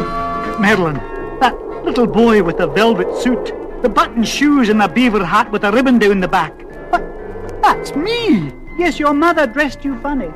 Madeline, 0.60 0.96
that 1.40 1.56
little 1.84 2.08
boy 2.08 2.44
with 2.44 2.58
the 2.58 2.68
velvet 2.68 3.16
suit, 3.18 3.54
the 3.82 3.90
button 3.90 4.24
shoes 4.24 4.70
and 4.70 4.80
the 4.80 4.88
beaver 4.88 5.26
hat 5.26 5.52
with 5.52 5.64
a 5.64 5.72
ribbon 5.72 6.00
down 6.00 6.20
the 6.20 6.28
back. 6.28 6.54
But 6.92 7.02
that's 7.62 7.96
me. 7.96 8.52
Yes, 8.78 9.00
your 9.00 9.14
mother 9.14 9.48
dressed 9.48 9.84
you 9.84 10.00
funny. 10.00 10.32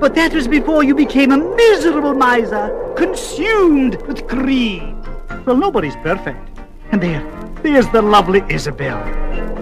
But 0.00 0.14
that 0.14 0.32
was 0.32 0.48
before 0.48 0.82
you 0.82 0.94
became 0.94 1.30
a 1.32 1.36
miserable 1.36 2.14
miser, 2.14 2.94
consumed 2.96 4.00
with 4.06 4.26
greed. 4.26 4.96
Well, 5.44 5.56
nobody's 5.56 5.96
perfect. 5.96 6.60
And 6.90 7.02
there, 7.02 7.22
there's 7.62 7.88
the 7.90 8.02
lovely 8.02 8.42
Isabel. 8.48 8.98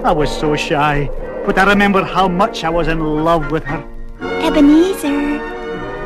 I 0.05 0.13
was 0.13 0.31
so 0.31 0.57
shy, 0.57 1.11
but 1.45 1.59
I 1.59 1.65
remember 1.65 2.05
how 2.05 2.29
much 2.29 2.65
I 2.65 2.71
was 2.71 2.89
in 2.89 3.01
love 3.01 3.51
with 3.51 3.65
her. 3.65 3.85
Ebenezer. 4.21 5.41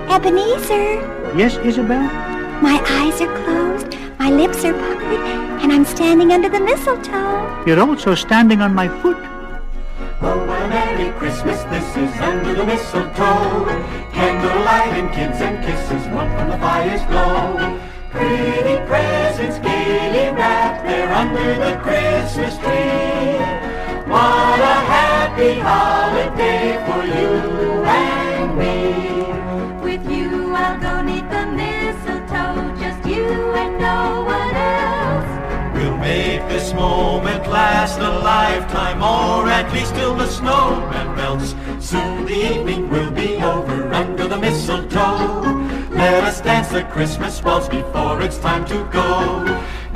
Ebenezer. 0.09 1.37
Yes, 1.37 1.57
Isabel? 1.59 2.03
My 2.62 2.80
eyes 2.89 3.20
are 3.20 3.45
closed, 3.45 3.95
my 4.18 4.30
lips 4.30 4.64
are 4.64 4.72
puckered, 4.72 5.20
and 5.61 5.70
I'm 5.72 5.84
standing 5.84 6.32
under 6.32 6.49
the 6.49 6.61
mistletoe. 6.61 7.64
You're 7.66 7.80
also 7.80 8.14
standing 8.14 8.62
on 8.62 8.74
my 8.74 8.89
foot. 9.03 9.18
Oh, 10.22 10.47
what 10.47 10.62
a 10.62 10.68
merry 10.68 11.12
Christmas 11.18 11.62
this 11.64 11.97
is 11.97 12.20
under 12.20 12.55
the 12.55 12.64
mistletoe. 12.64 13.66
Candlelight 14.12 14.95
and 14.95 15.12
kids 15.12 15.41
and 15.43 15.62
kisses 15.62 16.09
warm 16.09 16.30
from 16.37 16.49
the 16.49 16.59
fire's 16.59 17.03
glow. 17.11 17.78
Pretty 18.11 18.76
presents 18.87 19.59
gaily 19.59 20.34
wrapped 20.34 20.84
there 20.84 21.12
under 21.12 21.55
the 21.62 21.78
Christmas 21.82 22.57
tree. 22.57 23.37
What 24.09 24.61
a 24.61 24.95
happy 25.37 25.61
holiday 25.61 26.82
for 26.87 27.05
you 27.05 27.84
and 27.84 28.57
me. 28.57 29.82
With 29.82 30.11
you 30.11 30.55
I'll 30.55 30.80
go 30.80 31.03
neath 31.03 31.28
the 31.28 31.47
mistletoe, 31.47 32.74
just 32.80 33.07
you 33.07 33.53
and 33.53 33.78
no 33.78 34.24
one 34.24 34.55
else. 34.55 35.74
We'll 35.74 35.99
make 35.99 36.49
this 36.49 36.72
moment 36.72 37.47
last 37.49 37.99
a 37.99 38.18
lifetime, 38.20 39.03
or 39.03 39.47
at 39.49 39.70
least 39.74 39.95
till 39.95 40.14
the 40.14 40.26
snowman 40.26 41.14
melts. 41.16 41.55
Soon 41.80 42.24
the 42.24 42.55
evening 42.55 42.89
will 42.89 43.11
be 43.11 43.37
over 43.37 43.93
under 43.93 44.26
the 44.26 44.39
mistletoe. 44.39 45.43
Let 45.91 46.24
us 46.24 46.41
dance 46.41 46.68
the 46.68 46.84
Christmas 46.84 47.43
waltz 47.43 47.68
before 47.68 48.22
it's 48.22 48.39
time 48.39 48.64
to 48.66 48.89
go. 48.91 49.45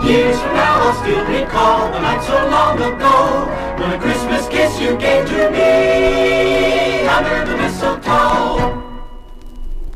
Years 0.02 0.40
from 0.40 0.54
now 0.54 0.80
I'll 0.82 1.02
still 1.02 1.24
recall 1.26 1.92
the 1.92 2.00
night 2.00 2.22
so 2.24 2.48
long 2.48 2.76
ago 2.78 3.46
when 3.80 3.92
a 3.92 3.98
Christmas 4.00 4.48
kiss 4.48 4.80
you 4.80 4.96
gave 4.96 5.26
to 5.28 5.50
me 5.50 7.06
under 7.06 7.44
the 7.44 7.56
mistletoe. 7.56 8.82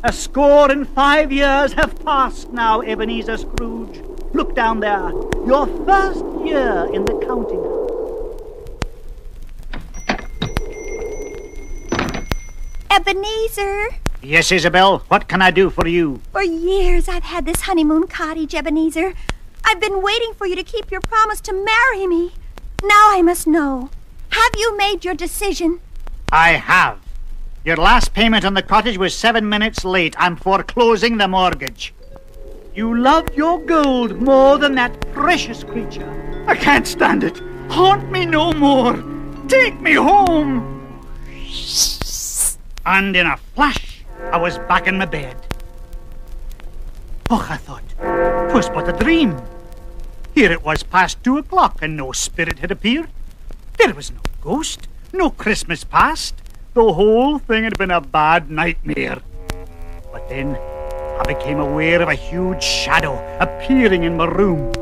A 0.02 0.12
score 0.12 0.70
and 0.70 0.86
five 0.86 1.32
years 1.32 1.72
have 1.72 1.98
passed 2.04 2.52
now, 2.52 2.82
Ebenezer 2.82 3.38
Scrooge. 3.38 4.02
Look 4.34 4.54
down 4.54 4.80
there. 4.80 5.10
Your 5.46 5.66
first 5.86 6.24
year 6.44 6.88
in 6.92 7.04
the 7.06 7.18
counting 7.26 7.62
house. 7.62 7.84
Ebenezer. 12.90 13.88
Yes, 14.22 14.52
Isabel, 14.52 14.98
what 15.08 15.28
can 15.28 15.42
I 15.42 15.50
do 15.50 15.70
for 15.70 15.86
you? 15.86 16.20
For 16.32 16.42
years 16.42 17.08
I've 17.08 17.24
had 17.24 17.46
this 17.46 17.62
honeymoon 17.62 18.06
cottage, 18.06 18.54
Ebenezer. 18.54 19.14
I've 19.66 19.80
been 19.80 20.02
waiting 20.02 20.34
for 20.34 20.46
you 20.46 20.56
to 20.56 20.62
keep 20.62 20.90
your 20.90 21.00
promise 21.00 21.40
to 21.42 21.52
marry 21.52 22.06
me. 22.06 22.32
Now 22.82 23.10
I 23.10 23.22
must 23.22 23.46
know. 23.46 23.90
Have 24.30 24.52
you 24.56 24.76
made 24.76 25.04
your 25.04 25.14
decision? 25.14 25.80
I 26.30 26.50
have. 26.50 26.98
Your 27.64 27.76
last 27.76 28.12
payment 28.12 28.44
on 28.44 28.54
the 28.54 28.62
cottage 28.62 28.98
was 28.98 29.16
seven 29.16 29.48
minutes 29.48 29.84
late. 29.84 30.14
I'm 30.18 30.36
foreclosing 30.36 31.16
the 31.16 31.28
mortgage. 31.28 31.94
You 32.74 32.98
loved 32.98 33.34
your 33.34 33.58
gold 33.60 34.20
more 34.20 34.58
than 34.58 34.74
that 34.74 35.00
precious 35.12 35.64
creature. 35.64 36.44
I 36.46 36.56
can't 36.56 36.86
stand 36.86 37.24
it. 37.24 37.40
Haunt 37.70 38.10
me 38.10 38.26
no 38.26 38.52
more. 38.52 39.02
Take 39.48 39.80
me 39.80 39.94
home. 39.94 40.70
And 42.84 43.16
in 43.16 43.26
a 43.26 43.36
flash, 43.54 44.04
I 44.30 44.36
was 44.36 44.58
back 44.68 44.86
in 44.86 44.98
my 44.98 45.06
bed. 45.06 45.36
Och, 47.30 47.50
I 47.50 47.56
thought, 47.56 47.82
thought, 47.98 48.50
'twas 48.50 48.68
but 48.68 48.88
a 48.88 48.92
dream. 48.92 49.34
Here 50.34 50.50
it 50.50 50.64
was 50.64 50.82
past 50.82 51.22
two 51.22 51.38
o'clock, 51.38 51.78
and 51.80 51.96
no 51.96 52.10
spirit 52.10 52.58
had 52.58 52.72
appeared. 52.72 53.08
There 53.78 53.94
was 53.94 54.10
no 54.10 54.20
ghost, 54.40 54.88
no 55.12 55.30
Christmas 55.30 55.84
past. 55.84 56.34
The 56.74 56.92
whole 56.92 57.38
thing 57.38 57.62
had 57.62 57.78
been 57.78 57.92
a 57.92 58.00
bad 58.00 58.50
nightmare. 58.50 59.22
But 60.10 60.28
then 60.28 60.56
I 60.56 61.22
became 61.24 61.60
aware 61.60 62.02
of 62.02 62.08
a 62.08 62.16
huge 62.16 62.64
shadow 62.64 63.14
appearing 63.38 64.02
in 64.02 64.16
my 64.16 64.24
room. 64.24 64.72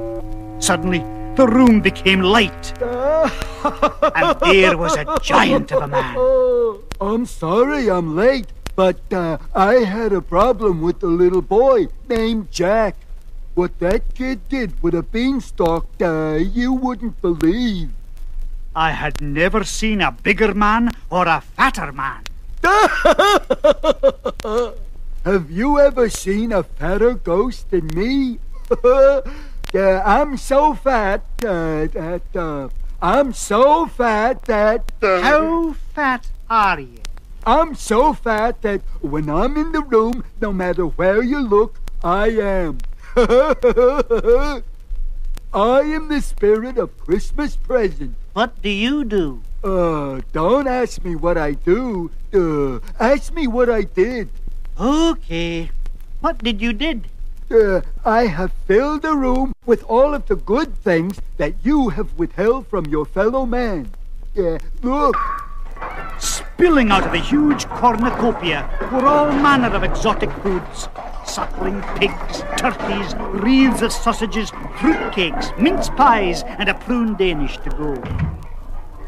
Suddenly, 0.58 1.00
the 1.36 1.46
room 1.46 1.82
became 1.82 2.22
light. 2.22 2.72
and 2.80 4.40
there 4.40 4.78
was 4.78 4.96
a 4.96 5.18
giant 5.22 5.70
of 5.70 5.82
a 5.82 5.86
man. 5.86 6.16
I'm 7.00 7.26
sorry 7.26 7.90
I'm 7.90 8.16
late, 8.16 8.46
but 8.74 9.12
uh, 9.12 9.36
I 9.54 9.84
had 9.84 10.14
a 10.14 10.22
problem 10.22 10.80
with 10.80 11.02
a 11.02 11.08
little 11.08 11.42
boy 11.42 11.88
named 12.08 12.50
Jack. 12.50 12.96
What 13.54 13.78
that 13.80 14.14
kid 14.14 14.48
did 14.48 14.82
with 14.82 14.94
a 14.94 15.02
beanstalk, 15.02 15.86
you 16.00 16.72
wouldn't 16.72 17.20
believe. 17.20 17.90
I 18.74 18.92
had 18.92 19.20
never 19.20 19.64
seen 19.64 20.00
a 20.00 20.12
bigger 20.12 20.54
man 20.54 20.92
or 21.10 21.28
a 21.28 21.42
fatter 21.42 21.92
man. 21.92 22.22
Have 25.24 25.50
you 25.50 25.78
ever 25.78 26.08
seen 26.08 26.52
a 26.52 26.62
fatter 26.62 27.12
ghost 27.14 27.70
than 27.70 27.88
me? 27.94 28.38
Yeah, 29.72 30.02
I'm 30.04 30.36
so 30.36 30.74
fat 30.74 31.22
uh, 31.42 31.88
that 31.96 32.36
uh, 32.36 32.68
I'm 33.00 33.32
so 33.32 33.86
fat 33.86 34.44
that 34.44 34.92
uh, 35.02 35.22
How 35.22 35.72
fat 35.94 36.30
are 36.50 36.78
you? 36.78 37.00
I'm 37.46 37.74
so 37.74 38.12
fat 38.12 38.60
that 38.60 38.82
when 39.00 39.30
I'm 39.30 39.56
in 39.56 39.72
the 39.72 39.80
room, 39.80 40.24
no 40.42 40.52
matter 40.52 40.84
where 40.84 41.22
you 41.22 41.40
look, 41.40 41.80
I 42.04 42.28
am. 42.28 42.78
I 43.16 44.62
am 45.82 46.08
the 46.08 46.22
spirit 46.22 46.78
of 46.78 46.96
Christmas 46.98 47.56
present. 47.56 48.14
What 48.32 48.62
do 48.62 48.70
you 48.70 49.04
do? 49.04 49.42
Uh, 49.62 50.22
don't 50.32 50.66
ask 50.66 51.04
me 51.04 51.14
what 51.14 51.36
I 51.36 51.52
do. 51.52 52.10
Uh, 52.32 52.80
ask 52.98 53.34
me 53.34 53.46
what 53.46 53.68
I 53.68 53.82
did. 53.82 54.30
Okay. 54.80 55.70
What 56.20 56.38
did 56.38 56.62
you 56.62 56.72
did? 56.72 57.08
Uh, 57.50 57.82
I 58.02 58.26
have 58.28 58.50
filled 58.66 59.02
the 59.02 59.14
room 59.14 59.52
with 59.66 59.84
all 59.84 60.14
of 60.14 60.24
the 60.24 60.36
good 60.36 60.74
things 60.78 61.20
that 61.36 61.52
you 61.62 61.90
have 61.90 62.16
withheld 62.16 62.66
from 62.66 62.86
your 62.86 63.04
fellow 63.04 63.44
man. 63.44 63.90
Yeah, 64.34 64.56
look. 64.80 65.16
Spilling 66.18 66.90
out 66.90 67.04
of 67.04 67.12
a 67.12 67.18
huge 67.18 67.66
cornucopia 67.66 68.70
were 68.90 69.04
all 69.04 69.30
manner 69.32 69.68
of 69.68 69.84
exotic 69.84 70.30
foods. 70.40 70.88
Suckling 71.24 71.82
pigs, 71.96 72.42
turkeys, 72.56 73.14
wreaths 73.16 73.82
of 73.82 73.92
sausages, 73.92 74.50
fruitcakes, 74.50 75.56
mince 75.58 75.88
pies, 75.90 76.42
and 76.44 76.68
a 76.68 76.74
prune 76.74 77.14
Danish 77.16 77.58
to 77.58 77.70
go. 77.70 77.94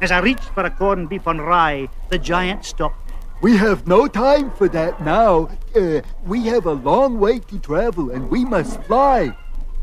As 0.00 0.10
I 0.10 0.20
reached 0.20 0.44
for 0.54 0.64
a 0.64 0.70
corned 0.70 1.08
beef 1.08 1.26
on 1.26 1.40
rye, 1.40 1.88
the 2.10 2.18
giant 2.18 2.64
stopped. 2.64 3.12
We 3.42 3.56
have 3.56 3.86
no 3.86 4.06
time 4.06 4.50
for 4.52 4.68
that 4.68 5.02
now. 5.02 5.50
Uh, 5.74 6.00
we 6.24 6.46
have 6.46 6.66
a 6.66 6.72
long 6.72 7.18
way 7.18 7.40
to 7.40 7.58
travel 7.58 8.10
and 8.10 8.30
we 8.30 8.44
must 8.44 8.82
fly. 8.84 9.36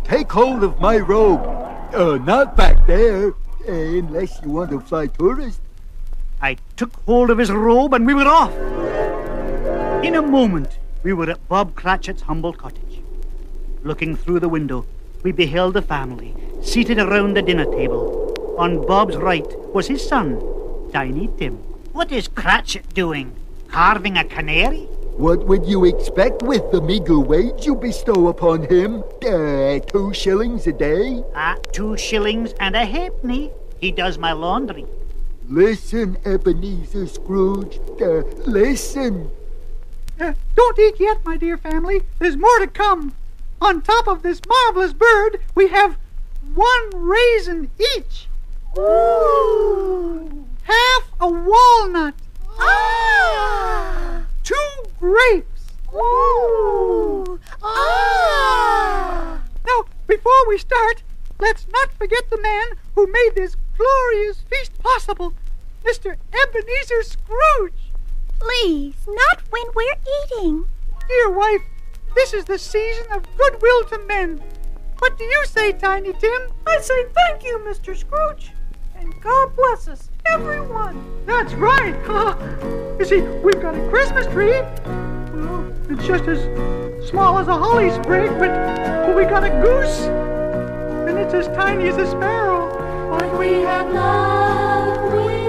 Take 0.04 0.32
hold 0.32 0.64
of 0.64 0.80
my 0.80 0.98
robe. 0.98 1.42
Uh, 1.94 2.18
not 2.18 2.56
back 2.56 2.88
there, 2.88 3.30
uh, 3.30 3.72
unless 3.72 4.42
you 4.42 4.50
want 4.50 4.72
to 4.72 4.80
fly 4.80 5.08
tourist. 5.08 5.62
I 6.42 6.58
took 6.76 6.96
hold 7.06 7.30
of 7.30 7.38
his 7.38 7.52
robe 7.52 7.94
and 7.94 8.08
we 8.08 8.14
were 8.14 8.28
off. 8.28 8.54
In 10.04 10.16
a 10.16 10.22
moment, 10.22 10.80
we 11.04 11.14
were 11.14 11.30
at 11.30 11.48
Bob 11.48 11.76
Cratchit's 11.76 12.24
humble 12.24 12.54
cottage. 12.54 13.02
Looking 13.84 14.16
through 14.16 14.40
the 14.40 14.50
window, 14.50 14.86
we 15.24 15.32
beheld 15.32 15.74
the 15.74 15.82
family 15.82 16.36
seated 16.62 17.00
around 17.00 17.36
the 17.36 17.42
dinner 17.42 17.66
table. 17.66 18.56
On 18.58 18.86
Bob's 18.86 19.18
right 19.18 19.48
was 19.74 19.88
his 19.88 20.08
son, 20.08 20.40
Tiny 20.94 21.30
Tim. 21.38 21.56
What 21.94 22.12
is 22.12 22.28
Cratchit 22.28 22.94
doing? 22.94 23.36
Carving 23.68 24.18
a 24.18 24.24
canary? 24.24 24.88
What 25.18 25.46
would 25.48 25.66
you 25.66 25.86
expect 25.86 26.42
with 26.44 26.72
the 26.72 26.82
meager 26.82 27.20
wage 27.20 27.66
you 27.66 27.76
bestow 27.76 28.28
upon 28.28 28.64
him? 28.64 29.04
Uh, 29.26 29.80
two 29.80 30.14
shillings 30.14 30.68
a 30.68 30.74
day? 30.74 31.24
Ah, 31.36 31.58
two 31.72 31.98
shillings 31.98 32.54
and 32.60 32.76
a 32.76 32.86
halfpenny. 32.86 33.52
He 33.80 33.92
does 33.92 34.18
my 34.18 34.32
laundry. 34.32 34.86
Listen, 35.48 36.18
Ebenezer 36.26 37.08
Scrooge. 37.08 37.80
Uh, 38.02 38.24
listen. 38.46 39.30
Uh, 40.22 40.34
don't 40.56 40.78
eat 40.78 41.00
yet, 41.00 41.26
my 41.26 41.36
dear 41.36 41.58
family. 41.58 42.04
There's 42.20 42.38
more 42.38 42.60
to 42.60 42.68
come. 42.68 43.16
On 43.60 43.82
top 43.82 44.08
of 44.08 44.22
this 44.22 44.40
marvelous 44.48 44.94
bird, 44.94 45.40
we 45.56 45.70
have 45.70 45.98
one 46.54 46.90
raisin 46.94 47.72
each. 47.80 48.28
Ooh. 48.78 50.46
Half 50.62 51.12
a 51.20 51.28
walnut. 51.28 52.14
Ah. 52.60 54.28
Two 54.44 54.84
grapes. 55.00 55.64
Ooh. 55.92 57.40
Ah. 57.64 59.42
Now, 59.66 59.86
before 60.06 60.48
we 60.48 60.60
start, 60.60 61.02
let's 61.40 61.66
not 61.74 61.92
forget 61.94 62.30
the 62.30 62.40
man 62.40 62.74
who 62.94 63.08
made 63.08 63.32
this 63.34 63.56
glorious 63.76 64.42
feast 64.42 64.78
possible, 64.78 65.34
Mr. 65.84 66.16
Ebenezer 66.32 67.02
Scrooge. 67.02 67.81
Please, 68.42 68.96
not 69.08 69.44
when 69.52 69.64
we're 69.76 70.00
eating. 70.24 70.66
Dear 71.08 71.30
wife, 71.30 71.62
this 72.16 72.34
is 72.34 72.44
the 72.46 72.58
season 72.58 73.06
of 73.12 73.24
goodwill 73.38 73.84
to 73.86 74.00
men. 74.08 74.42
What 74.98 75.16
do 75.20 75.24
you 75.26 75.46
say, 75.46 75.74
Tiny 75.74 76.12
Tim? 76.14 76.52
I 76.66 76.80
say 76.82 77.06
thank 77.14 77.44
you, 77.44 77.60
Mr. 77.60 77.96
Scrooge. 77.96 78.52
And 78.96 79.14
God 79.22 79.56
bless 79.56 79.88
us, 79.88 80.10
everyone. 80.26 81.24
That's 81.28 81.54
right. 81.54 81.96
Huh? 82.04 82.36
You 83.00 83.06
see, 83.06 83.22
we've 83.22 83.60
got 83.60 83.74
a 83.76 83.90
Christmas 83.90 84.28
tree. 84.28 84.62
Well, 84.62 85.74
it's 85.90 86.06
just 86.06 86.26
as 86.26 87.10
small 87.10 87.40
as 87.40 87.48
a 87.48 87.56
holly 87.56 87.90
sprig, 87.90 88.30
but, 88.38 88.50
but 89.08 89.16
we 89.16 89.24
got 89.24 89.44
a 89.44 89.50
goose. 89.50 90.02
And 91.10 91.18
it's 91.18 91.34
as 91.34 91.48
tiny 91.56 91.88
as 91.90 91.98
a 91.98 92.06
sparrow. 92.06 92.70
But 93.10 93.40
we 93.40 93.54
have 93.62 93.92
love, 93.92 95.14
we 95.26 95.41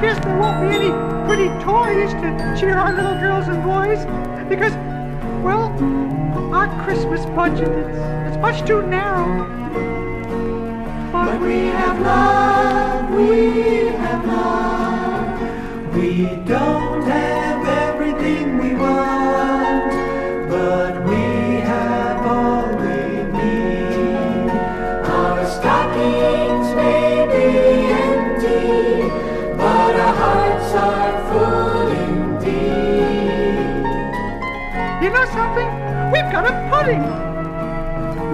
I 0.00 0.02
guess 0.04 0.24
there 0.24 0.38
won't 0.38 0.62
be 0.62 0.74
any 0.76 0.90
pretty 1.28 1.48
toys 1.62 2.14
to 2.14 2.56
cheer 2.58 2.74
our 2.74 2.90
little 2.90 3.20
girls 3.20 3.48
and 3.48 3.62
boys 3.62 4.06
because, 4.48 4.72
well, 5.44 5.68
our 6.54 6.68
Christmas 6.84 7.26
budget 7.36 7.68
is 7.68 7.98
it's 8.28 8.38
much 8.38 8.66
too 8.66 8.80
narrow. 8.86 9.46
But 11.12 11.38
we 11.42 11.66
have 11.66 12.00
love, 12.00 13.10
we 13.14 13.88
have 13.88 14.24
love. 14.24 15.94
We 15.94 16.24
don't 16.46 16.89
We've 36.86 36.96
got 36.96 37.04
a 37.04 37.04
pudding. 37.04 37.04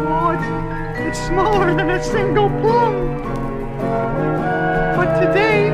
Oh, 0.08 0.30
it's, 0.30 1.18
it's 1.18 1.26
smaller 1.26 1.74
than 1.74 1.90
a 1.90 2.02
single 2.02 2.48
plum. 2.60 3.22
But 4.96 5.20
today, 5.20 5.70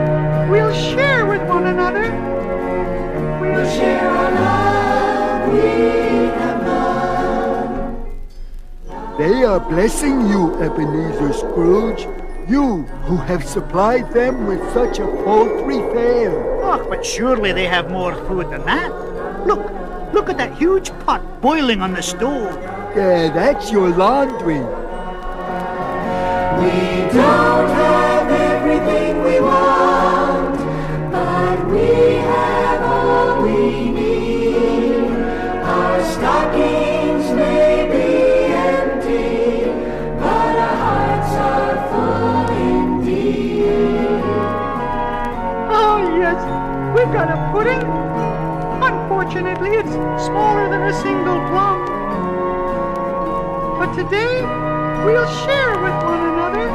we'll 0.51 0.73
share 0.73 1.27
with 1.27 1.47
one 1.49 1.67
another. 1.67 2.11
We'll 3.41 3.67
share 3.71 4.09
our 4.09 4.33
love, 4.33 5.53
we 5.53 5.61
have 6.41 6.67
love. 6.67 7.99
They 9.19 9.45
are 9.45 9.61
blessing 9.61 10.29
you, 10.29 10.55
Ebenezer 10.63 11.33
Scrooge. 11.35 12.09
You 12.49 12.83
who 13.05 13.17
have 13.17 13.45
supplied 13.45 14.11
them 14.13 14.47
with 14.47 14.61
such 14.73 14.99
a 14.99 15.07
paltry 15.25 15.79
fare. 15.95 16.63
Oh, 16.63 16.87
but 16.89 17.05
surely 17.05 17.53
they 17.53 17.67
have 17.67 17.91
more 17.91 18.15
food 18.27 18.51
than 18.51 18.65
that. 18.65 19.12
Look, 20.13 20.29
look 20.29 20.31
at 20.31 20.39
that 20.39 20.59
huge 20.59 20.91
pot 21.07 21.23
boiling 21.41 21.81
on 21.81 21.95
the 21.95 22.03
stove. 22.03 22.55
Yeah, 22.95 23.33
that's 23.33 23.73
your 23.73 23.89
laundry. 23.89 24.61
We 26.61 26.71
don't 27.13 27.69
have 27.71 28.31
everything 28.31 29.23
we 29.23 29.41
want, 29.41 29.82
Unfortunately, 49.23 49.71
it's 49.77 49.95
smaller 50.27 50.69
than 50.69 50.83
a 50.83 50.93
single 51.01 51.39
plum. 51.47 51.87
But 53.79 53.95
today, 53.95 54.43
we'll 55.05 55.29
share 55.45 55.79
with 55.79 55.95
one 56.03 56.23
another. 56.33 56.69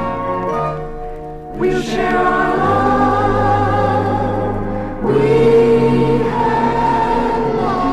We'll 1.58 1.82
share 1.82 2.18
our 2.18 2.58
love. 2.58 4.08
We 5.04 5.20
have 6.24 7.56
love. 7.56 7.84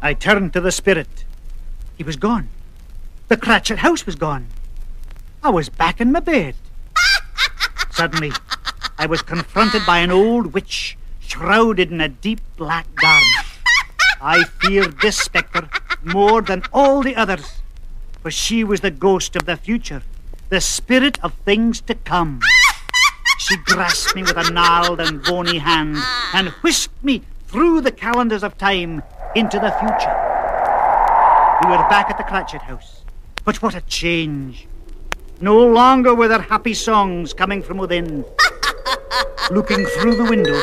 I 0.00 0.14
turned 0.14 0.54
to 0.54 0.62
the 0.62 0.72
spirit. 0.72 1.26
He 1.98 2.04
was 2.04 2.16
gone. 2.16 2.48
The 3.28 3.36
Cratchit 3.36 3.80
house 3.80 4.06
was 4.06 4.14
gone. 4.14 4.46
I 5.44 5.50
was 5.50 5.68
back 5.68 6.00
in 6.00 6.10
my 6.10 6.20
bed. 6.20 6.54
Suddenly, 7.90 8.32
I 8.96 9.04
was 9.04 9.20
confronted 9.20 9.82
by 9.84 9.98
an 9.98 10.10
old 10.10 10.54
witch 10.54 10.96
shrouded 11.20 11.92
in 11.92 12.00
a 12.00 12.08
deep 12.08 12.40
black 12.56 12.86
garment. 12.94 13.46
I 14.22 14.44
feared 14.44 15.02
this 15.02 15.18
spectre 15.18 15.68
more 16.02 16.40
than 16.40 16.62
all 16.72 17.02
the 17.02 17.14
others, 17.14 17.60
for 18.22 18.30
she 18.30 18.64
was 18.64 18.80
the 18.80 18.90
ghost 18.90 19.36
of 19.36 19.44
the 19.44 19.58
future, 19.58 20.02
the 20.48 20.62
spirit 20.62 21.22
of 21.22 21.34
things 21.44 21.82
to 21.82 21.94
come. 21.94 22.40
She 23.36 23.58
grasped 23.58 24.16
me 24.16 24.22
with 24.22 24.38
a 24.38 24.50
gnarled 24.50 25.00
and 25.00 25.22
bony 25.22 25.58
hand 25.58 25.98
and 26.32 26.48
whisked 26.62 27.04
me 27.04 27.20
through 27.48 27.82
the 27.82 27.92
calendars 27.92 28.42
of 28.42 28.56
time 28.56 29.02
into 29.34 29.58
the 29.58 29.72
future. 29.72 30.16
We 31.62 31.68
were 31.68 31.86
back 31.90 32.08
at 32.08 32.16
the 32.16 32.24
Cratchit 32.24 32.62
house. 32.62 33.02
But 33.44 33.60
what 33.60 33.74
a 33.74 33.82
change! 33.82 34.68
No 35.40 35.58
longer 35.66 36.14
were 36.14 36.28
there 36.28 36.40
happy 36.40 36.74
songs 36.74 37.32
coming 37.32 37.60
from 37.60 37.76
within. 37.76 38.24
Looking 39.50 39.84
through 39.84 40.14
the 40.14 40.24
window, 40.24 40.54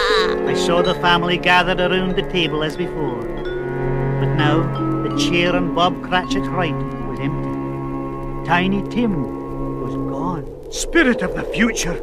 I 0.47 0.53
saw 0.53 0.81
the 0.81 0.95
family 0.95 1.37
gathered 1.37 1.81
around 1.81 2.15
the 2.15 2.23
table 2.31 2.63
as 2.63 2.77
before. 2.77 3.21
But 3.21 4.33
now, 4.35 4.61
the 5.03 5.15
chair 5.17 5.55
on 5.55 5.75
Bob 5.75 6.01
Cratchit's 6.03 6.47
right 6.47 6.73
was 6.73 7.19
empty. 7.19 8.47
Tiny 8.47 8.81
Tim 8.89 9.81
was 9.81 9.93
gone. 9.93 10.71
Spirit 10.71 11.21
of 11.21 11.35
the 11.35 11.43
future, 11.43 11.95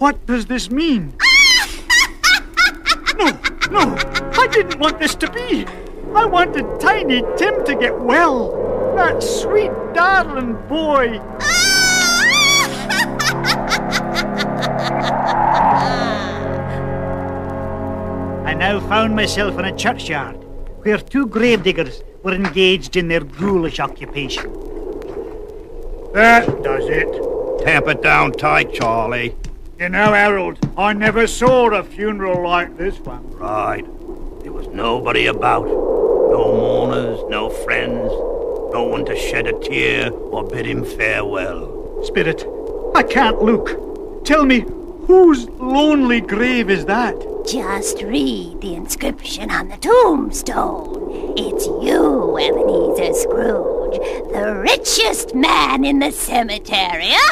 what 0.00 0.26
does 0.26 0.46
this 0.46 0.70
mean? 0.70 1.14
no, 3.16 3.30
no, 3.70 3.96
I 4.36 4.48
didn't 4.50 4.80
want 4.80 4.98
this 4.98 5.14
to 5.14 5.30
be. 5.30 5.64
I 6.14 6.24
wanted 6.24 6.80
Tiny 6.80 7.22
Tim 7.36 7.64
to 7.64 7.76
get 7.76 7.96
well. 7.98 8.94
That 8.96 9.22
sweet, 9.22 9.70
darling 9.94 10.54
boy. 10.68 11.20
now 18.58 18.80
found 18.88 19.14
myself 19.14 19.58
in 19.58 19.66
a 19.66 19.76
churchyard 19.76 20.36
where 20.82 20.98
two 20.98 21.26
gravediggers 21.26 22.02
were 22.22 22.32
engaged 22.32 22.96
in 22.96 23.08
their 23.08 23.20
ghoulish 23.20 23.80
occupation. 23.80 24.52
That 26.14 26.62
does 26.62 26.88
it. 26.88 27.64
Tamp 27.64 27.88
it 27.88 28.02
down 28.02 28.32
tight, 28.32 28.72
Charlie. 28.72 29.36
You 29.78 29.90
know, 29.90 30.12
Harold, 30.14 30.58
I 30.78 30.94
never 30.94 31.26
saw 31.26 31.68
a 31.70 31.82
funeral 31.82 32.42
like 32.42 32.78
this 32.78 32.98
one. 33.00 33.30
Right. 33.32 33.84
There 34.42 34.52
was 34.52 34.68
nobody 34.68 35.26
about. 35.26 35.66
No 35.66 36.52
mourners, 36.56 37.20
no 37.28 37.50
friends, 37.50 38.10
no 38.72 38.88
one 38.90 39.04
to 39.04 39.16
shed 39.16 39.46
a 39.46 39.58
tear 39.60 40.10
or 40.10 40.44
bid 40.44 40.66
him 40.66 40.84
farewell. 40.84 42.02
Spirit, 42.04 42.46
I 42.94 43.02
can't 43.02 43.42
look. 43.42 44.24
Tell 44.24 44.44
me, 44.44 44.60
whose 45.06 45.48
lonely 45.50 46.20
grave 46.20 46.70
is 46.70 46.86
that? 46.86 47.35
Just 47.46 48.02
read 48.02 48.60
the 48.60 48.74
inscription 48.74 49.52
on 49.52 49.68
the 49.68 49.76
tombstone. 49.76 51.12
It's 51.36 51.66
you, 51.66 52.36
Ebenezer 52.36 53.14
Scrooge, 53.14 53.98
the 54.32 54.60
richest 54.60 55.32
man 55.32 55.84
in 55.84 56.00
the 56.00 56.10
cemetery. 56.10 57.12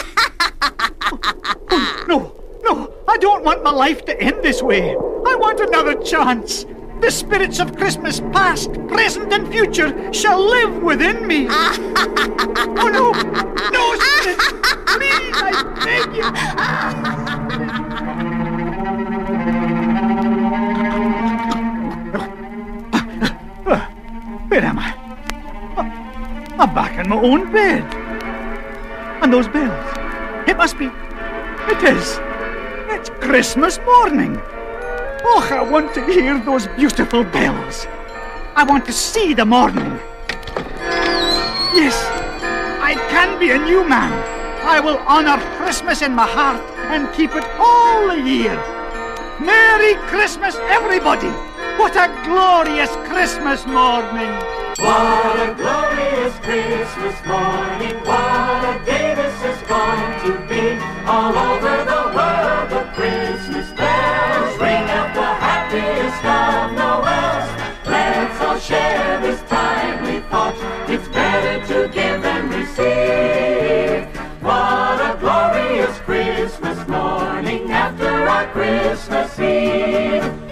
Oh, 1.76 2.04
no, 2.08 2.32
no, 2.62 2.94
I 3.08 3.16
don't 3.18 3.44
want 3.44 3.64
my 3.64 3.70
life 3.70 4.04
to 4.04 4.20
end 4.20 4.42
this 4.42 4.62
way. 4.62 4.90
I 4.92 5.34
want 5.34 5.60
another 5.60 5.94
chance. 6.02 6.64
The 7.00 7.10
spirits 7.10 7.58
of 7.58 7.76
Christmas 7.76 8.20
past, 8.20 8.72
present, 8.86 9.32
and 9.32 9.48
future 9.48 10.12
shall 10.12 10.40
live 10.40 10.82
within 10.82 11.26
me. 11.26 11.46
oh 11.50 12.88
no, 12.92 13.12
no 13.70 13.96
spirits, 13.98 14.52
please, 14.86 15.36
I 15.36 15.52
beg 15.84 17.76
you. 17.76 17.80
Where 24.54 24.66
am 24.66 24.78
I? 24.78 24.94
I'm 26.60 26.72
back 26.76 26.96
in 27.04 27.08
my 27.08 27.16
own 27.16 27.50
bed. 27.50 27.82
And 29.20 29.32
those 29.32 29.48
bells. 29.48 29.84
It 30.48 30.56
must 30.56 30.78
be. 30.78 30.86
It 30.86 31.82
is. 31.82 32.20
It's 32.94 33.10
Christmas 33.18 33.80
morning. 33.80 34.40
Oh, 35.26 35.48
I 35.50 35.68
want 35.68 35.92
to 35.94 36.04
hear 36.04 36.38
those 36.38 36.68
beautiful 36.68 37.24
bells. 37.24 37.88
I 38.54 38.62
want 38.62 38.86
to 38.86 38.92
see 38.92 39.34
the 39.34 39.44
morning. 39.44 39.98
Yes, 41.74 41.96
I 42.80 42.94
can 43.10 43.36
be 43.40 43.50
a 43.50 43.58
new 43.58 43.82
man. 43.88 44.12
I 44.62 44.78
will 44.78 44.98
honor 44.98 45.42
Christmas 45.56 46.00
in 46.00 46.14
my 46.14 46.28
heart 46.28 46.62
and 46.94 47.12
keep 47.12 47.34
it 47.34 47.44
all 47.58 48.06
the 48.06 48.20
year. 48.20 48.54
Merry 49.40 49.94
Christmas, 50.06 50.54
everybody! 50.70 51.53
What 51.84 51.96
a 51.96 52.08
glorious 52.24 52.88
Christmas 53.10 53.66
morning! 53.66 54.32
What 54.78 55.36
a 55.38 55.52
glorious 55.54 56.34
Christmas 56.38 57.16
morning. 57.26 57.96
What 58.06 58.64
a 58.64 58.82
day 58.86 59.14
this 59.14 59.36
is 59.52 59.60
going 59.68 60.12
to 60.24 60.32
be. 60.48 60.80
All 61.04 61.36
over 61.36 61.76
the 61.84 62.02
world, 62.16 62.70
the 62.70 62.90
Christmas 62.94 63.70
bells 63.76 64.58
ring 64.58 64.88
out 64.96 65.12
the 65.12 65.30
happiest 65.44 66.24
of 66.24 66.72
Noels. 66.72 67.48
Let's 67.84 68.40
all 68.40 68.58
share 68.58 69.20
this 69.20 69.42
timely 69.42 70.20
thought. 70.30 70.56
It's 70.88 71.06
better 71.08 71.66
to 71.66 71.88
give 71.92 72.22
than 72.22 72.48
receive. 72.48 74.06
What 74.40 75.02
a 75.02 75.18
glorious 75.20 75.98
Christmas 75.98 76.88
morning 76.88 77.70
after 77.70 78.08
our 78.08 78.46
Christmas 78.52 79.38
Eve. 79.38 80.43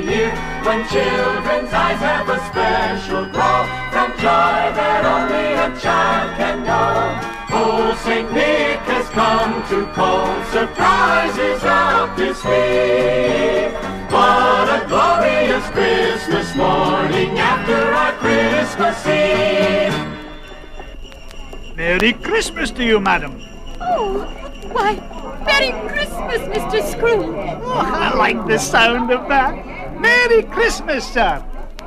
Day 0.00 0.14
year. 0.16 0.30
When 0.64 0.86
children's 0.88 1.72
eyes 1.72 1.98
have 2.00 2.28
a 2.28 2.38
special 2.50 3.24
glow 3.26 3.64
from 3.90 4.12
joy 4.18 4.62
that 4.76 5.04
only 5.04 5.54
a 5.56 5.80
child 5.80 6.36
can 6.36 6.64
know. 6.64 7.40
Old 7.52 7.96
Saint 7.98 8.32
Nick 8.32 8.78
has 8.86 9.08
come 9.10 9.62
to 9.70 9.86
call 9.92 10.26
surprises 10.52 11.64
up 11.64 12.18
his 12.18 12.36
sleeve. 12.36 13.72
What 14.10 14.68
a 14.68 14.86
glorious 14.86 15.66
Christmas 15.70 16.54
morning 16.54 17.38
after 17.38 17.74
our 17.74 18.12
Christmas 18.18 19.06
Eve. 19.06 19.94
Merry 21.76 22.12
Christmas 22.12 22.70
to 22.72 22.84
you, 22.84 23.00
madam. 23.00 23.42
Oh, 23.80 24.24
why, 24.72 24.96
Merry 25.46 25.72
Christmas, 25.88 26.40
Mr. 26.54 26.82
Scrooge. 26.92 27.34
Oh, 27.62 27.72
I 27.72 28.14
like 28.14 28.46
the 28.46 28.58
sound 28.58 29.10
of 29.10 29.28
that. 29.28 29.79
Merry 30.00 30.42
Christmas, 30.44 31.04
sir. 31.06 31.44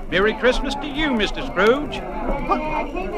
Merry 0.09 0.34
Christmas 0.36 0.76
to 0.76 0.88
you, 0.88 1.07
Mr. 1.09 1.45
Scrooge. 1.47 1.97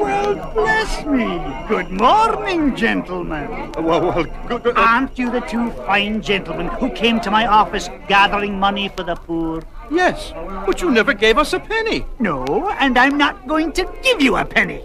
Well, 0.00 0.52
bless 0.54 1.04
me. 1.04 1.26
Good 1.68 1.90
morning, 1.90 2.74
gentlemen. 2.74 3.72
Well, 3.76 4.00
well, 4.00 4.24
good, 4.48 4.62
good. 4.62 4.76
Aren't 4.78 5.18
you 5.18 5.30
the 5.30 5.40
two 5.40 5.70
fine 5.86 6.22
gentlemen 6.22 6.68
who 6.68 6.90
came 6.92 7.20
to 7.20 7.30
my 7.30 7.46
office 7.46 7.90
gathering 8.08 8.58
money 8.58 8.88
for 8.88 9.02
the 9.02 9.16
poor? 9.16 9.62
Yes, 9.90 10.32
but 10.64 10.80
you 10.80 10.90
never 10.90 11.12
gave 11.12 11.36
us 11.38 11.52
a 11.52 11.60
penny. 11.60 12.06
No, 12.18 12.44
and 12.70 12.96
I'm 12.98 13.18
not 13.18 13.46
going 13.46 13.72
to 13.72 13.84
give 14.02 14.22
you 14.22 14.36
a 14.36 14.44
penny. 14.44 14.82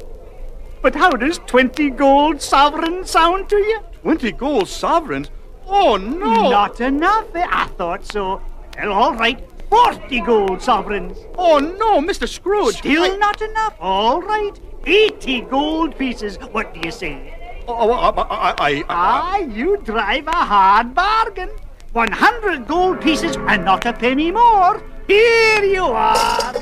But 0.81 0.95
how 0.95 1.11
does 1.11 1.37
20 1.39 1.91
gold 1.91 2.41
sovereigns 2.41 3.11
sound 3.11 3.47
to 3.49 3.55
you? 3.57 3.79
20 4.01 4.31
gold 4.33 4.67
sovereigns? 4.67 5.29
Oh, 5.67 5.95
no. 5.95 6.49
Not 6.49 6.81
enough. 6.81 7.33
eh? 7.35 7.47
I 7.49 7.67
thought 7.77 8.05
so. 8.05 8.41
Well, 8.77 8.91
all 8.91 9.13
right. 9.15 9.39
40 9.71 10.19
gold 10.21 10.61
sovereigns. 10.61 11.17
Oh, 11.37 11.57
no, 11.57 12.01
Mr. 12.01 12.27
Scrooge. 12.27 12.75
Still 12.75 13.17
not 13.17 13.41
enough. 13.41 13.73
All 13.79 14.21
right. 14.21 14.51
80 14.85 15.41
gold 15.41 15.97
pieces. 15.97 16.37
What 16.51 16.73
do 16.73 16.81
you 16.83 16.91
say? 16.91 17.63
Oh, 17.69 17.91
I, 17.91 18.09
I, 18.09 18.55
I, 18.59 18.83
Ah, 18.89 19.37
you 19.37 19.77
drive 19.77 20.27
a 20.27 20.31
hard 20.35 20.93
bargain. 20.93 21.49
100 21.93 22.67
gold 22.67 22.99
pieces 22.99 23.37
and 23.47 23.63
not 23.63 23.85
a 23.85 23.93
penny 23.93 24.29
more. 24.31 24.83
Here 25.07 25.63
you 25.63 25.85
are. 25.85 26.53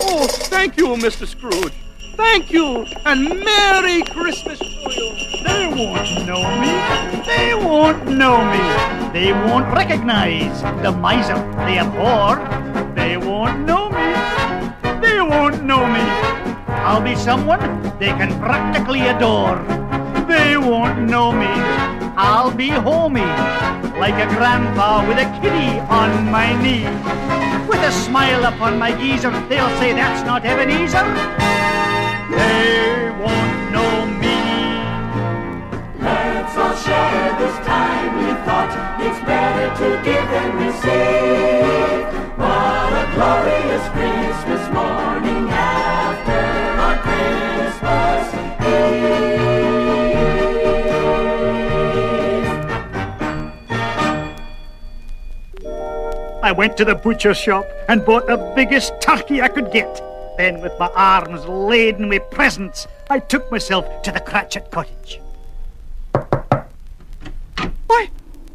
Oh, 0.00 0.26
thank 0.28 0.76
you, 0.76 0.88
Mr. 0.88 1.26
Scrooge. 1.26 1.72
Thank 2.18 2.50
you, 2.50 2.84
and 3.06 3.28
Merry 3.28 4.02
Christmas 4.02 4.58
to 4.58 4.66
you. 4.66 5.14
They 5.46 5.70
won't 5.70 6.26
know 6.26 6.42
me. 6.58 6.74
They 7.24 7.54
won't 7.54 8.08
know 8.08 8.42
me. 8.42 9.12
They 9.12 9.32
won't 9.32 9.72
recognize 9.72 10.60
the 10.82 10.90
miser 10.90 11.38
they 11.64 11.78
abhor. 11.78 12.42
They 12.96 13.16
won't 13.16 13.60
know 13.60 13.88
me. 13.88 14.10
They 15.00 15.20
won't 15.20 15.62
know 15.62 15.86
me. 15.86 16.02
I'll 16.82 17.00
be 17.00 17.14
someone 17.14 17.82
they 18.00 18.10
can 18.18 18.36
practically 18.40 19.02
adore. 19.02 19.62
They 20.26 20.56
won't 20.56 20.98
know 21.08 21.30
me. 21.30 21.46
I'll 22.18 22.50
be 22.50 22.70
homey, 22.70 23.30
like 24.02 24.18
a 24.18 24.26
grandpa 24.34 25.06
with 25.06 25.18
a 25.18 25.28
kitty 25.40 25.78
on 25.86 26.28
my 26.32 26.50
knee. 26.60 26.82
With 27.68 27.78
a 27.78 27.92
smile 27.92 28.44
upon 28.44 28.76
my 28.76 28.90
geezer, 28.90 29.30
they'll 29.48 29.70
say 29.78 29.92
that's 29.92 30.26
not 30.26 30.44
Ebenezer. 30.44 31.38
They 32.30 33.10
won't 33.22 33.72
know 33.72 34.06
me. 34.22 34.38
Let's 35.98 36.56
all 36.56 36.76
share 36.76 37.32
this 37.40 37.56
timely 37.66 38.34
thought. 38.44 38.72
It's 39.00 39.20
better 39.24 39.68
to 39.80 39.88
give 40.04 40.26
than 40.34 40.50
receive. 40.66 42.04
What 42.36 42.92
a 42.92 43.04
glorious 43.14 43.84
Christmas 43.96 44.64
morning 44.74 45.48
after 45.48 46.42
our 46.84 46.96
Christmas 46.98 48.38
I 56.42 56.52
went 56.52 56.76
to 56.78 56.84
the 56.84 56.94
butcher 56.94 57.34
shop 57.34 57.66
and 57.88 58.04
bought 58.04 58.26
the 58.26 58.36
biggest 58.54 58.92
turkey 59.00 59.40
I 59.42 59.48
could 59.48 59.70
get. 59.72 60.07
Then, 60.38 60.60
with 60.60 60.78
my 60.78 60.86
arms 60.94 61.44
laden 61.46 62.08
with 62.08 62.30
presents, 62.30 62.86
I 63.10 63.18
took 63.18 63.50
myself 63.50 64.02
to 64.02 64.12
the 64.12 64.20
Cratchit 64.20 64.70
cottage. 64.70 65.20
Why, 67.88 68.10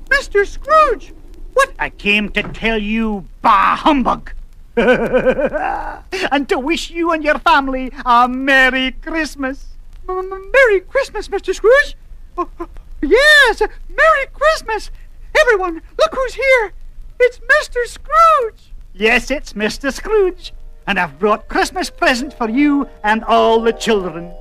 Mr. 0.07 0.47
Scrooge! 0.47 1.13
What? 1.53 1.73
I 1.77 1.89
came 1.89 2.29
to 2.29 2.41
tell 2.41 2.77
you, 2.77 3.27
bah 3.41 3.75
humbug! 3.75 4.31
and 4.77 6.47
to 6.47 6.57
wish 6.57 6.89
you 6.89 7.11
and 7.11 7.21
your 7.21 7.37
family 7.39 7.91
a 8.05 8.29
Merry 8.29 8.93
Christmas. 8.93 9.75
Merry 10.07 10.79
Christmas, 10.79 11.27
Mr. 11.27 11.53
Scrooge! 11.53 11.97
Oh, 12.37 12.49
oh, 12.61 12.69
yes, 13.01 13.61
Merry 13.89 14.25
Christmas! 14.31 14.89
Everyone, 15.37 15.81
look 15.99 16.15
who's 16.15 16.35
here! 16.35 16.71
It's 17.19 17.39
Mr. 17.39 17.85
Scrooge! 17.85 18.71
Yes, 18.93 19.29
it's 19.29 19.51
Mr. 19.51 19.91
Scrooge. 19.91 20.53
And 20.85 20.99
I've 20.99 21.17
brought 21.17 21.47
Christmas 21.47 21.89
present 21.89 22.33
for 22.33 22.49
you 22.49 22.87
and 23.03 23.23
all 23.23 23.61
the 23.61 23.71
children. 23.71 24.31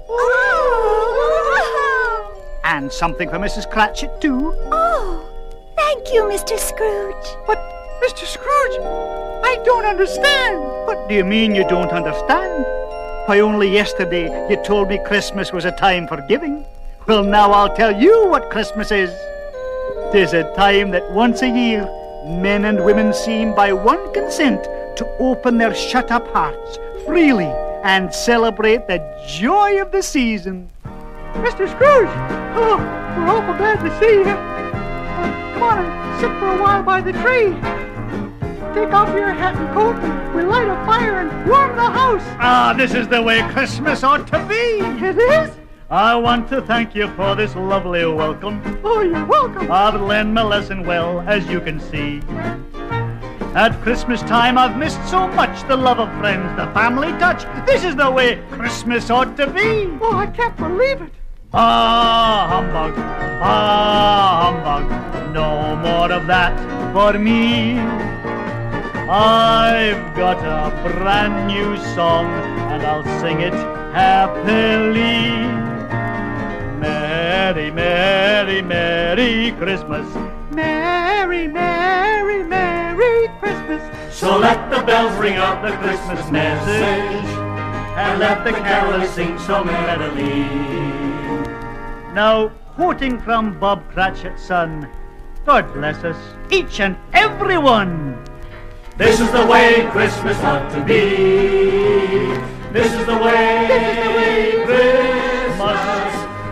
And 2.64 2.90
something 2.90 3.28
for 3.28 3.38
Mrs. 3.38 3.70
Cratchit, 3.70 4.20
too. 4.20 4.54
Oh, 4.72 5.28
thank 5.76 6.12
you, 6.12 6.22
Mr. 6.24 6.58
Scrooge. 6.58 7.26
But, 7.46 7.58
Mr. 8.02 8.24
Scrooge, 8.24 8.78
I 9.44 9.62
don't 9.64 9.84
understand. 9.84 10.58
What 10.86 11.08
do 11.08 11.14
you 11.14 11.24
mean 11.24 11.54
you 11.54 11.68
don't 11.68 11.90
understand? 11.90 12.64
Why, 13.26 13.40
only 13.40 13.70
yesterday 13.70 14.48
you 14.50 14.56
told 14.64 14.88
me 14.88 14.98
Christmas 15.04 15.52
was 15.52 15.64
a 15.64 15.72
time 15.72 16.08
for 16.08 16.20
giving. 16.28 16.64
Well, 17.06 17.22
now 17.22 17.52
I'll 17.52 17.74
tell 17.76 17.94
you 18.00 18.26
what 18.28 18.50
Christmas 18.50 18.90
is. 18.90 19.10
is. 19.10 19.32
'Tis 20.12 20.34
a 20.34 20.44
time 20.54 20.90
that 20.90 21.10
once 21.12 21.40
a 21.40 21.48
year 21.48 21.88
men 22.26 22.66
and 22.66 22.84
women 22.84 23.14
seem 23.14 23.54
by 23.54 23.72
one 23.72 24.12
consent 24.12 24.68
to 24.96 25.06
open 25.18 25.58
their 25.58 25.74
shut-up 25.74 26.26
hearts 26.28 26.78
freely 27.06 27.52
and 27.84 28.12
celebrate 28.14 28.86
the 28.86 29.00
joy 29.26 29.80
of 29.80 29.90
the 29.90 30.02
season. 30.02 30.68
Mr. 31.34 31.68
Scrooge! 31.68 32.08
Oh, 32.54 32.76
we're 33.16 33.28
awful 33.28 33.54
glad 33.54 33.82
to 33.82 33.98
see 33.98 34.18
you. 34.18 34.24
Uh, 34.24 35.52
come 35.54 35.62
on 35.62 35.84
and 35.84 36.20
sit 36.20 36.30
for 36.38 36.48
a 36.48 36.62
while 36.62 36.82
by 36.82 37.00
the 37.00 37.12
tree. 37.12 37.54
Take 38.74 38.92
off 38.94 39.08
your 39.14 39.32
hat 39.32 39.56
and 39.56 39.74
coat, 39.74 39.96
and 39.96 40.34
we 40.34 40.42
light 40.42 40.68
a 40.68 40.86
fire 40.86 41.20
and 41.20 41.50
warm 41.50 41.76
the 41.76 41.82
house. 41.82 42.22
Ah, 42.38 42.74
this 42.76 42.94
is 42.94 43.08
the 43.08 43.20
way 43.20 43.42
Christmas 43.50 44.02
ought 44.02 44.26
to 44.28 44.46
be. 44.46 44.80
It 45.04 45.18
is? 45.18 45.50
I 45.90 46.14
want 46.14 46.48
to 46.48 46.62
thank 46.62 46.94
you 46.94 47.08
for 47.16 47.34
this 47.34 47.54
lovely 47.54 48.06
welcome. 48.06 48.62
Oh, 48.82 49.02
you're 49.02 49.26
welcome. 49.26 49.70
I've 49.70 50.00
learned 50.00 50.32
my 50.32 50.42
lesson 50.42 50.86
well, 50.86 51.20
as 51.20 51.46
you 51.48 51.60
can 51.60 51.80
see. 51.80 52.22
At 53.54 53.78
Christmas 53.82 54.22
time, 54.22 54.56
I've 54.56 54.78
missed 54.78 55.04
so 55.10 55.28
much 55.28 55.68
the 55.68 55.76
love 55.76 56.00
of 56.00 56.08
friends, 56.18 56.56
the 56.56 56.66
family 56.72 57.10
touch. 57.18 57.44
This 57.66 57.84
is 57.84 57.94
the 57.94 58.10
way 58.10 58.42
Christmas 58.50 59.10
ought 59.10 59.36
to 59.36 59.46
be. 59.46 59.90
Oh, 60.00 60.16
I 60.16 60.26
can't 60.26 60.56
believe 60.56 61.02
it. 61.02 61.12
Ah, 61.52 62.46
humbug, 62.48 62.94
ah, 63.42 64.54
humbug, 64.54 65.34
no 65.34 65.76
more 65.76 66.10
of 66.10 66.26
that 66.28 66.56
for 66.94 67.18
me. 67.18 67.78
I've 69.10 70.16
got 70.16 70.38
a 70.38 70.70
brand 70.88 71.48
new 71.48 71.76
song, 71.94 72.24
and 72.72 72.82
I'll 72.86 73.04
sing 73.20 73.42
it 73.42 73.52
happily. 73.92 75.28
Merry, 76.80 77.70
merry, 77.70 78.62
merry 78.62 79.52
Christmas. 79.58 80.06
Merry, 80.52 81.48
merry. 81.48 81.81
So 84.22 84.38
let 84.38 84.70
the 84.70 84.80
bells 84.84 85.18
ring 85.18 85.34
out 85.34 85.66
the 85.66 85.76
Christmas 85.78 86.30
message, 86.30 87.26
and 87.98 88.20
let 88.20 88.44
the 88.44 88.52
carolers 88.52 89.08
sing 89.08 89.36
so 89.36 89.64
merrily. 89.64 90.44
Now, 92.14 92.50
quoting 92.76 93.18
from 93.18 93.58
Bob 93.58 93.82
Cratchit's 93.90 94.44
son, 94.44 94.88
God 95.44 95.74
bless 95.74 96.04
us, 96.04 96.16
each 96.52 96.78
and 96.78 96.96
every 97.12 97.58
one. 97.58 98.24
This 98.96 99.18
is 99.18 99.28
the 99.32 99.44
way 99.44 99.88
Christmas 99.90 100.38
ought 100.44 100.70
to 100.70 100.84
be. 100.84 101.00
This 102.72 102.94
is 102.94 103.04
the 103.04 103.16
way, 103.16 103.66
this 103.66 103.98
is 103.98 104.04
the 104.04 104.12
way 104.20 104.62
Christmas 104.64 105.80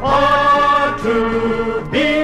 ought 0.03 0.99
to 1.05 1.89
be. 1.93 2.20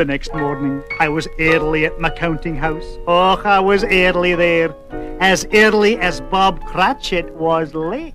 The 0.00 0.06
next 0.06 0.32
morning, 0.32 0.82
I 0.98 1.10
was 1.10 1.28
early 1.38 1.84
at 1.84 2.00
my 2.00 2.08
counting 2.08 2.56
house. 2.56 2.96
Oh, 3.06 3.38
I 3.44 3.60
was 3.60 3.84
early 3.84 4.34
there. 4.34 4.74
As 5.20 5.46
early 5.52 5.98
as 5.98 6.22
Bob 6.22 6.64
Cratchit 6.64 7.30
was 7.34 7.74
late. 7.74 8.14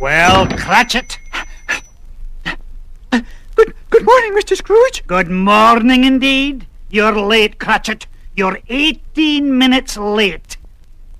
Well, 0.00 0.46
Cratchit. 0.56 1.18
Good, 3.12 3.74
good 3.90 4.06
morning, 4.06 4.32
Mr. 4.32 4.56
Scrooge. 4.56 5.06
Good 5.06 5.30
morning 5.30 6.04
indeed. 6.04 6.66
You're 6.88 7.20
late, 7.20 7.58
Cratchit. 7.58 8.06
You're 8.34 8.58
18 8.70 9.58
minutes 9.58 9.98
late. 9.98 10.56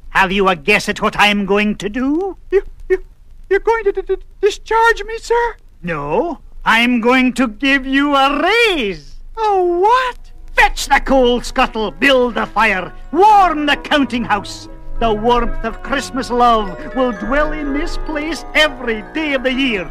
Have 0.09 0.33
you 0.33 0.49
a 0.49 0.57
guess 0.57 0.89
at 0.89 1.03
what 1.03 1.17
I'm 1.19 1.45
going 1.45 1.77
to 1.77 1.91
do? 1.91 2.39
You, 2.51 2.63
you, 2.89 3.05
you're 3.51 3.61
going 3.61 3.85
to 3.85 4.19
discharge 4.41 5.05
me, 5.05 5.19
sir? 5.19 5.57
No, 5.83 6.39
I'm 6.65 7.01
going 7.01 7.33
to 7.35 7.49
give 7.49 7.87
you 7.87 8.15
a 8.15 8.43
raise. 8.43 9.17
Oh, 9.37 9.81
what? 9.81 10.31
Fetch 10.55 10.89
the 10.89 11.01
coal 11.01 11.41
scuttle, 11.41 11.91
build 11.91 12.37
a 12.37 12.45
fire, 12.45 12.93
warm 13.13 13.65
the 13.65 13.77
counting 13.77 14.25
house. 14.25 14.69
The 14.99 15.15
warmth 15.15 15.65
of 15.65 15.83
Christmas 15.83 16.31
love 16.31 16.95
will 16.95 17.13
dwell 17.13 17.53
in 17.53 17.73
this 17.73 17.97
place 17.99 18.45
every 18.55 19.03
day 19.15 19.33
of 19.33 19.43
the 19.43 19.53
year. 19.55 19.91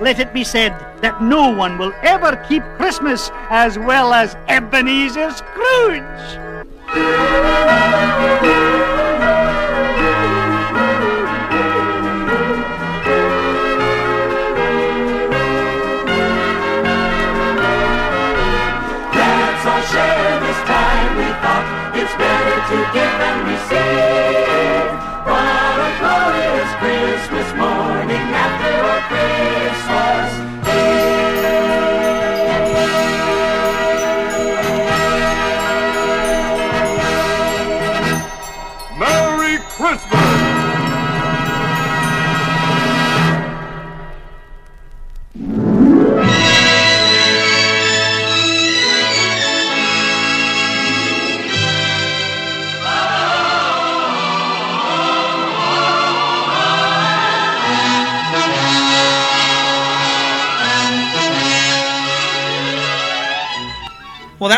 Let 0.00 0.18
it 0.18 0.32
be 0.32 0.44
said 0.44 0.72
that 1.02 1.22
no 1.22 1.50
one 1.50 1.76
will 1.76 1.92
ever 2.02 2.36
keep 2.48 2.62
Christmas 2.76 3.30
as 3.50 3.78
well 3.78 4.14
as 4.14 4.36
Ebenezer 4.48 5.32
Scrooge. 5.32 6.38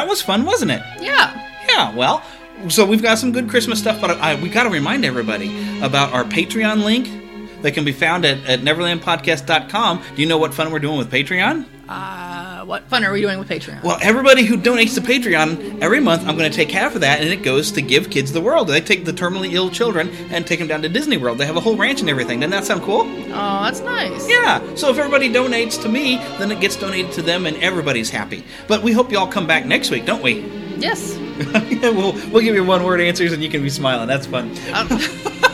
That 0.09 0.13
was 0.13 0.23
fun, 0.23 0.47
wasn't 0.47 0.71
it? 0.71 0.81
Yeah. 1.01 1.35
Yeah, 1.69 1.95
well, 1.95 2.23
so 2.71 2.87
we've 2.87 3.03
got 3.03 3.19
some 3.19 3.31
good 3.31 3.47
Christmas 3.51 3.79
stuff, 3.79 4.01
but 4.01 4.13
I, 4.13 4.41
we 4.41 4.49
got 4.49 4.63
to 4.63 4.71
remind 4.71 5.05
everybody 5.05 5.49
about 5.83 6.15
our 6.15 6.25
Patreon 6.25 6.83
link 6.83 7.61
that 7.61 7.73
can 7.73 7.85
be 7.85 7.93
found 7.93 8.25
at, 8.25 8.43
at 8.47 8.61
neverlandpodcast.com. 8.61 10.03
Do 10.17 10.23
you 10.23 10.27
know 10.27 10.39
what 10.39 10.55
fun 10.55 10.73
we're 10.73 10.79
doing 10.79 10.97
with 10.97 11.11
Patreon? 11.11 11.67
Uh, 11.87 12.38
what 12.69 12.83
fun 12.85 13.03
are 13.03 13.11
we 13.11 13.23
doing 13.23 13.39
with 13.39 13.49
Patreon? 13.49 13.83
Well, 13.83 13.99
everybody 14.03 14.45
who 14.45 14.59
donates 14.59 14.95
to 14.97 15.01
Patreon 15.01 15.81
every 15.81 16.01
month, 16.01 16.29
I'm 16.29 16.37
going 16.37 16.51
to 16.51 16.55
take 16.55 16.71
half 16.71 16.95
of 16.95 17.01
that, 17.01 17.21
and 17.23 17.31
it 17.31 17.43
goes 17.43 17.73
to 17.73 17.81
give 17.81 18.11
kids 18.11 18.31
the 18.31 18.43
world. 18.43 18.69
They 18.69 18.83
take 18.83 19.07
the 19.07 19.13
terminally 19.13 19.55
ill 19.55 19.71
children 19.71 20.11
and 20.31 20.47
take 20.47 20.59
them 20.59 20.69
down 20.69 20.83
to 20.83 20.89
Disney 20.91 21.17
World. 21.17 21.39
They 21.39 21.47
have 21.47 21.57
a 21.57 21.61
whole 21.61 21.77
ranch 21.77 22.03
and 22.03 22.11
everything. 22.11 22.41
Doesn't 22.41 22.51
that 22.51 22.67
sound 22.67 22.83
cool? 22.83 23.01
Oh, 23.01 23.63
that's 23.65 23.81
nice. 23.81 24.29
Yeah. 24.29 24.75
So 24.75 24.91
if 24.91 24.99
everybody 24.99 25.31
donates 25.31 25.81
to 25.81 25.89
me, 25.89 26.19
then 26.39 26.53
it 26.53 26.61
gets 26.61 26.77
donated 26.77 27.11
to 27.13 27.23
them, 27.23 27.47
and 27.47 27.57
everybody's 27.57 28.11
happy. 28.11 28.45
But 28.67 28.83
we 28.83 28.93
hope 28.93 29.11
you 29.11 29.19
all 29.19 29.27
come 29.27 29.47
back 29.47 29.65
next 29.65 29.91
week, 29.91 30.05
don't 30.05 30.23
we? 30.23 30.41
Yes. 30.77 31.17
we'll 31.83 32.13
we'll 32.31 32.43
give 32.43 32.55
you 32.55 32.65
one 32.65 32.85
word 32.85 33.01
answers, 33.01 33.33
and 33.33 33.43
you 33.43 33.49
can 33.49 33.63
be 33.63 33.71
smiling. 33.71 34.09
That's 34.09 34.27
fun. 34.27 34.55
Uh, 34.71 35.45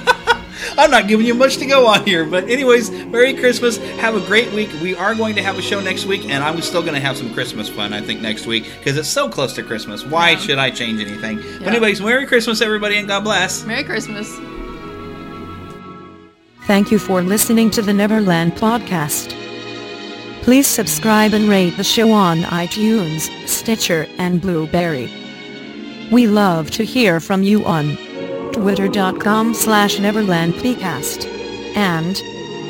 I'm 0.77 0.91
not 0.91 1.09
giving 1.09 1.27
you 1.27 1.35
much 1.35 1.57
to 1.59 1.67
go 1.67 1.87
on 1.87 2.05
here, 2.05 2.25
but 2.25 2.49
anyways, 2.49 2.91
Merry 2.91 3.35
Christmas. 3.35 3.77
Have 3.99 4.17
a 4.17 4.21
great 4.21 4.53
week. 4.53 4.71
We 4.83 4.95
are 4.97 5.15
going 5.15 5.35
to 5.37 5.43
have 5.43 5.59
a 5.59 5.63
show 5.63 5.81
next 5.81 6.05
week, 6.07 6.25
and 6.25 6.43
I'm 6.43 6.61
still 6.63 6.83
going 6.83 6.95
to 6.95 7.01
have 7.01 7.17
some 7.17 7.33
Christmas 7.33 7.69
fun, 7.69 7.93
I 7.93 8.01
think, 8.01 8.21
next 8.21 8.47
week 8.47 8.65
because 8.79 8.97
it's 8.97 9.09
so 9.09 9.29
close 9.29 9.53
to 9.55 9.63
Christmas. 9.63 10.05
Why 10.05 10.37
should 10.37 10.59
I 10.59 10.71
change 10.71 11.01
anything? 11.01 11.37
But 11.59 11.69
anyways, 11.69 12.01
Merry 12.01 12.27
Christmas, 12.27 12.61
everybody, 12.61 12.97
and 12.97 13.07
God 13.07 13.25
bless. 13.25 13.65
Merry 13.65 13.85
Christmas. 13.85 14.29
Thank 16.67 16.91
you 16.91 16.99
for 16.99 17.23
listening 17.23 17.71
to 17.73 17.83
the 17.83 17.93
Neverland 17.93 18.53
Podcast. 18.55 19.39
Please 20.43 20.67
subscribe 20.67 21.35
and 21.35 21.49
rate 21.49 21.77
the 21.77 21.85
show 21.85 22.11
on 22.11 22.39
iTunes, 22.39 23.29
Stitcher, 23.49 24.07
and 24.19 24.41
Blubrry. 24.41 25.11
We 26.11 26.27
love 26.27 26.71
to 26.73 26.85
hear 26.85 27.21
from 27.21 27.43
you 27.43 27.65
on 27.65 27.97
twitter.com 28.55 29.53
slash 29.53 29.97
neverlandpcast 29.97 31.27
and 31.77 32.17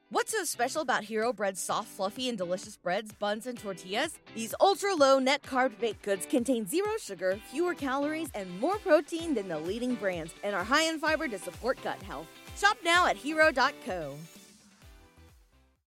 What's 0.08 0.32
so 0.32 0.44
special 0.44 0.80
about 0.80 1.04
Hero 1.04 1.34
Bread's 1.34 1.60
soft, 1.60 1.88
fluffy, 1.88 2.30
and 2.30 2.38
delicious 2.38 2.78
breads, 2.78 3.12
buns, 3.12 3.46
and 3.46 3.58
tortillas? 3.58 4.18
These 4.34 4.54
ultra 4.58 4.94
low 4.94 5.18
net 5.18 5.42
carb 5.42 5.78
baked 5.78 6.00
goods 6.00 6.24
contain 6.24 6.66
zero 6.66 6.92
sugar, 6.98 7.38
fewer 7.50 7.74
calories, 7.74 8.30
and 8.34 8.58
more 8.58 8.78
protein 8.78 9.34
than 9.34 9.48
the 9.48 9.58
leading 9.58 9.96
brands, 9.96 10.32
and 10.42 10.56
are 10.56 10.64
high 10.64 10.84
in 10.84 10.98
fiber 10.98 11.28
to 11.28 11.38
support 11.38 11.76
gut 11.82 12.02
health. 12.04 12.26
Shop 12.56 12.78
now 12.82 13.06
at 13.06 13.16
hero.co. 13.16 14.16